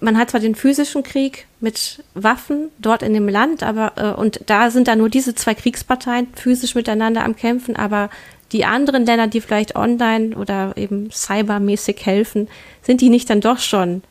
man 0.03 0.19
hat 0.19 0.31
zwar 0.31 0.41
den 0.41 0.57
physischen 0.57 1.05
Krieg 1.05 1.47
mit 1.61 2.03
Waffen 2.15 2.71
dort 2.79 3.03
in 3.03 3.15
dem 3.15 3.29
Land, 3.29 3.63
aber 3.63 3.93
äh, 3.97 4.21
und 4.21 4.41
da 4.47 4.71
sind 4.71 4.89
da 4.89 4.97
nur 4.97 5.09
diese 5.09 5.35
zwei 5.35 5.55
Kriegsparteien 5.55 6.29
physisch 6.35 6.75
miteinander 6.75 7.25
am 7.25 7.37
Kämpfen, 7.37 7.77
aber 7.77 8.11
die 8.53 8.65
anderen 8.65 9.07
Länder, 9.07 9.27
die 9.27 9.41
vielleicht 9.41 9.77
online 9.77 10.37
oder 10.37 10.77
eben 10.77 11.11
cybermäßig 11.11 12.05
helfen, 12.05 12.49
sind 12.83 13.01
die 13.01 13.09
nicht 13.09 13.31
dann 13.31 13.41
doch 13.41 13.59
schon 13.59 14.03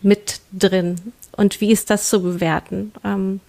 mit 0.00 0.40
drin? 0.52 1.12
Und 1.32 1.60
wie 1.60 1.70
ist 1.70 1.90
das 1.90 2.08
zu 2.08 2.22
bewerten? 2.22 2.92
Ähm, 3.04 3.40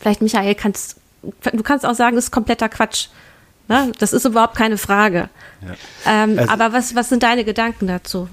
vielleicht, 0.00 0.22
Michael, 0.22 0.54
kannst 0.54 0.96
du 1.22 1.62
kannst 1.62 1.86
auch 1.86 1.94
sagen, 1.94 2.16
das 2.16 2.26
ist 2.26 2.30
kompletter 2.30 2.68
Quatsch. 2.68 3.08
Ne? 3.68 3.92
Das 3.98 4.12
ist 4.12 4.24
überhaupt 4.24 4.56
keine 4.56 4.76
Frage. 4.76 5.30
Ja. 5.62 5.74
Ähm, 6.24 6.38
also, 6.38 6.50
aber 6.50 6.72
was, 6.72 6.94
was 6.94 7.08
sind 7.08 7.22
deine 7.22 7.44
Gedanken 7.44 7.86
dazu? 7.86 8.28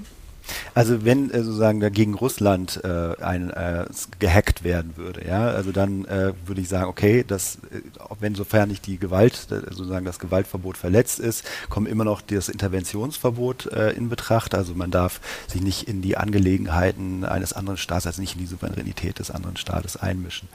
Also 0.74 1.04
wenn 1.06 1.32
äh, 1.32 1.44
sozusagen 1.44 1.80
dagegen 1.80 2.14
Russland 2.14 2.82
äh, 2.84 3.22
ein, 3.22 3.50
äh, 3.50 3.86
gehackt 4.20 4.64
werden 4.64 4.94
würde, 4.96 5.26
ja, 5.28 5.48
also 5.48 5.72
dann 5.72 6.06
äh, 6.06 6.34
würde 6.46 6.62
ich 6.62 6.70
sagen, 6.70 6.89
okay, 6.89 7.24
das, 7.28 7.56
äh, 7.72 7.82
wenn 8.20 8.36
sofern 8.36 8.70
nicht 8.70 8.86
die 8.88 8.98
Gewalt, 8.98 9.48
äh, 9.52 9.74
sozusagen 9.74 10.06
das 10.06 10.20
Gewaltverbot 10.20 10.78
verletzt 10.78 11.20
ist, 11.20 11.44
kommt 11.70 11.88
immer 11.88 12.06
noch 12.06 12.22
das 12.22 12.50
Interventionsverbot 12.50 13.66
in 13.66 14.10
Betracht. 14.10 14.56
Also 14.56 14.74
man 14.74 14.92
darf 14.92 15.20
sich 15.48 15.62
nicht 15.62 15.88
in 15.88 16.02
die 16.02 16.18
Angelegenheiten 16.18 17.26
eines 17.26 17.54
anderen 17.54 17.78
Staates, 17.78 18.08
also 18.08 18.22
nicht 18.22 18.36
in 18.36 18.42
die 18.42 18.48
Souveränität 18.48 19.20
des 19.20 19.32
anderen 19.32 19.58
Staates 19.58 19.98
einmischen. 19.98 20.48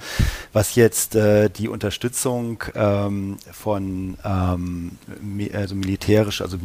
Was 0.53 0.75
jetzt 0.75 1.15
die 1.15 1.69
Unterstützung 1.69 2.63
ähm, 2.75 3.37
von 3.51 4.17
ähm, 4.25 4.93
also 5.53 5.75
militärisch, 5.75 6.41
also 6.41 6.59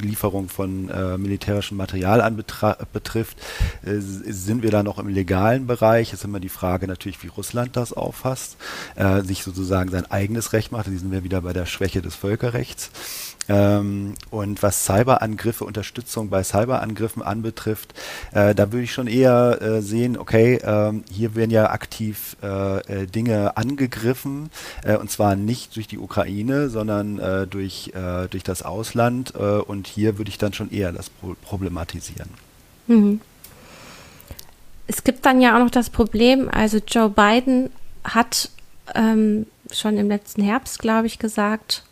Lieferung 0.00 0.48
von 0.48 0.86
militärischem 1.20 1.76
Material 1.76 2.20
anbetrifft, 2.20 2.43
betrifft, 2.92 3.38
äh, 3.84 3.98
sind 3.98 4.62
wir 4.62 4.70
da 4.70 4.82
noch 4.82 4.98
im 4.98 5.08
legalen 5.08 5.66
Bereich. 5.66 6.08
Es 6.08 6.20
ist 6.20 6.24
immer 6.24 6.40
die 6.40 6.48
Frage 6.48 6.86
natürlich, 6.86 7.22
wie 7.22 7.28
Russland 7.28 7.76
das 7.76 7.92
auffasst, 7.92 8.56
äh, 8.96 9.22
sich 9.22 9.42
sozusagen 9.42 9.90
sein 9.90 10.10
eigenes 10.10 10.52
Recht 10.52 10.72
macht. 10.72 10.86
Da 10.86 10.90
sind 10.90 11.12
wir 11.12 11.24
wieder 11.24 11.42
bei 11.42 11.52
der 11.52 11.66
Schwäche 11.66 12.02
des 12.02 12.14
Völkerrechts. 12.14 12.90
Ähm, 13.48 14.14
und 14.30 14.62
was 14.62 14.84
Cyberangriffe, 14.84 15.64
Unterstützung 15.64 16.30
bei 16.30 16.42
Cyberangriffen 16.42 17.22
anbetrifft, 17.22 17.94
äh, 18.32 18.54
da 18.54 18.72
würde 18.72 18.84
ich 18.84 18.92
schon 18.92 19.06
eher 19.06 19.60
äh, 19.60 19.82
sehen, 19.82 20.16
okay, 20.16 20.60
ähm, 20.64 21.04
hier 21.10 21.34
werden 21.34 21.50
ja 21.50 21.70
aktiv 21.70 22.36
äh, 22.42 23.02
äh 23.02 23.06
Dinge 23.06 23.56
angegriffen, 23.56 24.50
äh, 24.84 24.96
und 24.96 25.10
zwar 25.10 25.36
nicht 25.36 25.76
durch 25.76 25.86
die 25.86 25.98
Ukraine, 25.98 26.68
sondern 26.68 27.18
äh, 27.18 27.46
durch, 27.46 27.92
durch 28.30 28.42
das 28.42 28.62
Ausland. 28.62 29.34
und 29.34 29.86
hier 29.86 30.18
würde 30.18 30.28
ich 30.28 30.38
dann 30.38 30.52
schon 30.52 30.70
eher 30.70 30.92
das 30.92 31.10
pro 31.10 31.34
problematisieren. 31.42 32.30
Mhm. 32.86 33.20
Es 34.86 35.04
gibt 35.04 35.24
dann 35.26 35.40
ja 35.40 35.54
auch 35.54 35.60
noch 35.60 35.70
das 35.70 35.90
Problem, 35.90 36.48
also 36.50 36.78
Joe 36.86 37.08
Biden 37.08 37.70
hat 38.04 38.50
ähm, 38.94 39.46
schon 39.72 39.96
im 39.96 40.08
letzten 40.08 40.42
Herbst, 40.42 40.78
glaube 40.78 41.06
ich, 41.06 41.18
gesagt, 41.18 41.84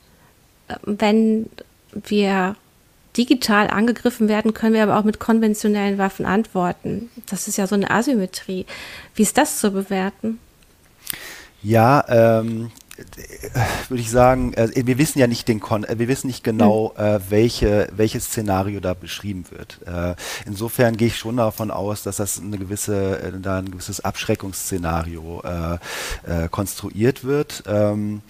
wenn 0.84 1.46
wir 1.92 2.56
digital 3.16 3.68
angegriffen 3.68 4.28
werden, 4.28 4.54
können 4.54 4.74
wir 4.74 4.82
aber 4.82 4.98
auch 4.98 5.04
mit 5.04 5.18
konventionellen 5.20 5.98
Waffen 5.98 6.24
antworten. 6.24 7.10
Das 7.28 7.48
ist 7.48 7.58
ja 7.58 7.66
so 7.66 7.74
eine 7.74 7.90
Asymmetrie. 7.90 8.66
Wie 9.14 9.22
ist 9.22 9.36
das 9.36 9.58
zu 9.58 9.70
bewerten? 9.70 10.38
Ja, 11.62 12.04
ähm, 12.08 12.70
würde 13.88 14.00
ich 14.00 14.10
sagen, 14.10 14.52
äh, 14.54 14.70
wir 14.74 14.98
wissen 14.98 15.18
ja 15.18 15.26
nicht 15.26 15.48
den 15.48 15.60
Kon 15.60 15.84
äh, 15.84 15.98
wir 15.98 16.08
wissen 16.08 16.26
nicht 16.26 16.44
genau, 16.44 16.92
mhm. 16.96 17.02
äh, 17.02 17.20
welche, 17.30 17.88
welches 17.94 18.26
Szenario 18.26 18.80
da 18.80 18.94
beschrieben 18.94 19.44
wird. 19.50 19.80
Äh, 19.86 20.14
insofern 20.46 20.96
gehe 20.96 21.08
ich 21.08 21.16
schon 21.16 21.38
davon 21.38 21.70
aus, 21.70 22.02
dass 22.02 22.16
das 22.16 22.40
eine 22.40 22.58
gewisse, 22.58 23.18
äh, 23.18 23.32
da 23.40 23.58
ein 23.58 23.70
gewisses 23.70 24.00
Abschreckungsszenario 24.00 25.42
äh, 25.42 26.48
konstruiert 26.48 27.24
wird. 27.24 27.64
Ähm, 27.66 28.22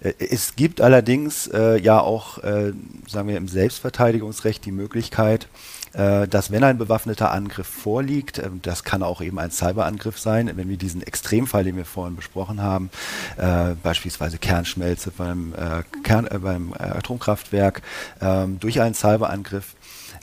es 0.00 0.56
gibt 0.56 0.80
allerdings 0.80 1.50
ja 1.82 2.00
auch, 2.00 2.38
sagen 2.38 3.28
wir, 3.28 3.36
im 3.36 3.48
Selbstverteidigungsrecht 3.48 4.64
die 4.64 4.72
Möglichkeit, 4.72 5.44
äh, 5.44 5.79
dass 5.92 6.50
wenn 6.50 6.64
ein 6.64 6.78
bewaffneter 6.78 7.30
Angriff 7.32 7.66
vorliegt, 7.66 8.38
äh, 8.38 8.50
das 8.62 8.84
kann 8.84 9.02
auch 9.02 9.20
eben 9.20 9.38
ein 9.38 9.50
Cyberangriff 9.50 10.18
sein, 10.18 10.50
wenn 10.54 10.68
wir 10.68 10.76
diesen 10.76 11.02
Extremfall, 11.02 11.64
den 11.64 11.76
wir 11.76 11.84
vorhin 11.84 12.16
besprochen 12.16 12.62
haben, 12.62 12.90
äh, 13.36 13.74
beispielsweise 13.82 14.38
Kernschmelze 14.38 15.10
beim, 15.10 15.54
Kern, 16.02 16.28
beim 16.40 16.74
Atomkraftwerk, 16.78 17.82
ähm, 18.20 18.58
durch 18.60 18.80
einen 18.80 18.94
Cyberangriff, 18.94 19.74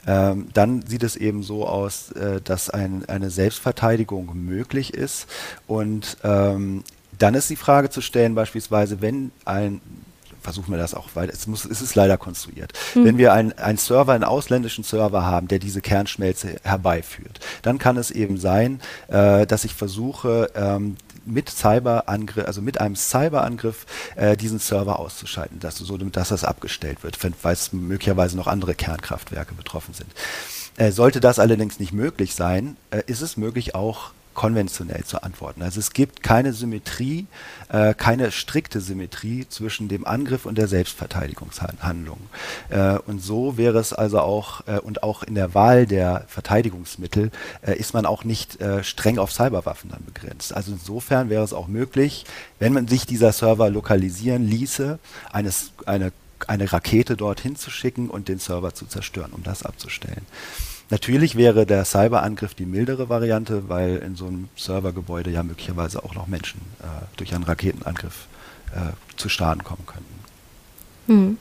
ähm, 0.06 0.48
dann 0.54 0.82
sieht 0.82 1.02
es 1.02 1.16
eben 1.16 1.42
so 1.42 1.66
aus, 1.66 2.12
äh, 2.12 2.40
dass 2.40 2.70
ein, 2.70 3.04
eine 3.08 3.30
Selbstverteidigung 3.30 4.30
möglich 4.34 4.94
ist. 4.94 5.26
Und 5.66 6.16
ähm, 6.24 6.82
dann 7.18 7.34
ist 7.34 7.50
die 7.50 7.56
Frage 7.56 7.90
zu 7.90 8.00
stellen, 8.00 8.34
beispielsweise, 8.34 9.00
wenn 9.00 9.32
ein 9.44 9.80
versuchen 10.40 10.70
wir 10.70 10.78
das 10.78 10.94
auch 10.94 11.14
weiter. 11.14 11.32
Es, 11.32 11.46
muss, 11.46 11.64
es 11.64 11.80
ist 11.82 11.94
leider 11.94 12.16
konstruiert. 12.16 12.72
Mhm. 12.94 13.04
Wenn 13.04 13.18
wir 13.18 13.32
einen 13.32 13.78
Server, 13.78 14.12
einen 14.12 14.24
ausländischen 14.24 14.84
Server 14.84 15.24
haben, 15.24 15.48
der 15.48 15.58
diese 15.58 15.80
Kernschmelze 15.80 16.56
herbeiführt, 16.62 17.40
dann 17.62 17.78
kann 17.78 17.96
es 17.96 18.10
eben 18.10 18.38
sein, 18.38 18.80
äh, 19.08 19.46
dass 19.46 19.64
ich 19.64 19.74
versuche, 19.74 20.50
ähm, 20.54 20.96
mit 21.28 21.50
Cyberangriff, 21.50 22.46
also 22.46 22.62
mit 22.62 22.80
einem 22.80 22.96
Cyberangriff 22.96 23.86
äh, 24.16 24.36
diesen 24.36 24.58
Server 24.58 24.98
auszuschalten, 24.98 25.60
dass, 25.60 25.76
so, 25.76 25.96
dass 25.96 26.28
das 26.30 26.44
abgestellt 26.44 27.02
wird, 27.02 27.18
weil 27.42 27.52
es 27.52 27.72
möglicherweise 27.72 28.36
noch 28.36 28.46
andere 28.46 28.74
Kernkraftwerke 28.74 29.54
betroffen 29.54 29.94
sind. 29.94 30.08
Äh, 30.76 30.92
sollte 30.92 31.20
das 31.20 31.38
allerdings 31.38 31.78
nicht 31.78 31.92
möglich 31.92 32.34
sein, 32.34 32.76
äh, 32.90 33.02
ist 33.06 33.20
es 33.20 33.36
möglich 33.36 33.74
auch 33.74 34.12
konventionell 34.38 35.02
zu 35.02 35.24
antworten. 35.24 35.62
Also 35.62 35.80
es 35.80 35.92
gibt 35.92 36.22
keine 36.22 36.52
Symmetrie, 36.52 37.26
äh, 37.70 37.92
keine 37.92 38.30
strikte 38.30 38.80
Symmetrie 38.80 39.48
zwischen 39.48 39.88
dem 39.88 40.06
Angriff 40.06 40.46
und 40.46 40.56
der 40.56 40.68
Selbstverteidigungshandlung. 40.68 42.20
Äh, 42.68 42.98
und 43.04 43.20
so 43.20 43.56
wäre 43.56 43.80
es 43.80 43.92
also 43.92 44.20
auch, 44.20 44.60
äh, 44.68 44.78
und 44.78 45.02
auch 45.02 45.24
in 45.24 45.34
der 45.34 45.54
Wahl 45.54 45.86
der 45.86 46.24
Verteidigungsmittel 46.28 47.32
äh, 47.62 47.76
ist 47.76 47.94
man 47.94 48.06
auch 48.06 48.22
nicht 48.22 48.60
äh, 48.60 48.84
streng 48.84 49.18
auf 49.18 49.32
Cyberwaffen 49.32 49.90
dann 49.90 50.04
begrenzt. 50.04 50.54
Also 50.54 50.70
insofern 50.70 51.30
wäre 51.30 51.42
es 51.42 51.52
auch 51.52 51.66
möglich, 51.66 52.24
wenn 52.60 52.72
man 52.72 52.86
sich 52.86 53.06
dieser 53.06 53.32
Server 53.32 53.68
lokalisieren 53.70 54.46
ließe, 54.46 55.00
eines, 55.32 55.72
eine 55.84 56.12
eine 56.46 56.72
Rakete 56.72 57.16
dorthin 57.16 57.56
zu 57.56 57.68
schicken 57.68 58.08
und 58.08 58.28
den 58.28 58.38
Server 58.38 58.72
zu 58.72 58.86
zerstören, 58.86 59.32
um 59.32 59.42
das 59.42 59.64
abzustellen. 59.64 60.24
Natürlich 60.90 61.36
wäre 61.36 61.66
der 61.66 61.84
Cyberangriff 61.84 62.54
die 62.54 62.64
mildere 62.64 63.08
Variante, 63.08 63.68
weil 63.68 63.96
in 63.96 64.16
so 64.16 64.26
einem 64.26 64.48
Servergebäude 64.56 65.30
ja 65.30 65.42
möglicherweise 65.42 66.02
auch 66.02 66.14
noch 66.14 66.26
Menschen 66.26 66.60
äh, 66.80 66.84
durch 67.16 67.34
einen 67.34 67.44
Raketenangriff 67.44 68.26
äh, 68.72 68.92
zu 69.16 69.28
Schaden 69.28 69.64
kommen 69.64 69.84
könnten. 69.86 70.14
Hm. 71.06 71.38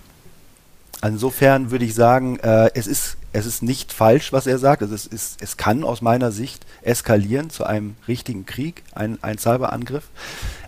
Insofern 1.03 1.71
würde 1.71 1.85
ich 1.85 1.93
sagen, 1.93 2.39
äh, 2.39 2.71
es, 2.73 2.87
ist, 2.87 3.17
es 3.31 3.45
ist 3.45 3.61
nicht 3.61 3.93
falsch, 3.93 4.33
was 4.33 4.47
er 4.47 4.57
sagt. 4.57 4.81
Also 4.81 4.95
es, 4.95 5.05
ist, 5.05 5.41
es 5.41 5.55
kann 5.55 5.83
aus 5.83 6.01
meiner 6.01 6.31
Sicht 6.31 6.65
eskalieren 6.81 7.49
zu 7.49 7.65
einem 7.65 7.95
richtigen 8.07 8.45
Krieg, 8.45 8.83
ein, 8.95 9.19
ein 9.21 9.37
Cyberangriff. 9.37 10.09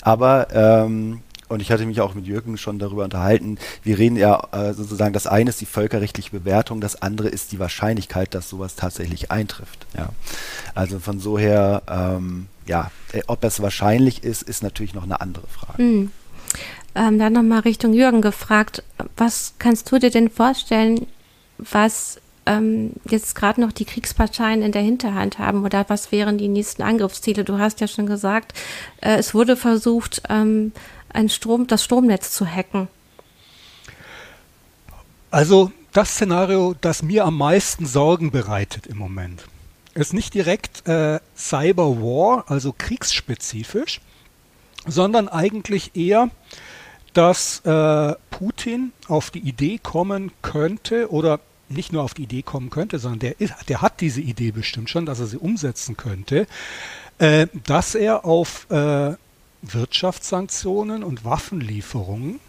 Aber 0.02 0.48
ähm, 0.52 1.22
und 1.50 1.62
ich 1.62 1.72
hatte 1.72 1.86
mich 1.86 2.00
auch 2.00 2.14
mit 2.14 2.26
Jürgen 2.26 2.58
schon 2.58 2.80
darüber 2.80 3.04
unterhalten. 3.04 3.58
Wir 3.84 3.98
reden 3.98 4.16
ja 4.16 4.48
äh, 4.52 4.74
sozusagen, 4.74 5.14
das 5.14 5.28
eine 5.28 5.50
ist 5.50 5.60
die 5.60 5.66
völkerrechtliche 5.66 6.32
Bewertung, 6.32 6.80
das 6.80 7.02
andere 7.02 7.28
ist 7.28 7.52
die 7.52 7.60
Wahrscheinlichkeit, 7.60 8.34
dass 8.34 8.50
sowas 8.50 8.76
tatsächlich 8.76 9.32
eintrifft. 9.32 9.86
Ja. 9.98 10.10
Also 10.76 11.00
von 11.00 11.20
so 11.20 11.38
her, 11.38 11.82
ähm, 11.90 12.48
ja, 12.66 12.92
äh, 13.12 13.22
ob 13.28 13.44
es 13.44 13.62
wahrscheinlich 13.62 14.24
ist, 14.24 14.44
ist 14.44 14.64
natürlich 14.64 14.94
noch 14.94 15.04
eine 15.04 15.20
andere 15.22 15.48
Frage. 15.48 15.82
Mhm. 15.82 16.12
Ähm, 16.96 17.20
dann 17.20 17.34
nochmal 17.34 17.60
Richtung 17.60 17.94
Jürgen 17.94 18.22
gefragt, 18.22 18.84
was 19.18 19.54
kannst 19.60 19.92
du 19.92 20.00
dir 20.00 20.10
denn 20.10 20.30
vorstellen, 20.30 21.06
was 21.58 22.20
ähm, 22.46 22.94
jetzt 23.08 23.36
gerade 23.36 23.62
noch 23.62 23.72
die 23.72 23.86
Kriegsparteien 23.86 24.62
in 24.62 24.72
der 24.72 24.82
Hinterhand 24.82 25.40
haben 25.40 25.64
oder 25.64 25.86
was 25.88 26.12
wären 26.12 26.38
die 26.38 26.48
nächsten 26.48 26.82
Angriffsziele? 26.82 27.44
Du 27.44 27.60
hast 27.60 27.80
ja 27.80 27.88
schon 27.88 28.08
gesagt, 28.08 28.54
äh, 29.02 29.18
es 29.18 29.34
wurde 29.34 29.56
versucht, 29.56 30.24
ähm, 30.30 30.72
ein 31.14 31.30
Strom, 31.30 31.68
das 31.68 31.84
Stromnetz 31.84 32.32
zu 32.32 32.46
hacken? 32.46 32.88
Also 35.32 35.72
das 35.94 36.12
Szenario, 36.12 36.76
das 36.80 37.02
mir 37.02 37.26
am 37.26 37.38
meisten 37.38 37.86
Sorgen 37.86 38.32
bereitet 38.32 38.88
im 38.88 38.98
Moment, 38.98 39.46
ist 39.94 40.14
nicht 40.14 40.34
direkt 40.34 40.88
äh, 40.88 41.20
Cyber 41.36 42.02
War, 42.02 42.46
also 42.48 42.74
kriegsspezifisch, 42.78 44.02
sondern 44.86 45.28
eigentlich 45.28 45.96
eher, 45.96 46.30
dass 47.14 47.60
äh, 47.66 48.16
Putin 48.30 48.92
auf 49.08 49.32
die 49.32 49.40
Idee 49.40 49.80
kommen 49.82 50.32
könnte 50.42 51.12
oder 51.12 51.40
nicht 51.70 51.92
nur 51.92 52.04
auf 52.04 52.14
die 52.14 52.24
Idee 52.24 52.42
kommen 52.42 52.70
könnte, 52.70 53.00
sondern 53.00 53.20
der, 53.20 53.36
der 53.68 53.82
hat 53.82 54.02
diese 54.02 54.22
Idee 54.22 54.52
bestimmt 54.52 54.90
schon, 54.90 55.06
dass 55.06 55.20
er 55.20 55.28
sie 55.28 55.38
umsetzen 55.38 55.98
könnte, 55.98 56.48
äh, 57.20 57.48
dass 57.66 57.96
er 57.96 58.26
auf 58.26 58.70
äh, 58.72 59.16
Wirtschaftssanktionen 59.62 61.04
und 61.04 61.26
Waffenlieferungen 61.26 62.40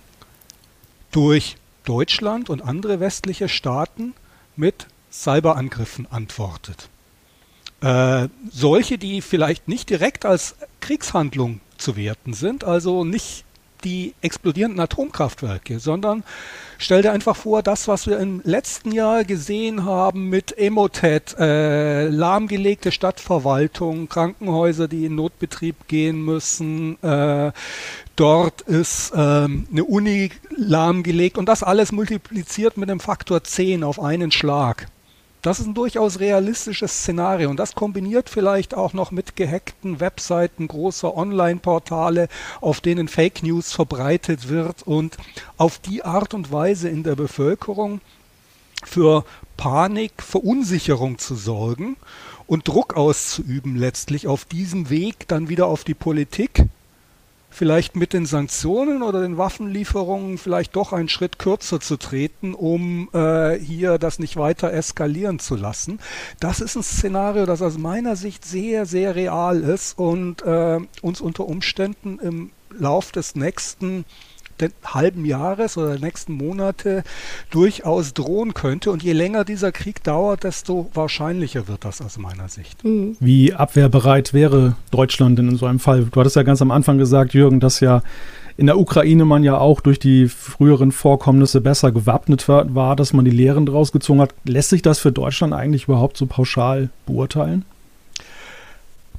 durch 1.11 1.56
Deutschland 1.84 2.50
und 2.50 2.62
andere 2.62 3.00
westliche 3.00 3.48
Staaten 3.48 4.14
mit 4.56 4.86
Cyberangriffen 5.11 6.06
antwortet. 6.11 6.88
Äh, 7.80 8.28
solche, 8.50 8.98
die 8.98 9.22
vielleicht 9.22 9.66
nicht 9.66 9.90
direkt 9.90 10.24
als 10.24 10.54
Kriegshandlung 10.80 11.61
zu 11.78 11.96
werten 11.96 12.34
sind, 12.34 12.62
also 12.62 13.04
nicht 13.04 13.44
die 13.80 14.14
explodierenden 14.20 14.80
Atomkraftwerke, 14.80 15.78
sondern 15.78 16.24
stell 16.78 17.02
dir 17.02 17.12
einfach 17.12 17.36
vor, 17.36 17.62
das, 17.62 17.88
was 17.88 18.06
wir 18.06 18.18
im 18.18 18.40
letzten 18.44 18.92
Jahr 18.92 19.24
gesehen 19.24 19.84
haben 19.84 20.28
mit 20.28 20.56
Emotet, 20.56 21.36
äh, 21.38 22.08
lahmgelegte 22.08 22.92
Stadtverwaltung, 22.92 24.08
Krankenhäuser, 24.08 24.88
die 24.88 25.06
in 25.06 25.14
Notbetrieb 25.14 25.88
gehen 25.88 26.22
müssen, 26.24 27.02
äh, 27.02 27.52
dort 28.16 28.60
ist 28.62 29.12
ähm, 29.14 29.66
eine 29.70 29.84
Uni 29.84 30.30
lahmgelegt 30.56 31.38
und 31.38 31.48
das 31.48 31.62
alles 31.62 31.92
multipliziert 31.92 32.76
mit 32.76 32.90
einem 32.90 33.00
Faktor 33.00 33.44
10 33.44 33.84
auf 33.84 34.00
einen 34.00 34.30
Schlag. 34.30 34.86
Das 35.43 35.59
ist 35.59 35.66
ein 35.66 35.74
durchaus 35.74 36.20
realistisches 36.20 36.93
Szenario. 36.93 37.49
Und 37.49 37.57
das 37.57 37.74
kombiniert 37.74 38.28
vielleicht 38.28 38.74
auch 38.74 38.93
noch 38.93 39.11
mit 39.11 39.36
gehackten 39.36 39.99
Webseiten 39.99 40.68
großer 40.68 41.16
Online-Portale, 41.16 42.28
auf 42.61 42.80
denen 42.80 43.09
Fake 43.09 43.43
News 43.43 43.72
verbreitet 43.72 44.49
wird 44.49 44.82
und 44.86 45.16
auf 45.57 45.78
die 45.78 46.05
Art 46.05 46.34
und 46.34 46.53
Weise 46.53 46.88
in 46.88 47.03
der 47.03 47.16
Bevölkerung 47.16 48.01
für 48.84 49.24
Panik, 49.57 50.12
Verunsicherung 50.22 51.18
zu 51.18 51.34
sorgen 51.34 51.97
und 52.47 52.68
Druck 52.68 52.95
auszuüben 52.95 53.76
letztlich 53.76 54.26
auf 54.26 54.45
diesem 54.45 54.91
Weg 54.91 55.28
dann 55.28 55.49
wieder 55.49 55.66
auf 55.66 55.84
die 55.84 55.95
Politik 55.95 56.64
vielleicht 57.51 57.96
mit 57.96 58.12
den 58.12 58.26
Sanktionen 58.26 59.03
oder 59.03 59.20
den 59.20 59.36
Waffenlieferungen 59.36 60.38
vielleicht 60.38 60.76
doch 60.76 60.92
einen 60.92 61.09
Schritt 61.09 61.38
kürzer 61.38 61.80
zu 61.80 61.96
treten, 61.96 62.55
um 62.55 63.11
äh, 63.12 63.59
hier 63.59 63.98
das 63.98 64.18
nicht 64.18 64.36
weiter 64.36 64.72
eskalieren 64.72 65.38
zu 65.40 65.57
lassen. 65.57 65.98
Das 66.38 66.61
ist 66.61 66.76
ein 66.76 66.82
Szenario, 66.82 67.44
das 67.46 67.61
aus 67.61 67.76
meiner 67.76 68.16
Sicht 68.16 68.44
sehr, 68.44 68.86
sehr 68.86 69.16
real 69.16 69.61
ist 69.61 69.98
und 69.98 70.42
äh, 70.42 70.78
uns 71.03 71.20
unter 71.20 71.46
Umständen 71.46 72.18
im 72.20 72.51
Lauf 72.70 73.11
des 73.11 73.34
nächsten 73.34 74.05
halben 74.84 75.24
Jahres 75.24 75.76
oder 75.76 75.90
der 75.90 76.00
nächsten 76.00 76.34
Monate 76.34 77.02
durchaus 77.50 78.14
drohen 78.14 78.54
könnte. 78.54 78.90
Und 78.90 79.02
je 79.02 79.12
länger 79.12 79.44
dieser 79.44 79.72
Krieg 79.72 80.02
dauert, 80.02 80.44
desto 80.44 80.90
wahrscheinlicher 80.94 81.68
wird 81.68 81.84
das 81.84 82.00
aus 82.00 82.18
meiner 82.18 82.48
Sicht. 82.48 82.84
Mhm. 82.84 83.16
Wie 83.20 83.54
abwehrbereit 83.54 84.32
wäre 84.34 84.76
Deutschland 84.90 85.38
denn 85.38 85.48
in 85.48 85.56
so 85.56 85.66
einem 85.66 85.80
Fall? 85.80 86.04
Du 86.11 86.20
hattest 86.20 86.36
ja 86.36 86.42
ganz 86.42 86.62
am 86.62 86.70
Anfang 86.70 86.98
gesagt, 86.98 87.34
Jürgen, 87.34 87.61
dass 87.61 87.80
ja 87.80 88.02
in 88.56 88.66
der 88.66 88.78
Ukraine 88.78 89.24
man 89.24 89.42
ja 89.42 89.56
auch 89.56 89.80
durch 89.80 89.98
die 89.98 90.28
früheren 90.28 90.92
Vorkommnisse 90.92 91.62
besser 91.62 91.92
gewappnet 91.92 92.46
war, 92.46 92.94
dass 92.94 93.14
man 93.14 93.24
die 93.24 93.30
Lehren 93.30 93.64
daraus 93.64 93.90
gezogen 93.90 94.20
hat. 94.20 94.34
Lässt 94.44 94.68
sich 94.68 94.82
das 94.82 94.98
für 94.98 95.12
Deutschland 95.12 95.54
eigentlich 95.54 95.84
überhaupt 95.84 96.18
so 96.18 96.26
pauschal 96.26 96.90
beurteilen? 97.06 97.64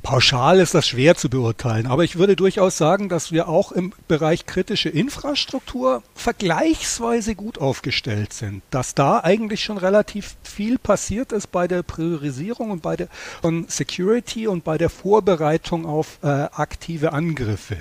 Pauschal 0.03 0.59
ist 0.59 0.73
das 0.73 0.87
schwer 0.87 1.15
zu 1.15 1.29
beurteilen, 1.29 1.85
aber 1.85 2.03
ich 2.03 2.15
würde 2.15 2.35
durchaus 2.35 2.75
sagen, 2.75 3.07
dass 3.07 3.31
wir 3.31 3.47
auch 3.47 3.71
im 3.71 3.93
Bereich 4.07 4.47
kritische 4.47 4.89
Infrastruktur 4.89 6.01
vergleichsweise 6.15 7.35
gut 7.35 7.59
aufgestellt 7.59 8.33
sind. 8.33 8.63
Dass 8.71 8.95
da 8.95 9.19
eigentlich 9.19 9.63
schon 9.63 9.77
relativ 9.77 10.35
viel 10.43 10.79
passiert 10.79 11.31
ist 11.31 11.51
bei 11.51 11.67
der 11.67 11.83
Priorisierung 11.83 12.71
und 12.71 12.81
bei 12.81 12.95
der 12.95 13.09
von 13.41 13.65
Security 13.67 14.47
und 14.47 14.63
bei 14.63 14.79
der 14.79 14.89
Vorbereitung 14.89 15.85
auf 15.85 16.17
äh, 16.23 16.27
aktive 16.27 17.13
Angriffe. 17.13 17.77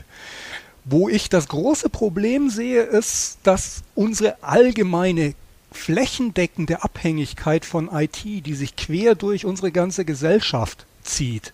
Wo 0.84 1.08
ich 1.08 1.30
das 1.30 1.48
große 1.48 1.88
Problem 1.88 2.50
sehe, 2.50 2.82
ist, 2.82 3.38
dass 3.44 3.82
unsere 3.94 4.42
allgemeine 4.42 5.34
flächendeckende 5.72 6.82
Abhängigkeit 6.82 7.64
von 7.64 7.88
IT, 7.92 8.24
die 8.24 8.54
sich 8.54 8.76
quer 8.76 9.14
durch 9.14 9.46
unsere 9.46 9.72
ganze 9.72 10.04
Gesellschaft 10.04 10.84
zieht, 11.02 11.52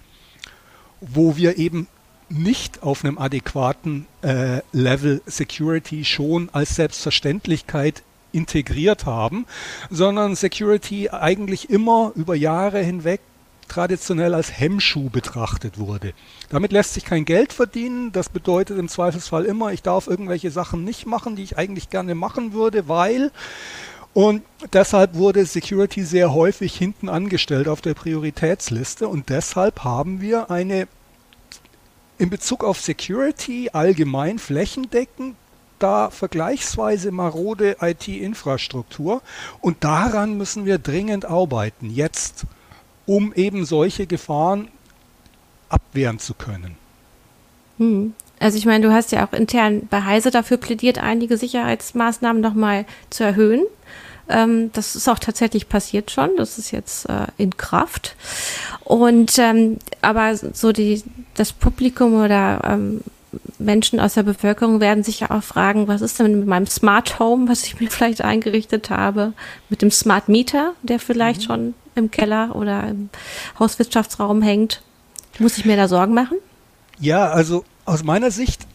wo 1.00 1.36
wir 1.36 1.58
eben 1.58 1.88
nicht 2.28 2.82
auf 2.82 3.04
einem 3.04 3.18
adäquaten 3.18 4.06
äh, 4.22 4.60
Level 4.72 5.22
Security 5.26 6.04
schon 6.04 6.48
als 6.52 6.74
Selbstverständlichkeit 6.74 8.02
integriert 8.32 9.06
haben, 9.06 9.46
sondern 9.90 10.34
Security 10.34 11.08
eigentlich 11.10 11.70
immer 11.70 12.12
über 12.16 12.34
Jahre 12.34 12.82
hinweg 12.82 13.20
traditionell 13.68 14.34
als 14.34 14.58
Hemmschuh 14.58 15.10
betrachtet 15.10 15.78
wurde. 15.78 16.12
Damit 16.50 16.72
lässt 16.72 16.94
sich 16.94 17.04
kein 17.04 17.24
Geld 17.24 17.52
verdienen. 17.52 18.12
Das 18.12 18.28
bedeutet 18.28 18.78
im 18.78 18.88
Zweifelsfall 18.88 19.44
immer, 19.44 19.72
ich 19.72 19.82
darf 19.82 20.06
irgendwelche 20.06 20.50
Sachen 20.50 20.84
nicht 20.84 21.06
machen, 21.06 21.36
die 21.36 21.42
ich 21.42 21.58
eigentlich 21.58 21.90
gerne 21.90 22.14
machen 22.14 22.52
würde, 22.52 22.88
weil 22.88 23.32
und 24.16 24.42
deshalb 24.72 25.16
wurde 25.16 25.44
Security 25.44 26.02
sehr 26.02 26.32
häufig 26.32 26.74
hinten 26.74 27.10
angestellt 27.10 27.68
auf 27.68 27.82
der 27.82 27.92
Prioritätsliste 27.92 29.08
und 29.08 29.28
deshalb 29.28 29.84
haben 29.84 30.22
wir 30.22 30.50
eine 30.50 30.88
in 32.16 32.30
Bezug 32.30 32.64
auf 32.64 32.80
Security 32.80 33.68
allgemein 33.74 34.38
flächendeckend 34.38 35.36
da 35.78 36.08
vergleichsweise 36.08 37.12
marode 37.12 37.76
IT-Infrastruktur 37.78 39.20
und 39.60 39.84
daran 39.84 40.38
müssen 40.38 40.64
wir 40.64 40.78
dringend 40.78 41.26
arbeiten 41.26 41.90
jetzt, 41.90 42.46
um 43.04 43.34
eben 43.34 43.66
solche 43.66 44.06
Gefahren 44.06 44.68
abwehren 45.68 46.20
zu 46.20 46.32
können. 46.32 46.76
Hm. 47.76 48.14
Also 48.38 48.56
ich 48.56 48.64
meine, 48.64 48.86
du 48.86 48.94
hast 48.94 49.12
ja 49.12 49.26
auch 49.26 49.34
intern 49.34 49.88
bei 49.90 50.02
Heise 50.02 50.30
dafür 50.30 50.56
plädiert, 50.56 50.96
einige 50.96 51.36
Sicherheitsmaßnahmen 51.36 52.40
nochmal 52.40 52.86
zu 53.10 53.22
erhöhen. 53.24 53.66
Ähm, 54.28 54.70
das 54.72 54.96
ist 54.96 55.08
auch 55.08 55.18
tatsächlich 55.18 55.68
passiert 55.68 56.10
schon. 56.10 56.30
Das 56.36 56.58
ist 56.58 56.70
jetzt 56.70 57.08
äh, 57.08 57.26
in 57.36 57.56
Kraft. 57.56 58.16
Und 58.84 59.38
ähm, 59.38 59.78
aber 60.02 60.36
so 60.36 60.72
die 60.72 61.02
das 61.34 61.52
Publikum 61.52 62.22
oder 62.22 62.60
ähm, 62.64 63.00
Menschen 63.58 64.00
aus 64.00 64.14
der 64.14 64.22
Bevölkerung 64.22 64.80
werden 64.80 65.04
sich 65.04 65.20
ja 65.20 65.30
auch 65.30 65.42
fragen, 65.42 65.88
was 65.88 66.00
ist 66.00 66.18
denn 66.18 66.38
mit 66.38 66.46
meinem 66.48 66.66
Smart 66.66 67.18
Home, 67.18 67.48
was 67.48 67.64
ich 67.64 67.80
mir 67.80 67.90
vielleicht 67.90 68.22
eingerichtet 68.22 68.90
habe, 68.90 69.32
mit 69.68 69.82
dem 69.82 69.90
Smart 69.90 70.28
Meter, 70.28 70.72
der 70.82 70.98
vielleicht 70.98 71.42
mhm. 71.42 71.44
schon 71.44 71.74
im 71.94 72.10
Keller 72.10 72.54
oder 72.54 72.86
im 72.88 73.08
Hauswirtschaftsraum 73.58 74.42
hängt. 74.42 74.82
Muss 75.38 75.58
ich 75.58 75.64
mir 75.64 75.76
da 75.76 75.88
Sorgen 75.88 76.14
machen? 76.14 76.38
Ja, 76.98 77.28
also 77.28 77.64
aus 77.84 78.04
meiner 78.04 78.30
Sicht 78.30 78.66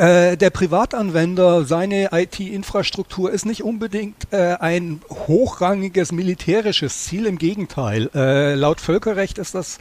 äh, 0.00 0.38
der 0.38 0.48
Privatanwender, 0.48 1.66
seine 1.66 2.08
IT-Infrastruktur 2.12 3.30
ist 3.30 3.44
nicht 3.44 3.62
unbedingt 3.62 4.32
äh, 4.32 4.56
ein 4.58 5.02
hochrangiges 5.10 6.10
militärisches 6.10 7.04
Ziel, 7.04 7.26
im 7.26 7.36
Gegenteil. 7.36 8.08
Äh, 8.14 8.54
laut 8.54 8.80
Völkerrecht 8.80 9.36
ist 9.36 9.54
das 9.54 9.76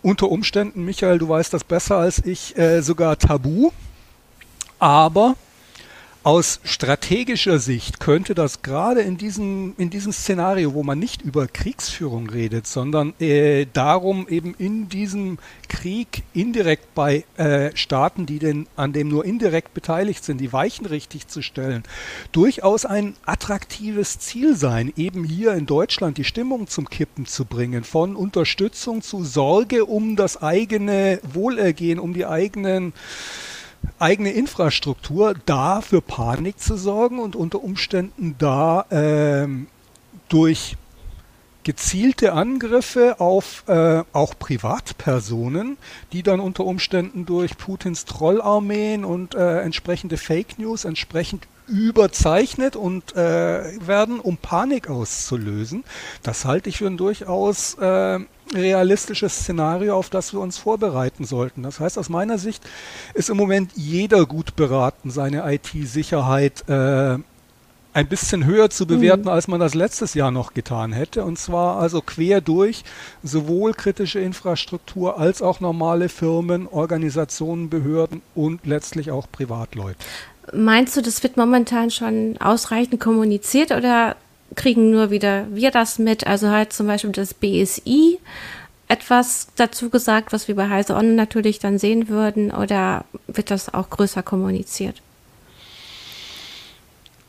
unter 0.00 0.30
Umständen, 0.30 0.84
Michael, 0.84 1.18
du 1.18 1.28
weißt 1.28 1.52
das 1.52 1.64
besser 1.64 1.96
als 1.96 2.24
ich, 2.24 2.56
äh, 2.56 2.82
sogar 2.82 3.18
tabu. 3.18 3.72
Aber 4.78 5.34
aus 6.26 6.58
strategischer 6.64 7.60
Sicht 7.60 8.00
könnte 8.00 8.34
das 8.34 8.62
gerade 8.62 9.00
in 9.00 9.16
diesem, 9.16 9.74
in 9.78 9.90
diesem 9.90 10.10
Szenario, 10.10 10.74
wo 10.74 10.82
man 10.82 10.98
nicht 10.98 11.22
über 11.22 11.46
Kriegsführung 11.46 12.28
redet, 12.28 12.66
sondern 12.66 13.14
äh, 13.20 13.66
darum, 13.72 14.26
eben 14.28 14.52
in 14.58 14.88
diesem 14.88 15.38
Krieg 15.68 16.24
indirekt 16.34 16.96
bei 16.96 17.24
äh, 17.36 17.70
Staaten, 17.76 18.26
die 18.26 18.40
denn 18.40 18.66
an 18.74 18.92
dem 18.92 19.06
nur 19.06 19.24
indirekt 19.24 19.72
beteiligt 19.72 20.24
sind, 20.24 20.40
die 20.40 20.52
Weichen 20.52 20.86
richtig 20.86 21.28
zu 21.28 21.42
stellen, 21.42 21.84
durchaus 22.32 22.84
ein 22.84 23.14
attraktives 23.24 24.18
Ziel 24.18 24.56
sein, 24.56 24.92
eben 24.96 25.22
hier 25.22 25.54
in 25.54 25.66
Deutschland 25.66 26.18
die 26.18 26.24
Stimmung 26.24 26.66
zum 26.66 26.90
Kippen 26.90 27.26
zu 27.26 27.44
bringen, 27.44 27.84
von 27.84 28.16
Unterstützung 28.16 29.00
zu 29.00 29.22
Sorge 29.22 29.84
um 29.84 30.16
das 30.16 30.42
eigene 30.42 31.20
Wohlergehen, 31.22 32.00
um 32.00 32.14
die 32.14 32.26
eigenen 32.26 32.94
eigene 33.98 34.30
Infrastruktur 34.30 35.34
da 35.46 35.80
für 35.80 36.00
Panik 36.00 36.58
zu 36.58 36.76
sorgen 36.76 37.18
und 37.18 37.36
unter 37.36 37.62
Umständen 37.62 38.34
da 38.38 38.86
ähm, 38.90 39.68
durch 40.28 40.76
gezielte 41.66 42.32
Angriffe 42.32 43.18
auf 43.18 43.64
äh, 43.66 44.04
auch 44.12 44.38
Privatpersonen, 44.38 45.78
die 46.12 46.22
dann 46.22 46.38
unter 46.38 46.64
Umständen 46.64 47.26
durch 47.26 47.58
Putins 47.58 48.04
Trollarmeen 48.04 49.04
und 49.04 49.34
äh, 49.34 49.62
entsprechende 49.62 50.16
Fake 50.16 50.60
News 50.60 50.84
entsprechend 50.84 51.48
überzeichnet 51.66 52.76
und 52.76 53.16
äh, 53.16 53.84
werden, 53.84 54.20
um 54.20 54.36
Panik 54.36 54.88
auszulösen. 54.88 55.82
Das 56.22 56.44
halte 56.44 56.68
ich 56.68 56.78
für 56.78 56.86
ein 56.86 56.96
durchaus 56.96 57.74
äh, 57.74 58.20
realistisches 58.54 59.40
Szenario, 59.40 59.96
auf 59.96 60.10
das 60.10 60.32
wir 60.32 60.40
uns 60.40 60.58
vorbereiten 60.58 61.24
sollten. 61.24 61.62
Das 61.62 61.80
heißt, 61.80 61.98
aus 61.98 62.08
meiner 62.08 62.38
Sicht 62.38 62.62
ist 63.14 63.30
im 63.30 63.36
Moment 63.36 63.72
jeder 63.74 64.26
gut 64.26 64.56
beraten, 64.56 65.10
seine 65.10 65.52
IT-Sicherheit 65.52 66.68
äh, 66.68 67.18
ein 67.96 68.08
bisschen 68.08 68.44
höher 68.44 68.68
zu 68.68 68.86
bewerten, 68.86 69.22
mhm. 69.22 69.28
als 69.28 69.48
man 69.48 69.58
das 69.58 69.74
letztes 69.74 70.12
Jahr 70.12 70.30
noch 70.30 70.52
getan 70.52 70.92
hätte. 70.92 71.24
Und 71.24 71.38
zwar 71.38 71.78
also 71.78 72.02
quer 72.02 72.42
durch 72.42 72.84
sowohl 73.22 73.72
kritische 73.72 74.20
Infrastruktur 74.20 75.18
als 75.18 75.40
auch 75.40 75.60
normale 75.60 76.10
Firmen, 76.10 76.68
Organisationen, 76.68 77.70
Behörden 77.70 78.20
und 78.34 78.66
letztlich 78.66 79.10
auch 79.10 79.26
Privatleute. 79.32 79.96
Meinst 80.52 80.94
du, 80.96 81.00
das 81.00 81.22
wird 81.22 81.38
momentan 81.38 81.90
schon 81.90 82.36
ausreichend 82.38 83.00
kommuniziert 83.00 83.72
oder 83.72 84.16
kriegen 84.54 84.90
nur 84.90 85.10
wieder 85.10 85.46
wir 85.50 85.70
das 85.70 85.98
mit. 85.98 86.26
Also 86.26 86.50
halt 86.50 86.72
zum 86.72 86.86
Beispiel 86.86 87.12
das 87.12 87.34
BSI 87.34 88.18
etwas 88.88 89.48
dazu 89.56 89.90
gesagt, 89.90 90.32
was 90.32 90.48
wir 90.48 90.54
bei 90.54 90.68
Heise 90.68 90.94
On 90.94 91.16
natürlich 91.16 91.58
dann 91.58 91.78
sehen 91.78 92.08
würden, 92.08 92.50
oder 92.52 93.04
wird 93.26 93.50
das 93.50 93.74
auch 93.74 93.90
größer 93.90 94.22
kommuniziert? 94.22 95.02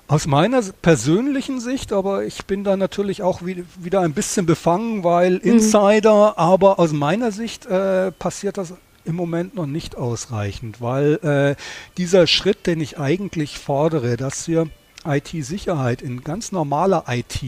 Aus 0.10 0.26
meiner 0.26 0.62
persönlichen 0.82 1.60
Sicht, 1.60 1.92
aber 1.92 2.24
ich 2.24 2.46
bin 2.46 2.64
da 2.64 2.78
natürlich 2.78 3.24
auch 3.24 3.42
wieder 3.42 4.02
ein 4.02 4.14
bisschen 4.14 4.46
befangen, 4.46 5.04
weil 5.04 5.34
mhm. 5.34 5.40
Insider, 5.42 6.30
mhm. 6.30 6.34
aber 6.38 6.80
aus 6.80 6.94
meiner 6.94 7.32
Sicht 7.32 7.66
äh, 7.66 8.12
passiert 8.12 8.58
das 8.58 8.74
im 9.04 9.16
Moment 9.16 9.56
noch 9.56 9.66
nicht 9.66 9.98
ausreichend, 9.98 10.82
weil 10.82 11.16
äh, 11.24 11.62
dieser 11.98 12.28
Schritt, 12.28 12.68
den 12.68 12.82
ich 12.82 13.00
eigentlich 13.00 13.58
fordere, 13.58 14.18
dass 14.18 14.48
wir 14.48 14.70
IT-Sicherheit 15.08 16.02
in 16.02 16.24
ganz 16.24 16.52
normaler 16.52 17.06
IT 17.08 17.42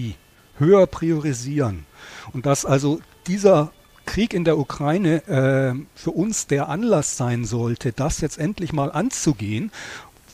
höher 0.58 0.88
priorisieren 0.88 1.86
und 2.34 2.46
dass 2.46 2.66
also 2.66 3.00
dieser 3.28 3.72
Krieg 4.06 4.34
in 4.34 4.44
der 4.44 4.58
Ukraine 4.58 5.28
äh, 5.28 5.86
für 5.94 6.12
uns 6.12 6.48
der 6.48 6.68
Anlass 6.68 7.16
sein 7.16 7.46
sollte, 7.46 7.92
das 7.92 8.22
jetzt 8.22 8.40
endlich 8.40 8.74
mal 8.74 8.92
anzugehen, 8.92 9.72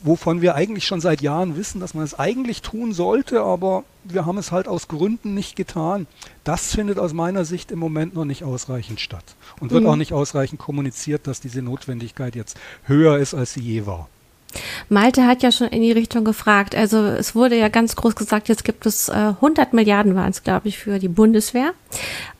wovon 0.02 0.40
wir 0.40 0.54
eigentlich 0.54 0.86
schon 0.86 1.00
seit 1.00 1.20
Jahren 1.20 1.56
wissen, 1.56 1.80
dass 1.80 1.94
man 1.94 2.04
es 2.04 2.18
eigentlich 2.18 2.62
tun 2.62 2.92
sollte, 2.92 3.42
aber 3.42 3.84
wir 4.04 4.24
haben 4.24 4.38
es 4.38 4.52
halt 4.52 4.68
aus 4.68 4.88
Gründen 4.88 5.34
nicht 5.34 5.56
getan. 5.56 6.06
Das 6.44 6.74
findet 6.74 6.98
aus 6.98 7.12
meiner 7.12 7.44
Sicht 7.44 7.70
im 7.70 7.78
Moment 7.78 8.14
noch 8.14 8.24
nicht 8.24 8.44
ausreichend 8.44 9.00
statt 9.00 9.24
und 9.60 9.70
wird 9.70 9.82
mhm. 9.82 9.90
auch 9.90 9.96
nicht 9.96 10.12
ausreichend 10.12 10.58
kommuniziert, 10.58 11.26
dass 11.26 11.40
diese 11.40 11.62
Notwendigkeit 11.62 12.34
jetzt 12.34 12.56
höher 12.84 13.18
ist, 13.18 13.34
als 13.34 13.54
sie 13.54 13.60
je 13.60 13.86
war. 13.86 14.08
Malte 14.88 15.26
hat 15.26 15.42
ja 15.42 15.50
schon 15.50 15.68
in 15.68 15.82
die 15.82 15.92
Richtung 15.92 16.24
gefragt. 16.24 16.74
Also 16.74 16.98
es 17.04 17.34
wurde 17.34 17.56
ja 17.56 17.68
ganz 17.68 17.96
groß 17.96 18.14
gesagt, 18.14 18.48
jetzt 18.48 18.64
gibt 18.64 18.86
es 18.86 19.08
äh, 19.08 19.12
100 19.12 19.72
Milliarden 19.72 20.14
waren 20.14 20.30
es, 20.30 20.44
glaube 20.44 20.68
ich, 20.68 20.78
für 20.78 20.98
die 20.98 21.08
Bundeswehr. 21.08 21.72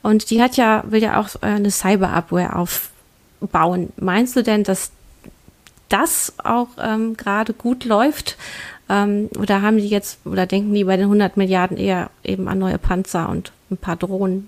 Und 0.01 0.29
die 0.29 0.41
hat 0.41 0.55
ja, 0.57 0.83
will 0.87 1.01
ja 1.01 1.19
auch 1.19 1.35
äh, 1.41 1.47
eine 1.47 1.71
Cyber-Abwehr 1.71 2.55
aufbauen. 2.55 3.91
Meinst 3.97 4.35
du 4.35 4.43
denn, 4.43 4.63
dass 4.63 4.91
das 5.89 6.33
auch 6.43 6.69
ähm, 6.81 7.17
gerade 7.17 7.53
gut 7.53 7.85
läuft? 7.85 8.37
Ähm, 8.89 9.29
oder 9.37 9.61
haben 9.61 9.77
die 9.77 9.87
jetzt, 9.87 10.19
oder 10.25 10.45
denken 10.45 10.73
die 10.73 10.85
bei 10.85 10.95
den 10.95 11.05
100 11.05 11.35
Milliarden 11.37 11.77
eher 11.77 12.09
eben 12.23 12.47
an 12.47 12.59
neue 12.59 12.77
Panzer 12.77 13.27
und 13.29 13.51
ein 13.69 13.77
paar 13.77 13.97
Drohnen? 13.97 14.47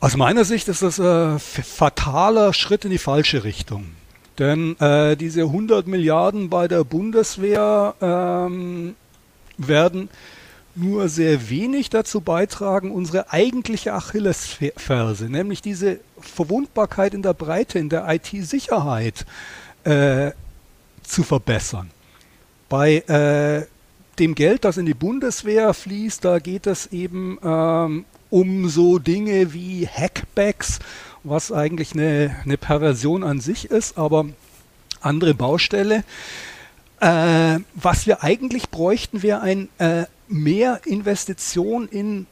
Aus 0.00 0.16
meiner 0.16 0.44
Sicht 0.44 0.68
ist 0.68 0.82
das 0.82 1.00
ein 1.00 1.38
fataler 1.38 2.52
Schritt 2.52 2.84
in 2.84 2.90
die 2.90 2.98
falsche 2.98 3.44
Richtung. 3.44 3.86
Denn 4.38 4.78
äh, 4.80 5.16
diese 5.16 5.42
100 5.42 5.86
Milliarden 5.86 6.50
bei 6.50 6.68
der 6.68 6.84
Bundeswehr 6.84 7.94
ähm, 8.00 8.94
werden 9.56 10.08
nur 10.74 11.08
sehr 11.08 11.48
wenig 11.48 11.88
dazu 11.88 12.20
beitragen, 12.20 12.90
unsere 12.90 13.32
eigentliche 13.32 13.94
Achillesferse, 13.94 15.24
nämlich 15.24 15.62
diese 15.62 16.00
Verwundbarkeit 16.20 17.14
in 17.14 17.22
der 17.22 17.32
Breite, 17.32 17.78
in 17.78 17.88
der 17.88 18.06
IT-Sicherheit 18.08 19.24
äh, 19.84 20.32
zu 21.02 21.22
verbessern. 21.22 21.90
Bei 22.68 22.96
äh, 22.98 23.66
dem 24.18 24.34
Geld, 24.34 24.64
das 24.64 24.76
in 24.76 24.86
die 24.86 24.94
Bundeswehr 24.94 25.72
fließt, 25.72 26.24
da 26.24 26.38
geht 26.38 26.66
es 26.66 26.86
eben 26.92 27.38
ähm, 27.42 28.04
um 28.30 28.68
so 28.68 28.98
Dinge 28.98 29.52
wie 29.54 29.86
Hackbacks, 29.86 30.80
was 31.28 31.52
eigentlich 31.52 31.92
eine, 31.92 32.36
eine 32.44 32.56
Perversion 32.56 33.24
an 33.24 33.40
sich 33.40 33.70
ist, 33.70 33.98
aber 33.98 34.26
andere 35.00 35.34
Baustelle. 35.34 36.04
Äh, 37.00 37.58
was 37.74 38.06
wir 38.06 38.22
eigentlich 38.22 38.70
bräuchten, 38.70 39.22
wäre 39.22 39.40
ein 39.40 39.68
äh, 39.78 40.04
mehr 40.28 40.80
Investition 40.86 41.88
in 41.88 42.26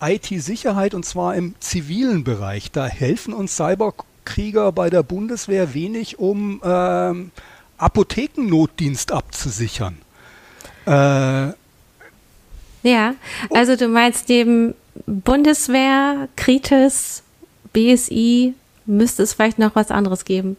IT-Sicherheit 0.00 0.94
und 0.94 1.04
zwar 1.04 1.34
im 1.34 1.54
zivilen 1.60 2.24
Bereich. 2.24 2.70
Da 2.70 2.86
helfen 2.86 3.32
uns 3.32 3.56
Cyberkrieger 3.56 4.72
bei 4.72 4.90
der 4.90 5.02
Bundeswehr 5.02 5.74
wenig, 5.74 6.18
um 6.18 6.60
ähm, 6.64 7.30
Apothekennotdienst 7.78 9.12
abzusichern. 9.12 9.98
Äh, 10.86 11.52
ja, 12.82 13.14
also 13.50 13.76
du 13.76 13.88
meinst 13.88 14.28
neben 14.28 14.74
Bundeswehr, 15.06 16.28
Kritis, 16.36 17.22
BSI, 17.72 18.54
müsste 18.86 19.22
es 19.22 19.34
vielleicht 19.34 19.58
noch 19.58 19.74
was 19.74 19.90
anderes 19.90 20.24
geben? 20.24 20.56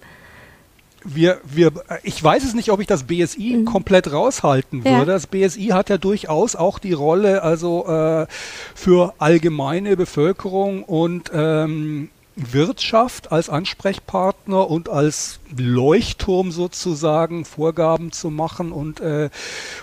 wir, 1.03 1.41
wir, 1.43 1.71
ich 2.03 2.23
weiß 2.23 2.43
es 2.43 2.53
nicht, 2.53 2.71
ob 2.71 2.79
ich 2.79 2.87
das 2.87 3.03
BSI 3.03 3.57
mhm. 3.57 3.65
komplett 3.65 4.11
raushalten 4.11 4.83
würde. 4.83 4.97
Ja. 4.97 5.05
Das 5.05 5.27
BSI 5.27 5.67
hat 5.67 5.89
ja 5.89 5.97
durchaus 5.97 6.55
auch 6.55 6.79
die 6.79 6.93
Rolle, 6.93 7.43
also 7.43 7.87
äh, 7.87 8.27
für 8.75 9.13
allgemeine 9.17 9.97
Bevölkerung 9.97 10.83
und 10.83 11.31
ähm, 11.33 12.09
Wirtschaft 12.35 13.31
als 13.31 13.49
Ansprechpartner 13.49 14.69
und 14.69 14.89
als 14.89 15.39
Leuchtturm 15.55 16.51
sozusagen 16.51 17.45
Vorgaben 17.45 18.11
zu 18.11 18.29
machen 18.29 18.71
und 18.71 18.99
äh, 18.99 19.29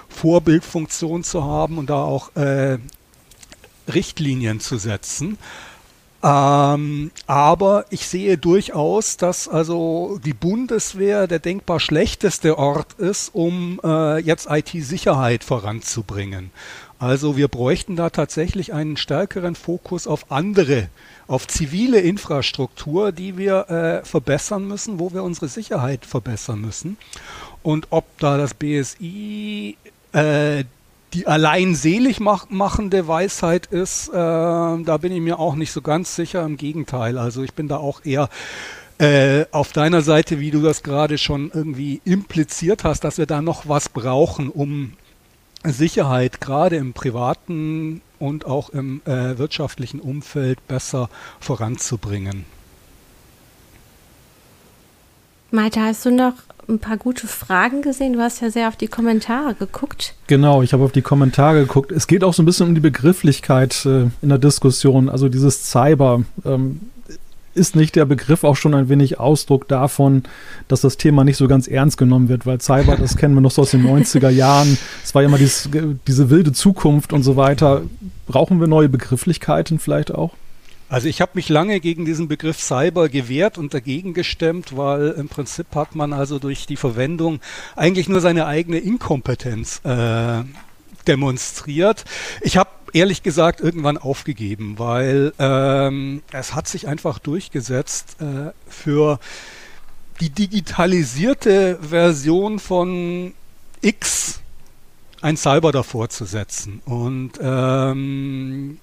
Vorbildfunktion 0.09 1.25
zu 1.25 1.45
haben 1.45 1.79
und 1.79 1.91
da 1.91 2.03
auch 2.03 2.35
äh, 2.37 2.79
Richtlinien 3.93 4.61
zu 4.61 4.79
setzen. 4.79 5.39
Ähm, 6.23 7.13
aber 7.29 7.85
ich 7.91 8.09
sehe 8.09 8.39
durchaus, 8.39 9.17
dass 9.17 9.47
also 9.47 10.19
die 10.25 10.35
Bundeswehr 10.35 11.29
der 11.29 11.39
denkbar 11.39 11.79
schlechteste 11.79 12.59
Ort 12.59 12.95
ist, 12.95 13.31
um 13.35 13.81
äh, 13.85 14.19
jetzt 14.19 14.49
IT-Sicherheit 14.51 15.45
voranzubringen. 15.45 16.51
Also 16.99 17.37
wir 17.37 17.47
bräuchten 17.47 17.95
da 17.95 18.11
tatsächlich 18.11 18.73
einen 18.73 18.97
stärkeren 18.97 19.55
Fokus 19.55 20.09
auf 20.09 20.33
andere, 20.33 20.89
auf 21.29 21.47
zivile 21.47 22.01
Infrastruktur, 22.01 23.13
die 23.13 23.39
wir 23.39 23.71
äh, 23.71 24.05
verbessern 24.05 24.67
müssen, 24.67 24.99
wo 24.99 25.13
wir 25.13 25.23
unsere 25.23 25.47
Sicherheit 25.47 26.05
verbessern 26.05 26.61
müssen. 26.61 26.97
Und 27.63 27.87
ob 27.91 28.05
da 28.19 28.37
das 28.37 28.55
BSI 28.55 29.77
äh, 30.13 30.65
die 31.15 31.27
allein 31.27 31.75
selig 31.75 32.21
mach 32.21 32.51
machende 32.51 33.09
Weisheit 33.09 33.67
ist, 33.67 34.09
äh, 34.09 34.13
da 34.13 34.99
bin 35.01 35.13
ich 35.13 35.21
mir 35.21 35.39
auch 35.39 35.55
nicht 35.55 35.73
so 35.73 35.83
ganz 35.83 36.15
sicher. 36.15 36.45
Im 36.45 36.57
Gegenteil, 36.57 37.19
also 37.19 37.43
ich 37.43 37.55
bin 37.55 37.69
da 37.69 37.79
auch 37.79 38.05
eher 38.05 38.29
äh, 38.99 39.47
auf 39.53 39.73
deiner 39.73 40.03
Seite, 40.03 40.41
wie 40.41 40.51
du 40.51 40.61
das 40.61 40.83
gerade 40.83 41.19
schon 41.19 41.51
irgendwie 41.53 42.01
impliziert 42.05 42.85
hast, 42.85 43.05
dass 43.05 43.19
wir 43.19 43.27
da 43.27 43.41
noch 43.41 43.69
was 43.69 43.89
brauchen, 43.89 44.49
um 44.49 44.95
Sicherheit 45.65 46.41
gerade 46.41 46.77
im 46.77 46.93
privaten 46.93 48.03
und 48.19 48.47
auch 48.47 48.71
im 48.71 49.01
äh, 49.05 49.39
wirtschaftlichen 49.39 50.01
Umfeld 50.01 50.67
besser 50.67 51.09
voranzubringen. 51.41 52.45
Malte, 55.51 55.81
hast 55.81 56.05
du 56.05 56.11
noch 56.11 56.35
ein 56.69 56.79
paar 56.79 56.99
gute 56.99 57.27
Fragen 57.27 57.83
gesehen. 57.83 58.13
Du 58.13 58.21
hast 58.21 58.41
ja 58.43 58.51
sehr 58.51 58.69
auf 58.69 58.77
die 58.77 58.89
Kommentare 58.89 59.55
geguckt. 59.55 60.15
Genau, 60.27 60.63
ich 60.63 60.73
habe 60.73 60.85
auf 60.85 60.93
die 60.93 61.03
Kommentare 61.03 61.61
geguckt. 61.61 61.93
Es 61.93 62.07
geht 62.07 62.23
auch 62.23 62.35
so 62.35 62.43
ein 62.43 62.47
bisschen 62.47 62.69
um 62.69 62.75
die 62.75 62.81
Begrifflichkeit 62.81 63.87
äh, 63.87 64.09
in 64.21 64.29
der 64.29 64.39
Diskussion. 64.39 65.09
Also 65.09 65.29
dieses 65.29 65.71
Cyber. 65.71 66.23
Ähm, 66.45 66.81
ist 67.55 67.75
nicht 67.75 67.97
der 67.97 68.05
Begriff 68.05 68.45
auch 68.45 68.55
schon 68.55 68.73
ein 68.73 68.89
wenig 68.89 69.19
Ausdruck 69.19 69.67
davon, 69.67 70.23
dass 70.69 70.83
das 70.83 70.97
Thema 70.97 71.25
nicht 71.25 71.37
so 71.37 71.49
ganz 71.49 71.67
ernst 71.67 71.99
genommen 71.99 72.29
wird, 72.29 72.47
weil 72.47 72.61
Cyber, 72.61 72.97
das 72.97 73.17
kennen 73.17 73.35
wir 73.35 73.41
noch 73.41 73.51
so 73.51 73.63
aus 73.63 73.73
den 73.73 73.85
90er 73.85 74.29
Jahren, 74.29 74.79
es 75.03 75.13
war 75.13 75.23
ja 75.23 75.29
immer 75.29 75.39
dieses, 75.39 75.69
diese 76.07 76.31
wilde 76.31 76.53
Zukunft 76.53 77.13
und 77.13 77.25
so 77.25 77.37
weiter. 77.37 77.83
Brauchen 78.29 78.61
wir 78.61 78.69
neue 78.69 78.89
Begrifflichkeiten 78.89 79.81
vielleicht 79.81 80.15
auch? 80.15 80.35
Also 80.89 81.09
ich 81.09 81.21
habe 81.21 81.33
mich 81.35 81.49
lange 81.49 81.81
gegen 81.81 82.05
diesen 82.05 82.29
Begriff 82.29 82.61
Cyber 82.61 83.09
gewehrt 83.09 83.59
und 83.59 83.75
dagegen 83.75 84.15
gestemmt, 84.15 84.77
weil 84.77 85.11
im 85.11 85.29
Prinzip 85.29 85.75
hat 85.75 85.95
man 85.95 86.13
also 86.13 86.39
durch 86.39 86.67
die 86.67 86.77
Verwendung 86.77 87.41
eigentlich 87.77 88.09
nur 88.09 88.21
seine 88.21 88.47
eigene 88.47 88.79
Inkompetenz 88.79 89.81
äh, 89.85 90.45
demonstriert. 91.07 92.05
Ich 92.41 92.57
habe 92.57 92.71
ehrlich 92.95 93.23
gesagt 93.23 93.61
irgendwann 93.61 93.99
aufgegeben, 93.99 94.79
weil 94.79 95.33
ähm, 95.39 96.23
es 96.33 96.55
hat 96.55 96.69
sich 96.69 96.89
einfach 96.89 97.19
durchgesetzt 97.19 98.17
äh, 98.21 98.53
für 98.67 99.21
die 100.21 100.31
digitalisierte 100.31 101.79
Version 101.83 102.59
von 102.59 103.35
X 103.83 104.41
ein 105.21 105.37
Cyber 105.37 105.71
davor 105.73 106.09
zu 106.09 106.25
setzen. 106.25 106.81
Und 106.87 107.33
ähm, 107.41 108.79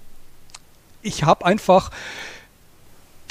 ich 1.05 1.23
habe 1.23 1.45
einfach 1.45 1.91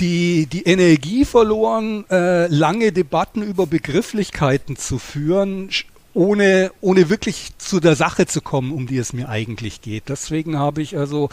die, 0.01 0.47
die 0.47 0.64
Energie 0.64 1.25
verloren, 1.25 2.05
äh, 2.11 2.47
lange 2.49 2.93
Debatten 2.93 3.43
über 3.43 3.66
Begrifflichkeiten 3.66 4.77
zu 4.77 4.99
führen, 4.99 5.70
ohne, 6.14 6.72
ohne 6.81 7.11
wirklich 7.11 7.53
zu 7.59 7.81
der 7.81 7.97
Sache 7.97 8.27
zu 8.27 8.41
kommen, 8.41 8.72
um 8.72 8.87
die 8.87 8.99
es 8.99 9.12
mir 9.12 9.29
eigentlich 9.29 9.83
geht. 9.83 10.09
Deswegen 10.09 10.59
habe 10.59 10.83
ich 10.83 10.97
also 10.97 11.29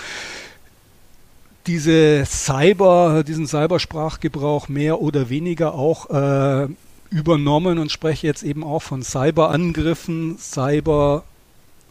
diese 1.68 2.24
Cyber, 2.26 3.24
diesen 3.26 3.48
Cybersprachgebrauch 3.48 4.68
mehr 4.68 5.02
oder 5.02 5.30
weniger 5.30 5.76
auch 5.76 6.10
äh, 6.10 6.68
übernommen 7.10 7.78
und 7.78 7.92
spreche 7.92 8.26
jetzt 8.26 8.42
eben 8.42 8.64
auch 8.64 8.82
von 8.82 9.04
Cyberangriffen, 9.04 10.38
Cyber 10.40 11.24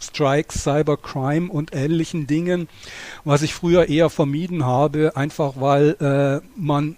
Strikes, 0.00 0.64
Cybercrime 0.64 1.50
und 1.50 1.74
ähnlichen 1.74 2.26
Dingen, 2.26 2.68
was 3.24 3.42
ich 3.42 3.54
früher 3.54 3.88
eher 3.88 4.10
vermieden 4.10 4.64
habe, 4.64 5.16
einfach 5.16 5.54
weil 5.58 5.96
äh, 6.00 6.46
man 6.56 6.96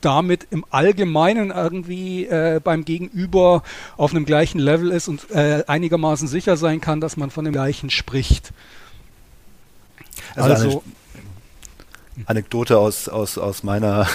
damit 0.00 0.46
im 0.50 0.64
Allgemeinen 0.70 1.50
irgendwie 1.50 2.26
äh, 2.26 2.60
beim 2.62 2.84
Gegenüber 2.84 3.62
auf 3.96 4.12
einem 4.12 4.24
gleichen 4.24 4.58
Level 4.58 4.90
ist 4.90 5.08
und 5.08 5.30
äh, 5.30 5.64
einigermaßen 5.66 6.28
sicher 6.28 6.56
sein 6.56 6.80
kann, 6.80 7.00
dass 7.00 7.16
man 7.16 7.30
von 7.30 7.44
dem 7.44 7.52
gleichen 7.52 7.90
spricht. 7.90 8.52
Also, 10.34 10.50
also 10.50 10.82
Anekdote 12.24 12.78
aus, 12.78 13.08
aus, 13.08 13.36
aus 13.36 13.62
meiner 13.62 14.06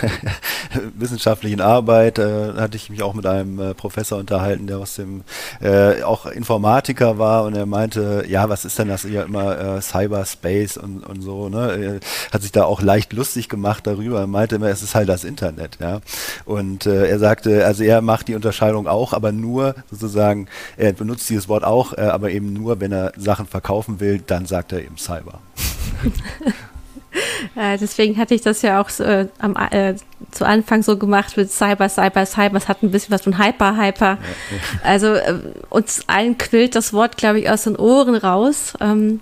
wissenschaftlichen 0.96 1.62
Arbeit 1.62 2.18
äh, 2.18 2.54
hatte 2.54 2.76
ich 2.76 2.90
mich 2.90 3.04
auch 3.04 3.14
mit 3.14 3.26
einem 3.26 3.60
äh, 3.60 3.74
Professor 3.74 4.18
unterhalten, 4.18 4.68
der 4.68 4.80
aus 4.80 4.96
dem 4.96 5.24
äh, 5.62 6.02
auch 6.02 6.26
Informatiker 6.26 7.20
war 7.20 7.44
und 7.44 7.56
er 7.56 7.66
meinte, 7.66 8.26
ja, 8.28 8.50
was 8.50 8.66
ist 8.66 8.80
denn 8.80 8.88
das 8.88 9.04
hier 9.04 9.24
immer 9.24 9.78
äh, 9.78 9.82
Cyberspace 9.82 10.78
und, 10.78 11.06
und 11.06 11.22
so, 11.22 11.50
ne? 11.50 12.00
Er 12.32 12.34
hat 12.34 12.42
sich 12.42 12.52
da 12.52 12.64
auch 12.64 12.82
leicht 12.82 13.14
lustig 13.14 13.50
gemacht 13.50 13.86
darüber. 13.86 14.20
Er 14.20 14.28
meinte 14.28 14.56
immer, 14.56 14.68
es 14.68 14.82
ist 14.82 14.96
halt 14.96 15.10
das 15.10 15.24
Internet, 15.24 15.78
ja. 15.80 16.02
Und 16.46 16.86
äh, 16.86 17.08
er 17.08 17.20
sagte, 17.20 17.66
also 17.66 17.84
er 17.84 18.02
macht 18.02 18.28
die 18.28 18.36
Unterscheidung 18.36 18.88
auch, 18.88 19.14
aber 19.14 19.32
nur 19.32 19.76
sozusagen, 19.92 20.48
er 20.78 20.94
benutzt 20.94 21.30
dieses 21.30 21.48
Wort 21.48 21.64
auch, 21.64 21.94
äh, 21.94 22.02
aber 22.02 22.32
eben 22.32 22.54
nur, 22.54 22.80
wenn 22.80 22.92
er 22.92 23.14
Sachen 23.16 23.46
verkaufen 23.46 24.00
will, 24.00 24.22
dann 24.26 24.46
sagt 24.46 24.72
er 24.72 24.84
eben 24.84 24.98
Cyber. 24.98 25.40
Äh, 27.56 27.78
deswegen 27.78 28.18
hatte 28.18 28.36
ich 28.36 28.42
das 28.42 28.62
ja 28.62 28.80
auch 28.80 28.90
äh, 29.00 29.28
am, 29.40 29.56
äh, 29.72 29.96
zu 30.32 30.46
Anfang 30.46 30.84
so 30.84 30.98
gemacht 30.98 31.36
mit 31.38 31.52
Cyber, 31.52 31.90
Cyber, 31.90 32.26
Cyber. 32.26 32.58
Es 32.58 32.68
hat 32.68 32.84
ein 32.84 32.92
bisschen 32.92 33.12
was 33.12 33.24
von 33.24 33.38
Hyper, 33.38 33.76
Hyper. 33.76 34.18
Also 34.84 35.16
äh, 35.16 35.40
uns 35.70 36.04
allen 36.08 36.38
quillt 36.38 36.76
das 36.76 36.94
Wort, 36.94 37.18
glaube 37.18 37.40
ich, 37.40 37.50
aus 37.50 37.64
den 37.64 37.76
Ohren 37.76 38.16
raus. 38.16 38.74
Ähm, 38.80 39.22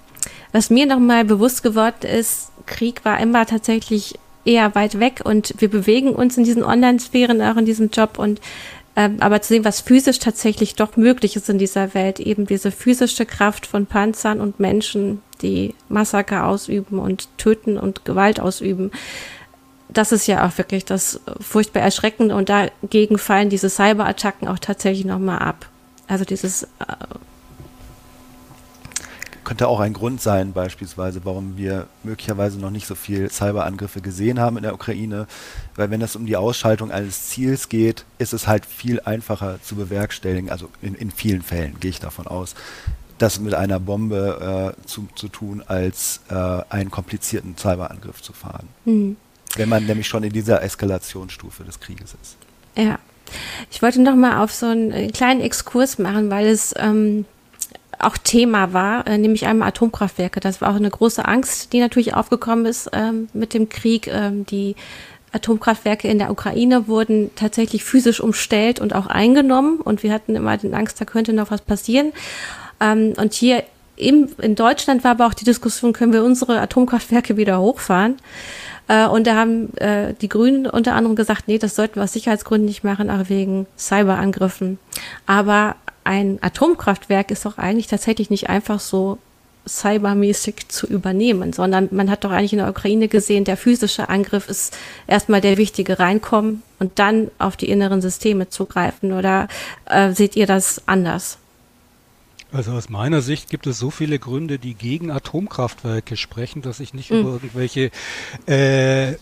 was 0.51 0.69
mir 0.69 0.85
nochmal 0.85 1.25
bewusst 1.25 1.63
geworden 1.63 2.05
ist, 2.05 2.51
Krieg 2.65 3.03
war 3.05 3.19
immer 3.19 3.45
tatsächlich 3.45 4.19
eher 4.45 4.73
weit 4.75 4.99
weg 4.99 5.21
und 5.23 5.53
wir 5.57 5.69
bewegen 5.69 6.09
uns 6.09 6.37
in 6.37 6.43
diesen 6.43 6.63
Online-Sphären 6.63 7.41
auch 7.41 7.57
in 7.57 7.65
diesem 7.65 7.89
Job 7.89 8.17
und 8.17 8.39
ähm, 8.99 9.21
aber 9.21 9.41
zu 9.41 9.53
sehen, 9.53 9.63
was 9.63 9.79
physisch 9.79 10.19
tatsächlich 10.19 10.75
doch 10.75 10.97
möglich 10.97 11.37
ist 11.37 11.47
in 11.47 11.57
dieser 11.57 11.93
Welt, 11.93 12.19
eben 12.19 12.45
diese 12.45 12.69
physische 12.69 13.25
Kraft 13.25 13.65
von 13.65 13.85
Panzern 13.85 14.41
und 14.41 14.59
Menschen, 14.59 15.21
die 15.41 15.73
Massaker 15.87 16.45
ausüben 16.45 16.99
und 16.99 17.29
töten 17.37 17.77
und 17.77 18.03
Gewalt 18.03 18.41
ausüben. 18.41 18.91
Das 19.87 20.11
ist 20.11 20.27
ja 20.27 20.45
auch 20.45 20.57
wirklich 20.57 20.83
das 20.83 21.21
furchtbar 21.39 21.79
Erschreckende 21.79 22.35
und 22.35 22.49
dagegen 22.49 23.17
fallen 23.17 23.49
diese 23.49 23.69
Cyberattacken 23.69 24.49
auch 24.49 24.59
tatsächlich 24.59 25.05
nochmal 25.05 25.39
ab. 25.39 25.69
Also 26.09 26.25
dieses 26.25 26.63
äh, 26.63 26.67
könnte 29.49 29.67
auch 29.67 29.79
ein 29.79 29.93
Grund 29.93 30.21
sein, 30.21 30.53
beispielsweise, 30.53 31.21
warum 31.25 31.57
wir 31.57 31.87
möglicherweise 32.03 32.59
noch 32.59 32.69
nicht 32.69 32.85
so 32.85 32.93
viel 32.93 33.31
Cyberangriffe 33.31 33.99
gesehen 33.99 34.39
haben 34.39 34.57
in 34.57 34.61
der 34.61 34.75
Ukraine. 34.75 35.25
Weil 35.75 35.89
wenn 35.89 36.03
es 36.03 36.15
um 36.15 36.27
die 36.27 36.35
Ausschaltung 36.35 36.91
eines 36.91 37.29
Ziels 37.29 37.67
geht, 37.67 38.05
ist 38.19 38.31
es 38.31 38.45
halt 38.45 38.63
viel 38.63 38.99
einfacher 38.99 39.59
zu 39.63 39.75
bewerkstelligen, 39.75 40.51
also 40.51 40.69
in, 40.83 40.93
in 40.93 41.09
vielen 41.09 41.41
Fällen 41.41 41.79
gehe 41.79 41.89
ich 41.89 41.99
davon 41.99 42.27
aus, 42.27 42.53
das 43.17 43.39
mit 43.39 43.55
einer 43.55 43.79
Bombe 43.79 44.75
äh, 44.77 44.87
zu, 44.87 45.07
zu 45.15 45.29
tun, 45.29 45.63
als 45.65 46.21
äh, 46.29 46.35
einen 46.69 46.91
komplizierten 46.91 47.57
Cyberangriff 47.57 48.21
zu 48.21 48.33
fahren. 48.33 48.67
Mhm. 48.85 49.17
Wenn 49.55 49.67
man 49.67 49.83
nämlich 49.87 50.05
schon 50.05 50.21
in 50.21 50.31
dieser 50.31 50.61
Eskalationsstufe 50.61 51.63
des 51.63 51.79
Krieges 51.79 52.15
ist. 52.21 52.37
Ja. 52.75 52.99
Ich 53.71 53.81
wollte 53.81 53.99
noch 53.99 54.15
mal 54.15 54.43
auf 54.43 54.53
so 54.53 54.67
einen 54.67 55.11
kleinen 55.11 55.41
Exkurs 55.41 55.97
machen, 55.97 56.29
weil 56.29 56.45
es 56.45 56.75
ähm, 56.77 57.25
auch 57.99 58.17
Thema 58.17 58.73
war, 58.73 59.05
äh, 59.07 59.17
nämlich 59.17 59.45
einmal 59.45 59.69
Atomkraftwerke. 59.69 60.39
Das 60.39 60.61
war 60.61 60.71
auch 60.71 60.75
eine 60.75 60.89
große 60.89 61.25
Angst, 61.25 61.73
die 61.73 61.79
natürlich 61.79 62.13
aufgekommen 62.13 62.65
ist 62.65 62.89
ähm, 62.93 63.27
mit 63.33 63.53
dem 63.53 63.69
Krieg. 63.69 64.07
Ähm, 64.07 64.45
die 64.45 64.75
Atomkraftwerke 65.31 66.07
in 66.07 66.17
der 66.17 66.31
Ukraine 66.31 66.87
wurden 66.87 67.29
tatsächlich 67.35 67.83
physisch 67.83 68.19
umstellt 68.19 68.79
und 68.79 68.95
auch 68.95 69.07
eingenommen. 69.07 69.79
Und 69.79 70.03
wir 70.03 70.13
hatten 70.13 70.35
immer 70.35 70.57
den 70.57 70.73
Angst, 70.73 70.99
da 70.99 71.05
könnte 71.05 71.33
noch 71.33 71.51
was 71.51 71.61
passieren. 71.61 72.13
Ähm, 72.79 73.13
und 73.17 73.33
hier 73.33 73.63
im, 73.95 74.29
in 74.41 74.55
Deutschland 74.55 75.03
war 75.03 75.11
aber 75.11 75.27
auch 75.27 75.33
die 75.33 75.45
Diskussion, 75.45 75.93
können 75.93 76.13
wir 76.13 76.23
unsere 76.23 76.59
Atomkraftwerke 76.61 77.35
wieder 77.35 77.59
hochfahren? 77.59 78.15
Äh, 78.87 79.07
und 79.07 79.27
da 79.27 79.35
haben 79.35 79.75
äh, 79.77 80.13
die 80.21 80.29
Grünen 80.29 80.65
unter 80.65 80.95
anderem 80.95 81.15
gesagt, 81.15 81.47
nee, 81.47 81.57
das 81.57 81.75
sollten 81.75 81.95
wir 81.95 82.03
aus 82.03 82.13
Sicherheitsgründen 82.13 82.65
nicht 82.65 82.83
machen, 82.83 83.09
auch 83.09 83.29
wegen 83.29 83.67
Cyberangriffen. 83.77 84.79
Aber 85.25 85.75
ein 86.09 86.39
Atomkraftwerk 86.41 87.29
ist 87.29 87.45
doch 87.45 87.59
eigentlich 87.59 87.85
tatsächlich 87.85 88.31
nicht 88.31 88.49
einfach 88.49 88.79
so 88.79 89.19
cybermäßig 89.67 90.67
zu 90.67 90.87
übernehmen, 90.87 91.53
sondern 91.53 91.89
man 91.91 92.09
hat 92.09 92.23
doch 92.23 92.31
eigentlich 92.31 92.53
in 92.53 92.57
der 92.57 92.69
Ukraine 92.69 93.07
gesehen, 93.07 93.43
der 93.43 93.57
physische 93.57 94.09
Angriff 94.09 94.49
ist 94.49 94.75
erstmal 95.05 95.39
der 95.39 95.57
wichtige 95.57 95.99
reinkommen 95.99 96.63
und 96.79 96.97
dann 96.97 97.29
auf 97.37 97.57
die 97.57 97.69
inneren 97.69 98.01
Systeme 98.01 98.49
zugreifen. 98.49 99.13
Oder 99.13 99.49
äh, 99.85 100.11
seht 100.13 100.35
ihr 100.35 100.47
das 100.47 100.81
anders? 100.87 101.37
Also 102.51 102.71
aus 102.71 102.89
meiner 102.89 103.21
Sicht 103.21 103.51
gibt 103.51 103.67
es 103.67 103.77
so 103.77 103.91
viele 103.91 104.17
Gründe, 104.17 104.57
die 104.57 104.73
gegen 104.73 105.11
Atomkraftwerke 105.11 106.17
sprechen, 106.17 106.63
dass 106.63 106.79
ich 106.79 106.95
nicht 106.95 107.11
mhm. 107.11 107.19
über 107.19 107.29
irgendwelche 107.33 107.91
äh, 108.47 109.13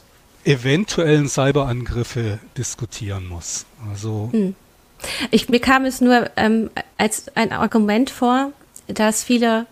eventuellen 0.46 1.28
Cyberangriffe 1.28 2.40
diskutieren 2.58 3.28
muss. 3.28 3.66
Also 3.90 4.30
mhm. 4.32 4.56
Ich, 5.32 5.50
mir 5.50 5.60
kam 5.60 5.86
es 5.86 6.02
nur 6.02 6.30
ähm, 6.36 6.70
als 6.98 7.26
ein 7.36 7.52
Argument 7.52 8.10
vor, 8.10 8.52
dass 8.88 9.24
viele 9.24 9.66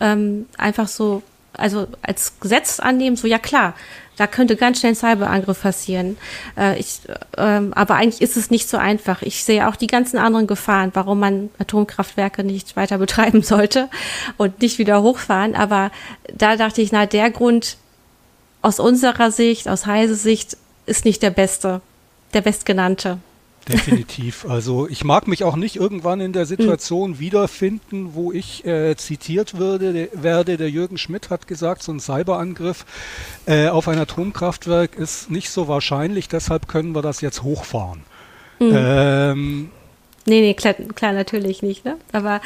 ähm, 0.00 0.46
einfach 0.56 0.88
so, 0.88 1.22
also 1.52 1.86
als 2.02 2.40
Gesetz 2.40 2.80
annehmen, 2.80 3.16
so 3.16 3.26
ja 3.26 3.38
klar, 3.38 3.74
da 4.18 4.26
könnte 4.26 4.56
ganz 4.56 4.80
schnell 4.80 4.92
ein 4.92 4.96
Cyberangriff 4.96 5.62
passieren. 5.62 6.18
Äh, 6.56 6.78
ich, 6.78 7.00
ähm, 7.36 7.72
aber 7.74 7.94
eigentlich 7.94 8.20
ist 8.20 8.36
es 8.36 8.50
nicht 8.50 8.68
so 8.68 8.76
einfach. 8.76 9.22
Ich 9.22 9.44
sehe 9.44 9.68
auch 9.68 9.76
die 9.76 9.86
ganzen 9.86 10.18
anderen 10.18 10.48
Gefahren, 10.48 10.90
warum 10.94 11.20
man 11.20 11.50
Atomkraftwerke 11.58 12.42
nicht 12.42 12.76
weiter 12.76 12.98
betreiben 13.06 13.42
sollte 13.42 13.88
und 14.36 14.60
nicht 14.60 14.78
wieder 14.78 15.02
hochfahren. 15.02 15.54
Aber 15.54 15.92
da 16.34 16.56
dachte 16.56 16.82
ich, 16.82 16.90
na, 16.90 17.06
der 17.06 17.30
Grund 17.30 17.76
aus 18.60 18.80
unserer 18.80 19.30
Sicht, 19.30 19.68
aus 19.68 19.86
Heise 19.86 20.16
Sicht, 20.16 20.56
ist 20.86 21.04
nicht 21.04 21.22
der 21.22 21.30
beste, 21.30 21.80
der 22.34 22.40
bestgenannte. 22.40 23.18
Definitiv. 23.68 24.44
Also 24.48 24.88
ich 24.88 25.04
mag 25.04 25.28
mich 25.28 25.44
auch 25.44 25.56
nicht 25.56 25.76
irgendwann 25.76 26.20
in 26.20 26.32
der 26.32 26.46
Situation 26.46 27.12
mhm. 27.12 27.18
wiederfinden, 27.18 28.14
wo 28.14 28.32
ich 28.32 28.64
äh, 28.64 28.96
zitiert 28.96 29.58
würde, 29.58 29.92
de, 29.92 30.08
werde. 30.12 30.56
Der 30.56 30.70
Jürgen 30.70 30.98
Schmidt 30.98 31.30
hat 31.30 31.46
gesagt, 31.46 31.82
so 31.82 31.92
ein 31.92 32.00
Cyberangriff 32.00 32.84
äh, 33.46 33.68
auf 33.68 33.88
ein 33.88 33.98
Atomkraftwerk 33.98 34.96
ist 34.96 35.30
nicht 35.30 35.50
so 35.50 35.68
wahrscheinlich, 35.68 36.28
deshalb 36.28 36.68
können 36.68 36.94
wir 36.94 37.02
das 37.02 37.20
jetzt 37.20 37.42
hochfahren. 37.42 38.02
Mhm. 38.58 38.72
Ähm, 38.74 39.70
nee, 40.26 40.40
nee, 40.40 40.54
klar, 40.54 40.74
klar, 40.74 41.12
natürlich 41.12 41.62
nicht. 41.62 41.84
Ne? 41.84 41.96
Aber 42.12 42.40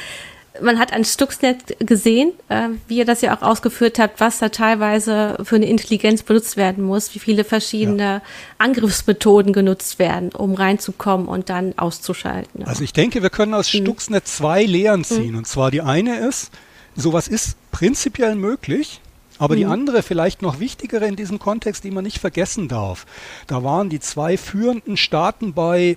man 0.60 0.78
hat 0.78 0.92
an 0.92 1.04
Stuxnet 1.04 1.78
gesehen, 1.80 2.32
äh, 2.48 2.68
wie 2.86 2.98
ihr 2.98 3.04
das 3.04 3.22
ja 3.22 3.36
auch 3.36 3.42
ausgeführt 3.42 3.98
habt, 3.98 4.20
was 4.20 4.38
da 4.38 4.50
teilweise 4.50 5.38
für 5.42 5.56
eine 5.56 5.66
Intelligenz 5.66 6.22
benutzt 6.22 6.56
werden 6.56 6.84
muss, 6.84 7.14
wie 7.14 7.18
viele 7.18 7.44
verschiedene 7.44 8.02
ja. 8.02 8.22
Angriffsmethoden 8.58 9.52
genutzt 9.52 9.98
werden, 9.98 10.30
um 10.30 10.54
reinzukommen 10.54 11.26
und 11.26 11.48
dann 11.48 11.78
auszuschalten. 11.78 12.64
Also 12.64 12.84
ich 12.84 12.92
denke, 12.92 13.22
wir 13.22 13.30
können 13.30 13.54
aus 13.54 13.72
mhm. 13.72 13.78
Stuxnet 13.78 14.28
zwei 14.28 14.64
Lehren 14.64 15.00
mhm. 15.00 15.04
ziehen. 15.04 15.32
Mhm. 15.32 15.38
Und 15.38 15.46
zwar 15.46 15.70
die 15.70 15.80
eine 15.80 16.18
ist, 16.18 16.50
sowas 16.94 17.28
ist 17.28 17.56
prinzipiell 17.70 18.34
möglich. 18.34 19.00
Aber 19.38 19.54
mhm. 19.54 19.58
die 19.58 19.66
andere, 19.66 20.02
vielleicht 20.02 20.42
noch 20.42 20.60
wichtigere 20.60 21.06
in 21.06 21.16
diesem 21.16 21.38
Kontext, 21.38 21.84
die 21.84 21.90
man 21.90 22.04
nicht 22.04 22.18
vergessen 22.18 22.68
darf, 22.68 23.06
da 23.46 23.64
waren 23.64 23.88
die 23.88 24.00
zwei 24.00 24.36
führenden 24.36 24.96
Staaten 24.96 25.54
bei 25.54 25.96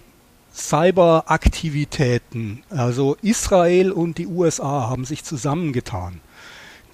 Cyberaktivitäten. 0.55 2.63
Also 2.69 3.17
Israel 3.21 3.91
und 3.91 4.17
die 4.17 4.27
USA 4.27 4.89
haben 4.89 5.05
sich 5.05 5.23
zusammengetan. 5.23 6.19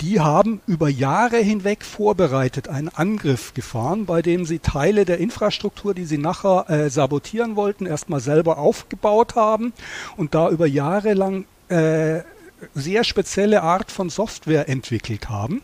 Die 0.02 0.20
haben 0.20 0.60
über 0.66 0.90
Jahre 0.90 1.38
hinweg 1.38 1.86
vorbereitet 1.86 2.68
einen 2.68 2.90
Angriff 2.90 3.54
gefahren, 3.54 4.08
bei 4.08 4.24
dem 4.24 4.46
sie 4.46 4.58
Teile 4.58 5.06
der 5.06 5.20
Infrastruktur, 5.20 5.94
die 5.94 6.06
sie 6.06 6.18
nachher 6.18 6.68
äh, 6.72 6.90
sabotieren 6.90 7.56
wollten, 7.56 7.86
erstmal 7.86 8.20
selber 8.20 8.58
aufgebaut 8.58 9.36
haben 9.36 9.74
und 10.18 10.34
da 10.34 10.50
über 10.50 10.66
Jahre 10.66 11.14
lang 11.14 11.46
äh, 11.70 12.22
sehr 12.74 13.04
spezielle 13.04 13.62
Art 13.62 13.92
von 13.92 14.10
Software 14.10 14.68
entwickelt 14.68 15.30
haben. 15.30 15.62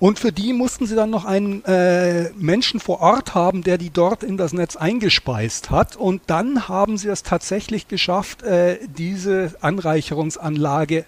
Und 0.00 0.18
für 0.18 0.32
die 0.32 0.52
mussten 0.52 0.86
sie 0.86 0.96
dann 0.96 1.10
noch 1.10 1.24
einen 1.24 1.64
äh, 1.64 2.30
Menschen 2.36 2.80
vor 2.80 3.00
Ort 3.00 3.34
haben, 3.34 3.62
der 3.62 3.78
die 3.78 3.90
dort 3.90 4.22
in 4.22 4.36
das 4.36 4.52
Netz 4.52 4.76
eingespeist 4.76 5.70
hat. 5.70 5.96
Und 5.96 6.22
dann 6.26 6.68
haben 6.68 6.98
sie 6.98 7.08
es 7.08 7.22
tatsächlich 7.22 7.88
geschafft, 7.88 8.42
äh, 8.42 8.78
diese 8.86 9.54
Anreicherungsanlage 9.60 11.04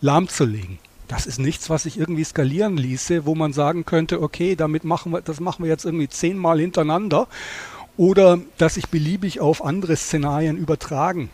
lahmzulegen. 0.00 0.78
Das 1.08 1.26
ist 1.26 1.38
nichts, 1.38 1.68
was 1.68 1.84
sich 1.84 1.98
irgendwie 1.98 2.24
skalieren 2.24 2.76
ließe, 2.76 3.26
wo 3.26 3.34
man 3.34 3.52
sagen 3.52 3.84
könnte, 3.84 4.22
okay, 4.22 4.54
damit 4.56 4.84
machen 4.84 5.12
wir, 5.12 5.20
das 5.22 5.40
machen 5.40 5.64
wir 5.64 5.70
jetzt 5.70 5.84
irgendwie 5.84 6.08
zehnmal 6.08 6.60
hintereinander. 6.60 7.26
Oder 7.96 8.38
dass 8.58 8.74
sich 8.74 8.88
beliebig 8.88 9.40
auf 9.40 9.64
andere 9.64 9.96
Szenarien 9.96 10.56
übertragen 10.56 11.30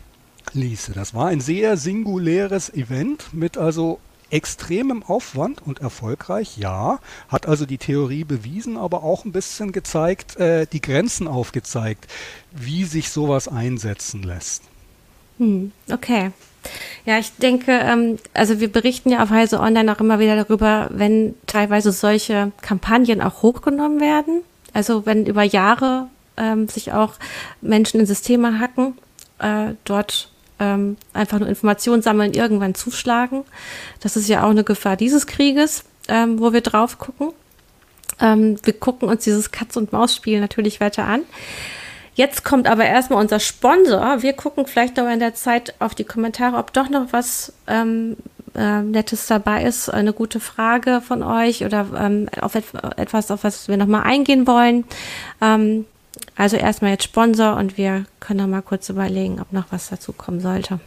ließe. 0.53 0.93
Das 0.93 1.13
war 1.13 1.27
ein 1.27 1.41
sehr 1.41 1.77
singuläres 1.77 2.73
Event 2.73 3.33
mit 3.33 3.57
also 3.57 3.99
extremem 4.29 5.03
Aufwand 5.03 5.61
und 5.65 5.79
erfolgreich, 5.79 6.57
ja, 6.57 6.99
hat 7.29 7.47
also 7.47 7.65
die 7.65 7.77
Theorie 7.77 8.23
bewiesen, 8.23 8.77
aber 8.77 9.03
auch 9.03 9.25
ein 9.25 9.31
bisschen 9.31 9.71
gezeigt, 9.71 10.37
äh, 10.37 10.65
die 10.65 10.81
Grenzen 10.81 11.27
aufgezeigt, 11.27 12.07
wie 12.51 12.83
sich 12.83 13.09
sowas 13.09 13.47
einsetzen 13.47 14.23
lässt. 14.23 14.63
Hm, 15.37 15.71
okay. 15.91 16.31
Ja, 17.05 17.19
ich 17.19 17.31
denke, 17.33 17.71
ähm, 17.71 18.17
also 18.33 18.59
wir 18.59 18.71
berichten 18.71 19.11
ja 19.11 19.21
auf 19.21 19.29
Heise 19.29 19.59
Online 19.59 19.91
auch 19.91 19.99
immer 19.99 20.19
wieder 20.19 20.35
darüber, 20.35 20.89
wenn 20.91 21.35
teilweise 21.45 21.91
solche 21.91 22.51
Kampagnen 22.61 23.21
auch 23.21 23.43
hochgenommen 23.43 23.99
werden. 23.99 24.41
Also 24.73 25.05
wenn 25.05 25.25
über 25.25 25.43
Jahre 25.43 26.07
ähm, 26.37 26.67
sich 26.67 26.91
auch 26.93 27.13
Menschen 27.61 27.99
in 27.99 28.05
Systeme 28.05 28.59
hacken, 28.59 28.97
äh, 29.39 29.73
dort 29.83 30.31
ähm, 30.65 30.97
einfach 31.13 31.39
nur 31.39 31.49
Informationen 31.49 32.01
sammeln, 32.01 32.33
irgendwann 32.33 32.75
zuschlagen. 32.75 33.43
Das 33.99 34.15
ist 34.15 34.27
ja 34.27 34.43
auch 34.43 34.49
eine 34.49 34.63
Gefahr 34.63 34.97
dieses 34.97 35.27
Krieges, 35.27 35.83
ähm, 36.07 36.39
wo 36.39 36.53
wir 36.53 36.61
drauf 36.61 36.97
gucken. 36.97 37.33
Ähm, 38.19 38.57
wir 38.63 38.73
gucken 38.73 39.09
uns 39.09 39.23
dieses 39.23 39.51
Katz- 39.51 39.77
und 39.77 39.91
Maus-Spiel 39.91 40.39
natürlich 40.39 40.79
weiter 40.79 41.05
an. 41.05 41.21
Jetzt 42.15 42.45
kommt 42.45 42.67
aber 42.67 42.85
erstmal 42.85 43.21
unser 43.21 43.41
Sponsor. 43.41 44.21
Wir 44.21 44.33
gucken 44.33 44.65
vielleicht 44.65 44.97
aber 44.97 45.11
in 45.11 45.19
der 45.19 45.35
Zeit 45.35 45.75
auf 45.79 45.95
die 45.95 46.05
Kommentare, 46.05 46.57
ob 46.57 46.71
doch 46.71 46.89
noch 46.89 47.07
was 47.11 47.51
ähm, 47.67 48.15
äh, 48.55 48.81
Nettes 48.81 49.27
dabei 49.27 49.63
ist. 49.63 49.89
Eine 49.89 50.13
gute 50.13 50.39
Frage 50.39 51.01
von 51.05 51.23
euch 51.23 51.65
oder 51.65 51.87
ähm, 51.97 52.29
auf 52.39 52.55
et 52.55 52.63
etwas, 52.95 53.31
auf 53.31 53.43
was 53.43 53.67
wir 53.67 53.75
nochmal 53.75 54.03
eingehen 54.03 54.47
wollen. 54.47 54.85
Ähm, 55.41 55.85
also 56.35 56.57
erstmal 56.57 56.91
jetzt 56.91 57.05
Sponsor 57.05 57.55
und 57.55 57.77
wir 57.77 58.05
können 58.19 58.39
noch 58.39 58.47
mal 58.47 58.61
kurz 58.61 58.89
überlegen, 58.89 59.39
ob 59.39 59.53
noch 59.53 59.65
was 59.71 59.89
dazu 59.89 60.13
kommen 60.13 60.39
sollte. 60.39 60.79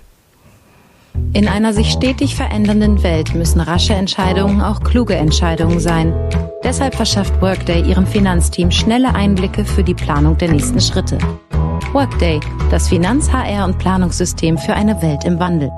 In 1.33 1.49
einer 1.49 1.73
sich 1.73 1.91
stetig 1.91 2.37
verändernden 2.37 3.03
Welt 3.03 3.35
müssen 3.35 3.61
rasche 3.61 3.95
Entscheidungen 3.95 4.61
auch 4.61 4.83
kluge 4.83 5.15
Entscheidungen 5.15 5.81
sein. 5.81 6.15
Deshalb 6.63 6.95
verschafft 6.95 7.41
Workday 7.41 7.83
ihrem 7.83 8.07
Finanzteam 8.07 8.71
schnelle 8.71 9.15
Einblicke 9.15 9.65
für 9.65 9.85
die 9.85 9.95
Planung 9.95 10.39
der 10.39 10.51
nächsten 10.51 10.81
Schritte. 10.81 11.19
Workday, 11.93 12.41
das 12.71 12.89
Finanz-, 12.89 13.31
HR- 13.31 13.65
und 13.65 13.79
Planungssystem 13.79 14.59
für 14.59 14.75
eine 14.75 15.01
Welt 15.03 15.25
im 15.25 15.39
Wandel. 15.39 15.71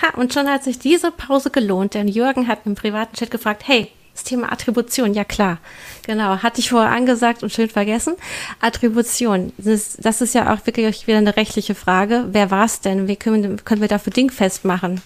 Ha, 0.00 0.16
und 0.16 0.32
schon 0.32 0.48
hat 0.48 0.64
sich 0.64 0.78
diese 0.78 1.10
Pause 1.10 1.50
gelohnt, 1.50 1.94
denn 1.94 2.08
Jürgen 2.08 2.46
hat 2.46 2.60
im 2.64 2.74
privaten 2.74 3.16
Chat 3.16 3.30
gefragt, 3.30 3.64
hey, 3.66 3.90
das 4.18 4.24
Thema 4.24 4.52
Attribution, 4.52 5.14
ja 5.14 5.24
klar. 5.24 5.58
Genau, 6.06 6.38
hatte 6.38 6.60
ich 6.60 6.70
vorher 6.70 6.90
angesagt 6.90 7.42
und 7.42 7.52
schön 7.52 7.70
vergessen. 7.70 8.14
Attribution, 8.60 9.52
das, 9.58 9.96
das 9.96 10.20
ist 10.20 10.34
ja 10.34 10.52
auch 10.52 10.66
wirklich 10.66 11.06
wieder 11.06 11.18
eine 11.18 11.36
rechtliche 11.36 11.74
Frage. 11.74 12.26
Wer 12.32 12.50
war 12.50 12.64
es 12.64 12.80
denn? 12.80 13.08
Wie 13.08 13.16
können, 13.16 13.64
können 13.64 13.80
wir 13.80 13.88
dafür 13.88 14.12
Ding 14.12 14.30
festmachen? 14.30 15.00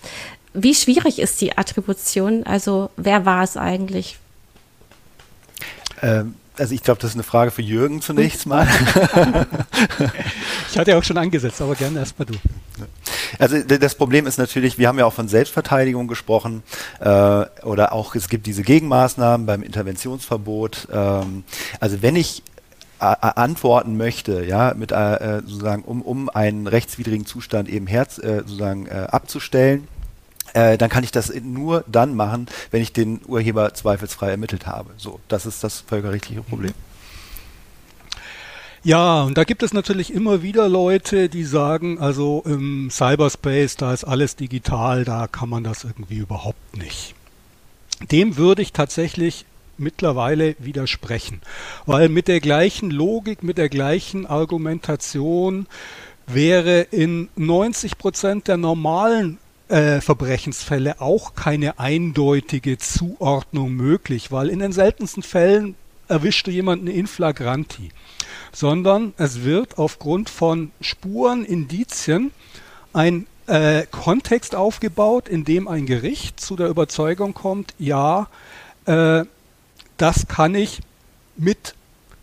Wie 0.54 0.74
schwierig 0.74 1.18
ist 1.18 1.40
die 1.40 1.56
Attribution? 1.56 2.44
Also 2.44 2.90
wer 2.96 3.26
war 3.26 3.42
es 3.42 3.56
eigentlich? 3.56 4.18
Ähm, 6.00 6.34
also 6.58 6.74
ich 6.74 6.82
glaube, 6.82 7.00
das 7.00 7.10
ist 7.10 7.16
eine 7.16 7.22
Frage 7.22 7.50
für 7.50 7.62
Jürgen 7.62 8.00
zunächst 8.00 8.46
mal. 8.46 8.66
ich 10.70 10.78
hatte 10.78 10.92
ja 10.92 10.98
auch 10.98 11.04
schon 11.04 11.18
angesetzt, 11.18 11.60
aber 11.60 11.74
gerne 11.74 11.98
erstmal 11.98 12.26
du. 12.26 12.34
Also 13.38 13.58
das 13.62 13.94
Problem 13.94 14.26
ist 14.26 14.38
natürlich, 14.38 14.78
wir 14.78 14.88
haben 14.88 14.98
ja 14.98 15.06
auch 15.06 15.12
von 15.12 15.28
Selbstverteidigung 15.28 16.08
gesprochen 16.08 16.62
äh, 17.00 17.06
oder 17.06 17.92
auch 17.92 18.14
es 18.14 18.28
gibt 18.28 18.46
diese 18.46 18.62
Gegenmaßnahmen 18.62 19.46
beim 19.46 19.62
Interventionsverbot. 19.62 20.88
Ähm, 20.92 21.44
also 21.80 22.02
wenn 22.02 22.16
ich 22.16 22.42
antworten 23.02 23.96
möchte, 23.96 24.44
ja, 24.44 24.74
mit 24.76 24.92
äh, 24.92 25.40
sozusagen, 25.44 25.82
um, 25.82 26.02
um 26.02 26.28
einen 26.28 26.68
rechtswidrigen 26.68 27.26
Zustand 27.26 27.68
eben 27.68 27.88
herz, 27.88 28.18
äh, 28.18 28.38
sozusagen 28.46 28.86
äh, 28.86 29.08
abzustellen, 29.10 29.88
äh, 30.54 30.78
dann 30.78 30.88
kann 30.88 31.02
ich 31.02 31.10
das 31.10 31.32
nur 31.42 31.84
dann 31.88 32.14
machen, 32.14 32.46
wenn 32.70 32.80
ich 32.80 32.92
den 32.92 33.20
Urheber 33.26 33.74
zweifelsfrei 33.74 34.30
ermittelt 34.30 34.66
habe. 34.66 34.90
So, 34.98 35.18
das 35.28 35.46
ist 35.46 35.64
das 35.64 35.80
völkerrechtliche 35.80 36.42
Problem. 36.42 36.70
Mhm. 36.70 36.91
Ja, 38.84 39.22
und 39.22 39.38
da 39.38 39.44
gibt 39.44 39.62
es 39.62 39.72
natürlich 39.72 40.12
immer 40.12 40.42
wieder 40.42 40.68
Leute, 40.68 41.28
die 41.28 41.44
sagen, 41.44 42.00
also 42.00 42.42
im 42.44 42.90
Cyberspace, 42.90 43.76
da 43.76 43.92
ist 43.92 44.02
alles 44.02 44.34
digital, 44.34 45.04
da 45.04 45.28
kann 45.28 45.48
man 45.48 45.62
das 45.62 45.84
irgendwie 45.84 46.16
überhaupt 46.16 46.76
nicht. 46.76 47.14
Dem 48.10 48.36
würde 48.36 48.60
ich 48.60 48.72
tatsächlich 48.72 49.44
mittlerweile 49.78 50.56
widersprechen, 50.58 51.42
weil 51.86 52.08
mit 52.08 52.26
der 52.26 52.40
gleichen 52.40 52.90
Logik, 52.90 53.44
mit 53.44 53.56
der 53.56 53.68
gleichen 53.68 54.26
Argumentation 54.26 55.68
wäre 56.26 56.80
in 56.80 57.28
90 57.36 57.98
Prozent 57.98 58.48
der 58.48 58.56
normalen 58.56 59.38
äh, 59.68 60.00
Verbrechensfälle 60.00 61.00
auch 61.00 61.36
keine 61.36 61.78
eindeutige 61.78 62.78
Zuordnung 62.78 63.74
möglich, 63.74 64.32
weil 64.32 64.48
in 64.48 64.58
den 64.58 64.72
seltensten 64.72 65.22
Fällen 65.22 65.76
erwischte 66.08 66.50
jemanden 66.50 66.88
in 66.88 67.06
flagranti 67.06 67.90
sondern 68.52 69.14
es 69.16 69.44
wird 69.44 69.78
aufgrund 69.78 70.30
von 70.30 70.70
Spuren, 70.80 71.44
Indizien 71.44 72.30
ein 72.92 73.26
äh, 73.46 73.84
Kontext 73.90 74.54
aufgebaut, 74.54 75.28
in 75.28 75.44
dem 75.44 75.66
ein 75.68 75.86
Gericht 75.86 76.38
zu 76.40 76.56
der 76.56 76.68
Überzeugung 76.68 77.34
kommt, 77.34 77.74
ja, 77.78 78.28
äh, 78.86 79.24
das 79.96 80.28
kann 80.28 80.54
ich 80.54 80.80
mit 81.36 81.74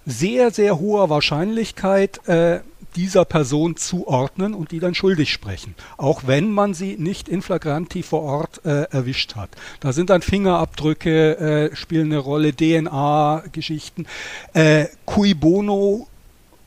sehr, 0.06 0.52
sehr 0.52 0.80
hoher 0.80 1.10
Wahrscheinlichkeit 1.10 2.28
äh, 2.28 2.62
dieser 2.96 3.24
Person 3.26 3.78
zuordnen 3.78 4.54
und 4.54 4.72
die 4.72 4.80
dann 4.80 4.96
schuldig 4.96 5.32
sprechen, 5.32 5.76
auch 5.98 6.24
wenn 6.26 6.52
man 6.52 6.74
sie 6.74 6.98
nicht 6.98 7.30
in 7.30 7.42
flagranti 7.42 8.04
vor 8.04 8.24
Ort 8.24 8.66
äh, 8.66 8.84
erwischt 8.90 9.36
hat. 9.36 9.50
Da 9.80 9.94
sind 9.94 10.10
dann 10.10 10.22
Fingerabdrücke, 10.22 11.70
äh, 11.72 11.76
spielen 11.76 12.12
eine 12.12 12.18
Rolle, 12.18 12.54
DNA-Geschichten, 12.54 14.08
äh, 14.54 14.88
cui 15.06 15.34
bono 15.34 16.09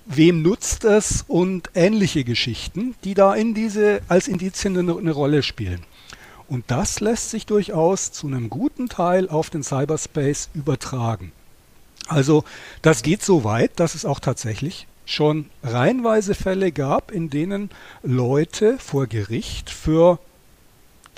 wem 0.07 0.43
nutzt 0.43 0.85
es 0.85 1.25
und 1.29 1.71
ähnliche 1.75 2.25
Geschichten, 2.25 2.95
die 3.05 3.15
da 3.15 3.35
in 3.35 3.55
diese 3.55 4.01
als 4.09 4.29
Indizien 4.29 4.77
eine, 4.77 4.97
eine 4.97 5.13
Rolle 5.13 5.43
spielen. 5.43 5.83
Und 6.49 6.65
das 6.71 7.01
lässt 7.01 7.31
sich 7.31 7.47
durchaus 7.47 8.13
zu 8.13 8.27
einem 8.27 8.51
guten 8.51 8.89
Teil 8.89 9.29
auf 9.29 9.49
den 9.49 9.63
Cyberspace 9.63 10.51
übertragen. 10.55 11.33
Also 12.09 12.45
das 12.83 13.03
geht 13.03 13.23
so 13.23 13.45
weit, 13.45 13.73
dass 13.81 13.95
es 13.95 14.05
auch 14.05 14.21
tatsächlich 14.21 14.87
schon 15.05 15.47
reihenweise 15.63 16.35
Fälle 16.35 16.73
gab, 16.73 17.11
in 17.11 17.31
denen 17.31 17.71
Leute 18.03 18.79
vor 18.79 19.07
Gericht 19.07 19.71
für 19.71 20.19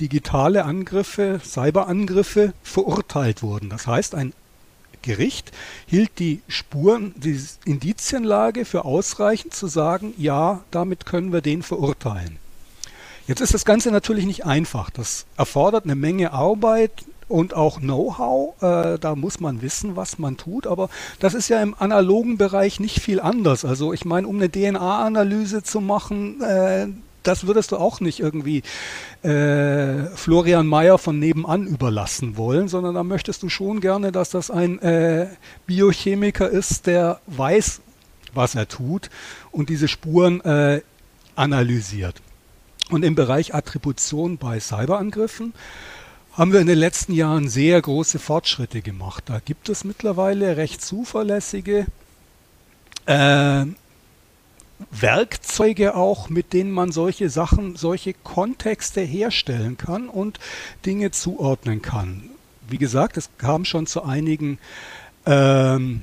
digitale 0.00 0.64
Angriffe, 0.64 1.40
Cyberangriffe 1.44 2.52
verurteilt 2.62 3.42
wurden. 3.42 3.70
Das 3.70 3.86
heißt, 3.86 4.14
ein 4.14 4.32
Gericht 5.04 5.52
hielt 5.86 6.18
die 6.18 6.40
Spuren, 6.48 7.14
die 7.16 7.38
Indizienlage 7.64 8.64
für 8.64 8.84
ausreichend 8.84 9.54
zu 9.54 9.66
sagen, 9.66 10.14
ja, 10.16 10.62
damit 10.70 11.06
können 11.06 11.32
wir 11.32 11.42
den 11.42 11.62
verurteilen. 11.62 12.38
Jetzt 13.26 13.40
ist 13.40 13.54
das 13.54 13.64
Ganze 13.64 13.90
natürlich 13.90 14.26
nicht 14.26 14.44
einfach. 14.44 14.90
Das 14.90 15.26
erfordert 15.36 15.84
eine 15.84 15.94
Menge 15.94 16.32
Arbeit 16.32 17.04
und 17.28 17.54
auch 17.54 17.80
Know-how. 17.80 18.62
Äh, 18.62 18.98
da 18.98 19.14
muss 19.14 19.40
man 19.40 19.62
wissen, 19.62 19.96
was 19.96 20.18
man 20.18 20.36
tut. 20.36 20.66
Aber 20.66 20.88
das 21.20 21.34
ist 21.34 21.48
ja 21.48 21.62
im 21.62 21.74
analogen 21.78 22.36
Bereich 22.36 22.80
nicht 22.80 23.00
viel 23.00 23.20
anders. 23.20 23.64
Also 23.64 23.92
ich 23.92 24.04
meine, 24.04 24.26
um 24.26 24.36
eine 24.36 24.50
DNA-Analyse 24.50 25.62
zu 25.62 25.80
machen, 25.80 26.40
äh, 26.42 26.88
das 27.24 27.46
würdest 27.46 27.72
du 27.72 27.76
auch 27.76 28.00
nicht 28.00 28.20
irgendwie 28.20 28.62
äh, 29.22 30.04
Florian 30.14 30.66
Mayer 30.66 30.98
von 30.98 31.18
nebenan 31.18 31.66
überlassen 31.66 32.36
wollen, 32.36 32.68
sondern 32.68 32.94
da 32.94 33.02
möchtest 33.02 33.42
du 33.42 33.48
schon 33.48 33.80
gerne, 33.80 34.12
dass 34.12 34.30
das 34.30 34.50
ein 34.50 34.78
äh, 34.80 35.26
Biochemiker 35.66 36.48
ist, 36.48 36.86
der 36.86 37.20
weiß, 37.26 37.80
was 38.34 38.54
er 38.54 38.68
tut 38.68 39.10
und 39.50 39.68
diese 39.68 39.88
Spuren 39.88 40.40
äh, 40.42 40.82
analysiert. 41.34 42.20
Und 42.90 43.04
im 43.04 43.14
Bereich 43.14 43.54
Attribution 43.54 44.36
bei 44.38 44.60
Cyberangriffen 44.60 45.54
haben 46.32 46.52
wir 46.52 46.60
in 46.60 46.66
den 46.66 46.78
letzten 46.78 47.12
Jahren 47.12 47.48
sehr 47.48 47.80
große 47.80 48.18
Fortschritte 48.18 48.82
gemacht. 48.82 49.24
Da 49.26 49.38
gibt 49.38 49.68
es 49.68 49.84
mittlerweile 49.84 50.56
recht 50.56 50.82
zuverlässige 50.82 51.86
äh, 53.06 53.64
Werkzeuge 54.90 55.94
auch, 55.94 56.28
mit 56.28 56.52
denen 56.52 56.70
man 56.70 56.92
solche 56.92 57.30
Sachen, 57.30 57.76
solche 57.76 58.14
Kontexte 58.14 59.00
herstellen 59.00 59.76
kann 59.76 60.08
und 60.08 60.38
Dinge 60.86 61.10
zuordnen 61.10 61.82
kann. 61.82 62.30
Wie 62.68 62.78
gesagt, 62.78 63.16
es 63.16 63.30
kam 63.38 63.64
schon 63.64 63.86
zu 63.86 64.04
einigen 64.04 64.58
ähm, 65.26 66.02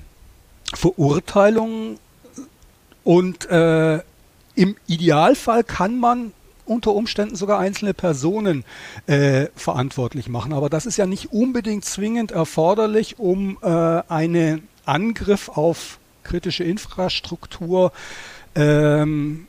Verurteilungen 0.73 1.97
und 3.03 3.49
äh, 3.49 3.99
im 4.55 4.75
Idealfall 4.87 5.63
kann 5.63 5.99
man 5.99 6.33
unter 6.65 6.93
Umständen 6.93 7.35
sogar 7.35 7.59
einzelne 7.59 7.93
Personen 7.93 8.63
äh, 9.07 9.47
verantwortlich 9.55 10.29
machen. 10.29 10.53
Aber 10.53 10.69
das 10.69 10.85
ist 10.85 10.97
ja 10.97 11.05
nicht 11.05 11.31
unbedingt 11.33 11.83
zwingend 11.85 12.31
erforderlich, 12.31 13.19
um 13.19 13.57
äh, 13.61 13.67
einen 14.07 14.67
Angriff 14.85 15.49
auf 15.49 15.99
kritische 16.23 16.63
Infrastruktur 16.63 17.91
ähm, 18.55 19.47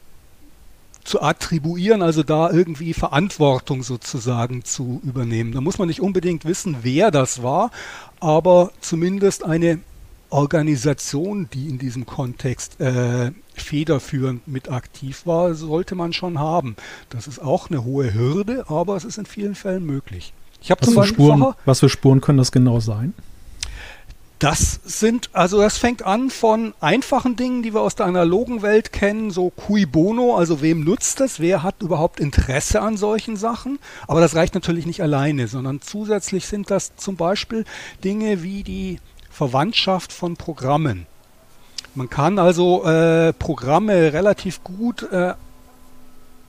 zu 1.04 1.20
attribuieren, 1.20 2.02
also 2.02 2.22
da 2.22 2.50
irgendwie 2.50 2.94
Verantwortung 2.94 3.82
sozusagen 3.82 4.64
zu 4.64 5.00
übernehmen. 5.04 5.52
Da 5.52 5.60
muss 5.60 5.78
man 5.78 5.88
nicht 5.88 6.00
unbedingt 6.00 6.44
wissen, 6.44 6.78
wer 6.82 7.10
das 7.10 7.42
war, 7.42 7.70
aber 8.20 8.70
zumindest 8.80 9.44
eine 9.44 9.80
Organisation, 10.30 11.48
die 11.52 11.68
in 11.68 11.78
diesem 11.78 12.06
Kontext 12.06 12.80
äh, 12.80 13.32
federführend 13.54 14.48
mit 14.48 14.70
aktiv 14.70 15.26
war, 15.26 15.54
sollte 15.54 15.94
man 15.94 16.12
schon 16.12 16.38
haben. 16.38 16.76
Das 17.10 17.26
ist 17.26 17.40
auch 17.40 17.68
eine 17.68 17.84
hohe 17.84 18.14
Hürde, 18.14 18.64
aber 18.68 18.96
es 18.96 19.04
ist 19.04 19.18
in 19.18 19.26
vielen 19.26 19.54
Fällen 19.54 19.84
möglich. 19.84 20.32
Ich 20.62 20.70
habe 20.70 20.86
was, 20.86 20.94
für 20.94 21.04
Spuren, 21.04 21.54
was 21.64 21.80
für 21.80 21.88
Spuren 21.88 22.20
können 22.20 22.38
das 22.38 22.52
genau 22.52 22.80
sein? 22.80 23.12
Das 24.42 24.80
sind, 24.84 25.30
also 25.34 25.60
das 25.60 25.78
fängt 25.78 26.04
an 26.04 26.28
von 26.28 26.74
einfachen 26.80 27.36
Dingen, 27.36 27.62
die 27.62 27.74
wir 27.74 27.80
aus 27.80 27.94
der 27.94 28.06
analogen 28.06 28.60
Welt 28.62 28.92
kennen, 28.92 29.30
so 29.30 29.50
cui 29.50 29.86
bono, 29.86 30.34
also 30.34 30.60
wem 30.60 30.82
nutzt 30.82 31.20
das, 31.20 31.38
wer 31.38 31.62
hat 31.62 31.80
überhaupt 31.80 32.18
Interesse 32.18 32.80
an 32.80 32.96
solchen 32.96 33.36
Sachen. 33.36 33.78
Aber 34.08 34.18
das 34.18 34.34
reicht 34.34 34.54
natürlich 34.54 34.84
nicht 34.84 35.00
alleine, 35.00 35.46
sondern 35.46 35.80
zusätzlich 35.80 36.46
sind 36.46 36.72
das 36.72 36.96
zum 36.96 37.14
Beispiel 37.14 37.64
Dinge 38.02 38.42
wie 38.42 38.64
die 38.64 38.98
Verwandtschaft 39.30 40.12
von 40.12 40.36
Programmen. 40.36 41.06
Man 41.94 42.10
kann 42.10 42.40
also 42.40 42.84
äh, 42.84 43.32
Programme 43.34 44.12
relativ 44.12 44.64
gut 44.64 45.04
äh, 45.12 45.34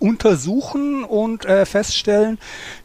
untersuchen 0.03 1.05
und 1.05 1.45
äh, 1.45 1.65
feststellen, 1.65 2.37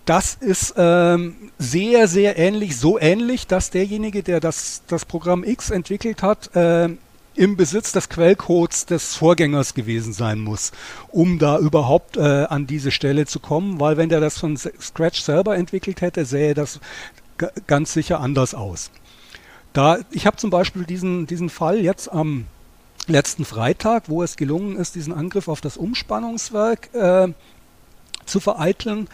das 0.05 0.37
ist 0.37 0.75
ähm, 0.77 1.35
sehr, 1.59 2.07
sehr 2.07 2.39
ähnlich, 2.39 2.77
so 2.77 2.97
ähnlich, 2.97 3.49
dass 3.49 3.71
derjenige, 3.71 4.23
der 4.23 4.39
das, 4.39 4.83
das 4.87 5.05
Programm 5.05 5.43
X 5.43 5.71
entwickelt 5.71 6.23
hat, 6.23 6.55
äh, 6.55 6.91
im 7.35 7.57
Besitz 7.57 7.91
des 7.91 8.09
Quellcodes 8.09 8.87
des 8.87 9.16
Vorgängers 9.16 9.75
gewesen 9.75 10.12
sein 10.12 10.39
muss, 10.39 10.71
um 11.09 11.41
da 11.41 11.59
überhaupt 11.59 12.16
äh, 12.16 12.21
an 12.21 12.69
diese 12.69 12.93
Stelle 12.93 13.27
zu 13.27 13.41
kommen, 13.41 13.81
weil 13.81 13.97
wenn 13.97 14.09
der 14.09 14.21
das 14.21 14.39
von 14.39 14.57
Scratch 14.57 15.21
selber 15.21 15.57
entwickelt 15.57 16.01
hätte, 16.01 16.25
sähe 16.25 16.55
das 16.55 16.79
ganz 17.66 17.93
sicher 17.93 18.21
anders 18.21 18.55
aus. 18.55 18.93
Da, 19.73 19.99
ich 20.12 20.25
habe 20.27 20.37
zum 20.37 20.51
Beispiel 20.51 20.85
diesen, 20.85 21.27
diesen 21.27 21.51
Fall 21.51 21.81
jetzt 21.81 22.12
am 22.12 22.47
letzten 23.09 23.45
Freitag, 23.45 24.09
wo 24.09 24.23
es 24.23 24.37
gelungen 24.37 24.77
ist, 24.77 24.95
diesen 24.95 25.13
Angriff 25.13 25.49
auf 25.49 25.61
das 25.61 25.77
Umspannungswerk 25.77 26.95
äh, 26.95 27.29
zu 28.27 28.41
vereiteln, 28.41 29.09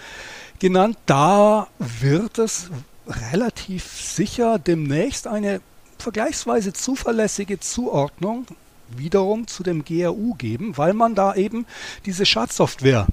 genannt. 0.59 0.99
Da 1.07 1.69
wird 1.79 2.39
es 2.39 2.71
relativ 3.07 3.85
sicher 3.85 4.59
demnächst 4.59 5.27
eine 5.27 5.61
vergleichsweise 5.99 6.73
zuverlässige 6.73 7.61
Zuordnung 7.61 8.47
wiederum 8.89 9.47
zu 9.47 9.63
dem 9.63 9.85
GRU 9.85 10.35
geben, 10.35 10.77
weil 10.77 10.95
man 10.95 11.15
da 11.15 11.35
eben 11.35 11.67
diese 12.07 12.27
Schadsoftware 12.27 13.07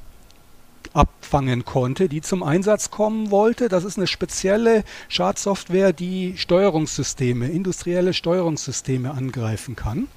abfangen 0.93 1.63
konnte, 1.63 2.09
die 2.09 2.21
zum 2.21 2.43
Einsatz 2.43 2.91
kommen 2.91 3.31
wollte. 3.31 3.69
Das 3.69 3.85
ist 3.85 3.97
eine 3.97 4.07
spezielle 4.07 4.83
Schadsoftware, 5.07 5.93
die 5.93 6.37
Steuerungssysteme, 6.37 7.47
industrielle 7.47 8.13
Steuerungssysteme 8.13 9.11
angreifen 9.11 9.75
kann. 9.75 10.07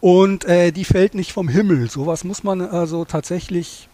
Und 0.00 0.44
äh, 0.44 0.72
die 0.72 0.84
fällt 0.84 1.14
nicht 1.14 1.32
vom 1.32 1.48
Himmel. 1.48 1.90
Sowas 1.90 2.24
muss 2.24 2.44
man 2.44 2.60
also 2.60 3.04
tatsächlich 3.04 3.88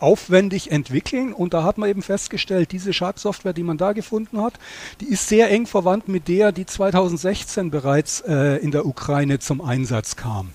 aufwendig 0.00 0.70
entwickeln 0.70 1.32
und 1.32 1.54
da 1.54 1.64
hat 1.64 1.78
man 1.78 1.88
eben 1.88 2.02
festgestellt, 2.02 2.72
diese 2.72 2.92
Schadsoftware, 2.92 3.52
die 3.52 3.62
man 3.62 3.78
da 3.78 3.92
gefunden 3.92 4.40
hat, 4.40 4.54
die 5.00 5.06
ist 5.06 5.28
sehr 5.28 5.50
eng 5.50 5.66
verwandt 5.66 6.08
mit 6.08 6.28
der, 6.28 6.52
die 6.52 6.66
2016 6.66 7.70
bereits 7.70 8.20
äh, 8.20 8.56
in 8.58 8.70
der 8.70 8.86
Ukraine 8.86 9.38
zum 9.38 9.60
Einsatz 9.60 10.16
kam. 10.16 10.50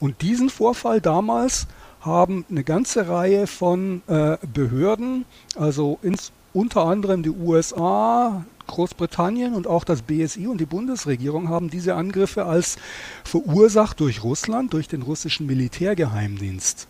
Und 0.00 0.20
diesen 0.22 0.50
Vorfall 0.50 1.00
damals 1.00 1.66
haben 2.00 2.44
eine 2.50 2.64
ganze 2.64 3.08
Reihe 3.08 3.46
von 3.46 4.02
äh, 4.06 4.36
Behörden, 4.52 5.24
also 5.56 5.98
ins, 6.02 6.32
unter 6.52 6.84
anderem 6.84 7.22
die 7.22 7.30
USA, 7.30 8.44
Großbritannien 8.66 9.54
und 9.54 9.66
auch 9.66 9.84
das 9.84 10.02
BSI 10.02 10.46
und 10.46 10.58
die 10.58 10.66
Bundesregierung 10.66 11.48
haben 11.48 11.70
diese 11.70 11.94
Angriffe 11.94 12.44
als 12.44 12.76
verursacht 13.24 14.00
durch 14.00 14.22
Russland, 14.22 14.72
durch 14.72 14.88
den 14.88 15.02
russischen 15.02 15.46
Militärgeheimdienst 15.46 16.88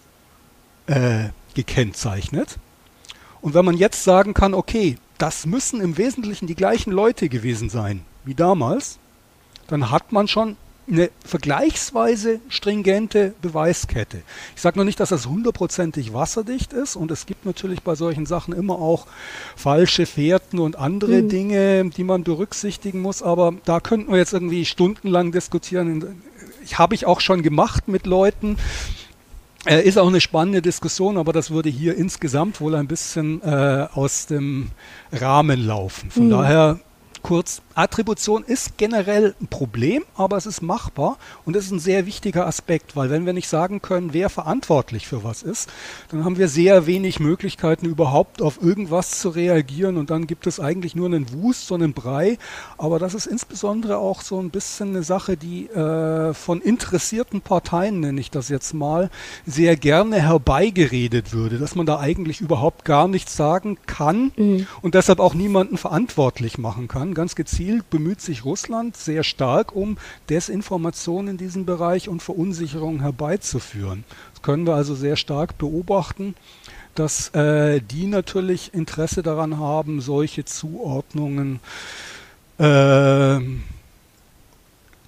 äh, 0.87 1.29
gekennzeichnet. 1.55 2.59
Und 3.41 3.55
wenn 3.55 3.65
man 3.65 3.77
jetzt 3.77 4.05
sagen 4.05 4.35
kann, 4.35 4.55
okay, 4.55 4.97
das 5.19 5.47
müssen 5.47 5.81
im 5.81 5.97
Wesentlichen 5.97 6.47
die 6.47 6.55
gleichen 6.55 6.93
Leute 6.93 7.29
gewesen 7.29 7.69
sein 7.69 8.03
wie 8.25 8.35
damals, 8.35 8.99
dann 9.67 9.91
hat 9.91 10.13
man 10.13 10.29
schon 10.29 10.57
eine 10.87 11.11
vergleichsweise 11.25 12.41
stringente 12.49 13.35
Beweiskette. 13.41 14.23
Ich 14.55 14.63
sage 14.63 14.79
noch 14.79 14.85
nicht, 14.85 15.01
dass 15.01 15.09
das 15.09 15.27
hundertprozentig 15.27 16.13
wasserdicht 16.13 16.73
ist 16.73 16.97
und 16.97 17.11
es 17.11 17.27
gibt 17.27 17.47
natürlich 17.47 17.83
bei 17.83 17.95
solchen 17.95 18.27
Sachen 18.27 18.55
immer 18.55 18.75
auch 18.75 19.07
falsche 19.57 20.07
Fährten 20.07 20.59
und 20.59 20.77
andere 20.77 21.23
mhm. 21.23 21.29
Dinge, 21.29 21.91
die 21.91 22.05
man 22.05 22.25
berücksichtigen 22.25 23.01
muss, 23.01 23.23
aber 23.23 23.55
da 23.65 23.81
könnten 23.81 24.13
wir 24.13 24.19
jetzt 24.19 24.35
irgendwie 24.35 24.65
stundenlang 24.65 25.33
diskutieren. 25.33 26.23
Ich 26.65 26.79
habe 26.79 26.95
ich 26.95 27.07
auch 27.07 27.21
schon 27.21 27.43
gemacht 27.43 27.89
mit 27.89 28.07
Leuten. 28.07 28.57
Äh, 29.67 29.83
ist 29.83 29.99
auch 29.99 30.09
eine 30.09 30.21
spannende 30.21 30.61
Diskussion, 30.61 31.17
aber 31.17 31.33
das 31.33 31.51
würde 31.51 31.71
hier 31.71 31.97
insgesamt 31.97 32.61
wohl 32.61 32.75
ein 32.75 32.87
bisschen 32.87 33.41
äh, 33.43 33.87
aus 33.95 34.27
dem 34.27 34.71
Rahmen 35.11 35.65
laufen. 35.65 36.11
Von 36.11 36.27
mhm. 36.27 36.31
daher 36.31 36.81
kurz, 37.25 37.63
Attribution 37.75 38.45
ist 38.45 38.77
generell 38.77 39.35
ein 39.41 39.49
Problem, 39.49 40.05
aber 40.15 40.37
es 40.37 40.47
ist 40.47 40.63
machbar 40.63 41.17
und 41.45 41.57
es 41.57 41.65
ist 41.65 41.71
ein 41.73 41.81
sehr 41.81 42.07
wichtiger 42.07 42.47
Aspekt, 42.47 42.95
weil 42.95 43.11
wenn 43.11 43.27
wir 43.27 43.33
nicht 43.33 43.49
sagen 43.49 43.83
können, 43.83 44.13
wer 44.13 44.31
verantwortlich 44.31 45.09
für 45.09 45.25
was 45.25 45.43
ist, 45.43 45.69
dann 46.11 46.25
haben 46.25 46.39
wir 46.39 46.49
sehr 46.49 46.87
wenig 46.87 47.19
Möglichkeiten 47.19 47.87
überhaupt 47.87 48.43
auf 48.43 48.63
irgendwas 48.63 49.19
zu 49.19 49.31
reagieren 49.31 49.97
und 49.97 50.11
dann 50.11 50.29
gibt 50.29 50.47
es 50.47 50.61
eigentlich 50.61 50.95
nur 50.95 51.07
einen 51.07 51.33
Wust, 51.33 51.67
so 51.67 51.75
einen 51.75 51.95
Brei. 51.95 52.39
Aber 52.79 52.99
das 52.99 53.15
ist 53.15 53.27
insbesondere 53.27 53.97
auch 53.97 54.21
so 54.21 54.39
ein 54.39 54.51
bisschen 54.51 54.91
eine 54.91 55.03
Sache, 55.03 55.37
die 55.37 55.67
äh, 55.71 56.35
von 56.35 56.61
interessierten 56.61 57.41
Parteien, 57.41 58.01
nenne 58.01 58.21
ich 58.21 58.31
das 58.31 58.51
jetzt 58.51 58.75
mal, 58.75 59.11
sehr 59.47 59.77
gerne 59.77 60.21
herbeigeredet 60.21 61.33
würde, 61.33 61.59
dass 61.59 61.75
man 61.75 61.87
da 61.87 61.99
eigentlich 61.99 62.43
überhaupt 62.43 62.85
gar 62.85 63.09
nichts 63.09 63.35
sagen 63.35 63.79
kann 63.87 64.31
mhm. 64.37 64.67
und 64.83 64.95
deshalb 64.95 65.21
auch 65.21 65.33
niemanden 65.33 65.79
verantwortlich 65.79 66.59
machen 66.59 66.87
kann. 66.87 67.14
Ganz 67.15 67.35
gezielt 67.35 67.89
bemüht 67.91 68.21
sich 68.21 68.45
Russland 68.45 68.97
sehr 68.97 69.25
stark 69.25 69.75
um 69.75 69.99
Desinformation 70.29 71.29
in 71.29 71.37
diesem 71.37 71.67
Bereich 71.67 72.09
und 72.09 72.23
Verunsicherung 72.23 73.01
herbeizuführen. 73.01 74.05
Das 74.33 74.43
können 74.43 74.67
wir 74.67 74.75
also 74.75 74.95
sehr 74.95 75.17
stark 75.17 75.59
beobachten 75.59 76.35
dass 76.95 77.35
äh, 77.35 77.81
die 77.81 78.07
natürlich 78.07 78.73
Interesse 78.73 79.23
daran 79.23 79.59
haben, 79.59 80.01
solche 80.01 80.45
Zuordnungen 80.45 81.61
äh, 82.59 83.41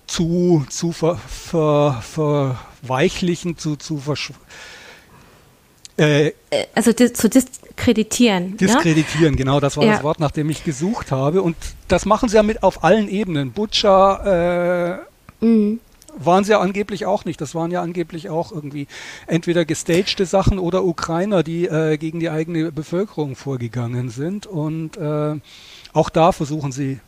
zu, 0.07 0.67
zu 0.69 0.93
ver, 0.93 1.17
ver, 1.17 2.03
verweichlichen, 2.03 3.57
zu, 3.57 3.77
zu 3.77 3.99
äh, 5.99 6.29
äh, 6.29 6.33
also 6.75 6.93
zu 6.93 7.29
diskreditieren. 7.29 8.51
Ne? 8.51 8.57
Diskreditieren, 8.57 9.35
ja? 9.35 9.39
genau, 9.39 9.61
das 9.61 9.77
war 9.77 9.85
ja. 9.85 9.95
das 9.95 10.03
Wort, 10.03 10.21
nach 10.21 10.31
dem 10.31 10.51
ich 10.51 10.65
gesucht 10.65 11.11
habe. 11.11 11.43
Und 11.43 11.57
das 11.89 12.05
machen 12.05 12.29
sie 12.29 12.37
ja 12.37 12.43
mit 12.43 12.63
auf 12.63 12.85
allen 12.85 13.09
Ebenen. 13.09 13.53
Butcher 13.53 15.01
äh, 15.41 15.45
mhm. 15.45 15.81
waren 16.19 16.45
sie 16.45 16.53
ja 16.53 16.61
angeblich 16.61 17.07
auch 17.07 17.25
nicht. 17.25 17.41
Das 17.41 17.55
waren 17.55 17.71
ja 17.71 17.81
angeblich 17.81 18.29
auch 18.29 18.53
irgendwie 18.53 18.89
entweder 19.27 19.65
gestagte 19.65 20.27
Sachen 20.27 20.59
oder 20.59 20.85
Ukrainer, 20.85 21.43
die 21.43 21.67
äh, 21.67 21.97
gegen 21.97 22.21
die 22.21 22.29
eigene 22.29 22.73
Bevölkerung 22.73 23.35
vorgegangen 23.35 24.11
sind. 24.11 24.47
Und 24.47 24.99
äh, 24.99 25.35
auch 25.95 26.11
da 26.11 26.33
versuchen 26.33 26.73
sie 26.73 27.01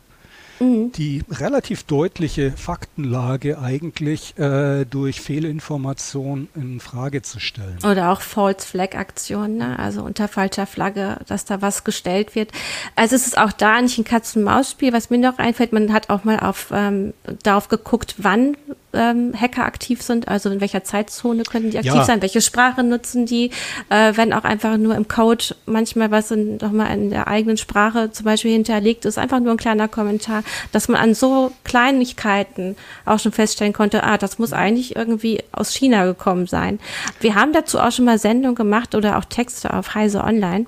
mhm. 0.59 0.91
die 0.91 1.23
relativ 1.29 1.83
deutliche 1.83 2.51
Faktenlage 2.51 3.59
eigentlich 3.59 4.37
äh, 4.37 4.85
durch 4.85 5.21
Fehlinformation 5.21 6.47
in 6.55 6.79
Frage 6.79 7.21
zu 7.21 7.39
stellen. 7.39 7.77
Oder 7.83 8.11
auch 8.11 8.21
False 8.21 8.65
Flag 8.65 8.95
Aktionen, 8.95 9.57
ne? 9.57 9.79
also 9.79 10.03
unter 10.03 10.27
falscher 10.27 10.65
Flagge, 10.65 11.19
dass 11.27 11.45
da 11.45 11.61
was 11.61 11.83
gestellt 11.83 12.35
wird. 12.35 12.51
Also 12.95 13.15
es 13.15 13.27
ist 13.27 13.37
auch 13.37 13.51
da 13.51 13.81
nicht 13.81 13.97
ein 13.97 14.03
Katz-und-Maus-Spiel, 14.03 14.93
was 14.93 15.09
mir 15.09 15.17
noch 15.17 15.37
einfällt. 15.37 15.73
Man 15.73 15.93
hat 15.93 16.09
auch 16.09 16.23
mal 16.23 16.39
auf, 16.39 16.71
ähm, 16.73 17.13
darauf 17.43 17.67
geguckt, 17.67 18.15
wann 18.17 18.55
ähm, 18.93 19.33
Hacker 19.39 19.65
aktiv 19.65 20.01
sind, 20.01 20.27
also 20.27 20.49
in 20.49 20.61
welcher 20.61 20.83
Zeitzone 20.83 21.43
können 21.43 21.71
die 21.71 21.77
aktiv 21.77 21.93
ja. 21.93 22.03
sein, 22.03 22.21
welche 22.21 22.41
Sprache 22.41 22.83
nutzen 22.83 23.25
die, 23.25 23.51
äh, 23.89 24.13
wenn 24.15 24.33
auch 24.33 24.43
einfach 24.43 24.77
nur 24.77 24.95
im 24.95 25.07
Code 25.07 25.55
manchmal 25.65 26.11
was 26.11 26.31
in, 26.31 26.57
noch 26.57 26.71
mal 26.71 26.87
in 26.93 27.09
der 27.09 27.27
eigenen 27.27 27.57
Sprache 27.57 28.11
zum 28.11 28.25
Beispiel 28.25 28.51
hinterlegt 28.51 29.05
ist, 29.05 29.17
einfach 29.17 29.39
nur 29.39 29.51
ein 29.51 29.57
kleiner 29.57 29.87
Kommentar, 29.87 30.43
dass 30.71 30.87
man 30.87 30.99
an 30.99 31.13
so 31.13 31.51
Kleinigkeiten 31.63 32.75
auch 33.05 33.19
schon 33.19 33.31
feststellen 33.31 33.73
konnte, 33.73 34.03
ah, 34.03 34.17
das 34.17 34.39
muss 34.39 34.53
eigentlich 34.53 34.95
irgendwie 34.95 35.43
aus 35.51 35.73
China 35.73 36.05
gekommen 36.05 36.47
sein. 36.47 36.79
Wir 37.19 37.35
haben 37.35 37.53
dazu 37.53 37.79
auch 37.79 37.91
schon 37.91 38.05
mal 38.05 38.17
Sendungen 38.17 38.55
gemacht 38.55 38.95
oder 38.95 39.17
auch 39.17 39.25
Texte 39.25 39.73
auf 39.73 39.95
Heise 39.95 40.23
Online. 40.23 40.65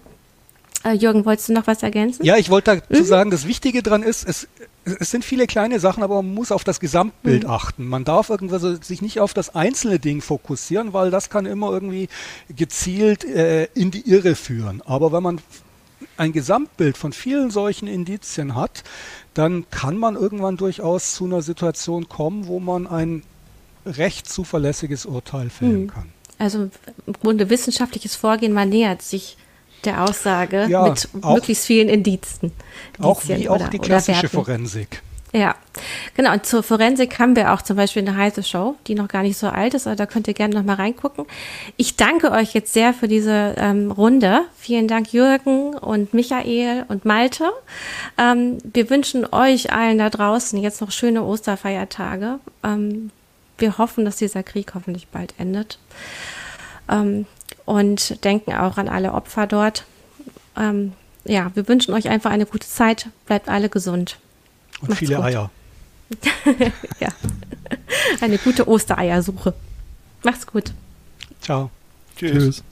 Äh, 0.84 0.94
Jürgen, 0.94 1.26
wolltest 1.26 1.50
du 1.50 1.54
noch 1.54 1.68
was 1.68 1.84
ergänzen? 1.84 2.26
Ja, 2.26 2.38
ich 2.38 2.50
wollte 2.50 2.82
dazu 2.88 3.04
mhm. 3.04 3.06
sagen, 3.06 3.32
das 3.32 3.48
Wichtige 3.48 3.84
dran 3.84 4.04
ist, 4.04 4.28
es, 4.28 4.48
es 4.84 5.12
sind 5.12 5.24
viele 5.24 5.48
kleine 5.48 5.80
Sachen, 5.80 6.04
aber 6.04 6.22
man 6.22 6.34
muss 6.34 6.52
auf 6.52 6.64
das 6.64 6.80
Gesamtbild 6.80 7.44
mhm. 7.44 7.50
achten. 7.50 7.88
Man 7.88 8.04
darf 8.04 8.30
irgendwie 8.30 8.78
sich 8.84 9.02
nicht 9.02 9.20
auf 9.20 9.34
das 9.34 9.54
einzelne 9.54 10.00
Ding 10.00 10.22
fokussieren, 10.22 10.94
weil 10.94 11.12
das 11.12 11.30
kann 11.30 11.46
immer 11.46 11.72
irgendwie 11.72 12.10
gezielt 12.50 13.24
äh, 13.24 13.66
in 13.76 13.92
die 13.92 14.10
Irre 14.10 14.36
führen. 14.36 14.82
Aber 14.86 15.12
wenn 15.12 15.24
man 15.24 15.40
ein 16.18 16.34
Gesamtbild 16.34 16.98
von 16.98 17.14
vielen 17.14 17.52
solchen 17.52 17.88
Indizien 17.88 18.56
hat, 18.56 18.84
dann 19.34 19.66
kann 19.70 19.98
man 19.98 20.16
irgendwann 20.16 20.58
durchaus 20.58 21.14
zu 21.16 21.26
einer 21.26 21.42
Situation 21.42 22.10
kommen, 22.10 22.48
wo 22.48 22.60
man 22.60 22.88
ein 22.88 23.24
recht 23.86 24.30
zuverlässiges 24.30 25.06
Urteil 25.06 25.50
fällen 25.50 25.84
mhm. 25.84 25.88
kann. 25.88 26.10
Also 26.38 26.70
im 27.06 27.14
Grunde 27.14 27.50
wissenschaftliches 27.50 28.16
Vorgehen, 28.16 28.54
man 28.54 28.70
nähert 28.70 29.04
sich 29.04 29.38
der 29.86 30.04
Aussage 30.04 30.68
ja, 30.68 30.88
mit 30.88 31.10
auch, 31.22 31.36
möglichst 31.36 31.66
vielen 31.66 31.90
Indizien. 31.90 32.52
Auch 33.00 33.22
wie 33.28 33.50
auch 33.50 33.68
die 33.70 33.80
klassische 33.80 34.30
Forensik. 34.30 35.02
Ja, 35.34 35.56
genau. 36.16 36.34
Und 36.34 36.46
zur 36.46 36.62
Forensik 36.62 37.18
haben 37.18 37.38
wir 37.38 37.54
auch 37.54 37.62
zum 37.62 37.78
Beispiel 37.78 38.06
eine 38.06 38.18
heiße 38.18 38.44
Show, 38.44 38.76
die 38.88 38.96
noch 38.96 39.08
gar 39.08 39.24
nicht 39.24 39.38
so 39.38 39.48
alt 39.48 39.74
ist, 39.74 39.88
aber 39.88 39.96
da 39.96 40.06
könnt 40.06 40.28
ihr 40.28 40.34
gerne 40.34 40.54
noch 40.56 40.64
mal 40.64 40.76
reingucken. 40.76 41.26
Ich 41.78 41.96
danke 41.96 42.32
euch 42.32 42.54
jetzt 42.54 42.74
sehr 42.74 42.94
für 42.94 43.08
diese 43.08 43.56
ähm, 43.58 43.92
Runde. 43.92 44.42
Vielen 44.58 44.90
Dank 44.90 45.14
Jürgen 45.14 45.76
und 45.76 46.14
Michael 46.14 46.84
und 46.90 47.06
Malte. 47.06 47.50
Ähm, 48.18 48.58
wir 48.64 48.90
wünschen 48.90 49.26
euch 49.32 49.72
allen 49.72 50.00
da 50.00 50.10
draußen 50.10 50.60
jetzt 50.60 50.82
noch 50.82 50.92
schöne 50.92 51.24
Osterfeiertage. 51.24 52.40
Ähm, 52.64 53.12
wir 53.58 53.78
hoffen, 53.78 54.04
dass 54.04 54.18
dieser 54.18 54.44
Krieg 54.44 54.74
hoffentlich 54.76 55.08
bald 55.08 55.34
endet. 55.38 55.80
Und 57.66 58.24
denken 58.24 58.54
auch 58.54 58.78
an 58.78 58.88
alle 58.88 59.14
Opfer 59.14 59.48
dort. 59.48 59.86
Ähm, 60.58 60.94
ja, 61.24 61.52
wir 61.54 61.68
wünschen 61.68 61.94
euch 61.94 62.10
einfach 62.10 62.32
eine 62.32 62.46
gute 62.46 62.68
Zeit. 62.68 63.10
Bleibt 63.26 63.50
alle 63.50 63.70
gesund. 63.70 64.18
Und 64.82 64.90
Macht's 64.90 65.00
viele 65.00 65.16
gut. 65.16 65.26
Eier. 65.26 65.52
ja. 67.00 67.10
Eine 68.20 68.38
gute 68.38 68.68
Ostereiersuche. 68.68 69.54
Macht's 70.24 70.46
gut. 70.46 70.74
Ciao. 71.42 71.70
Tschüss. 72.18 72.32
Tschüss. 72.32 72.64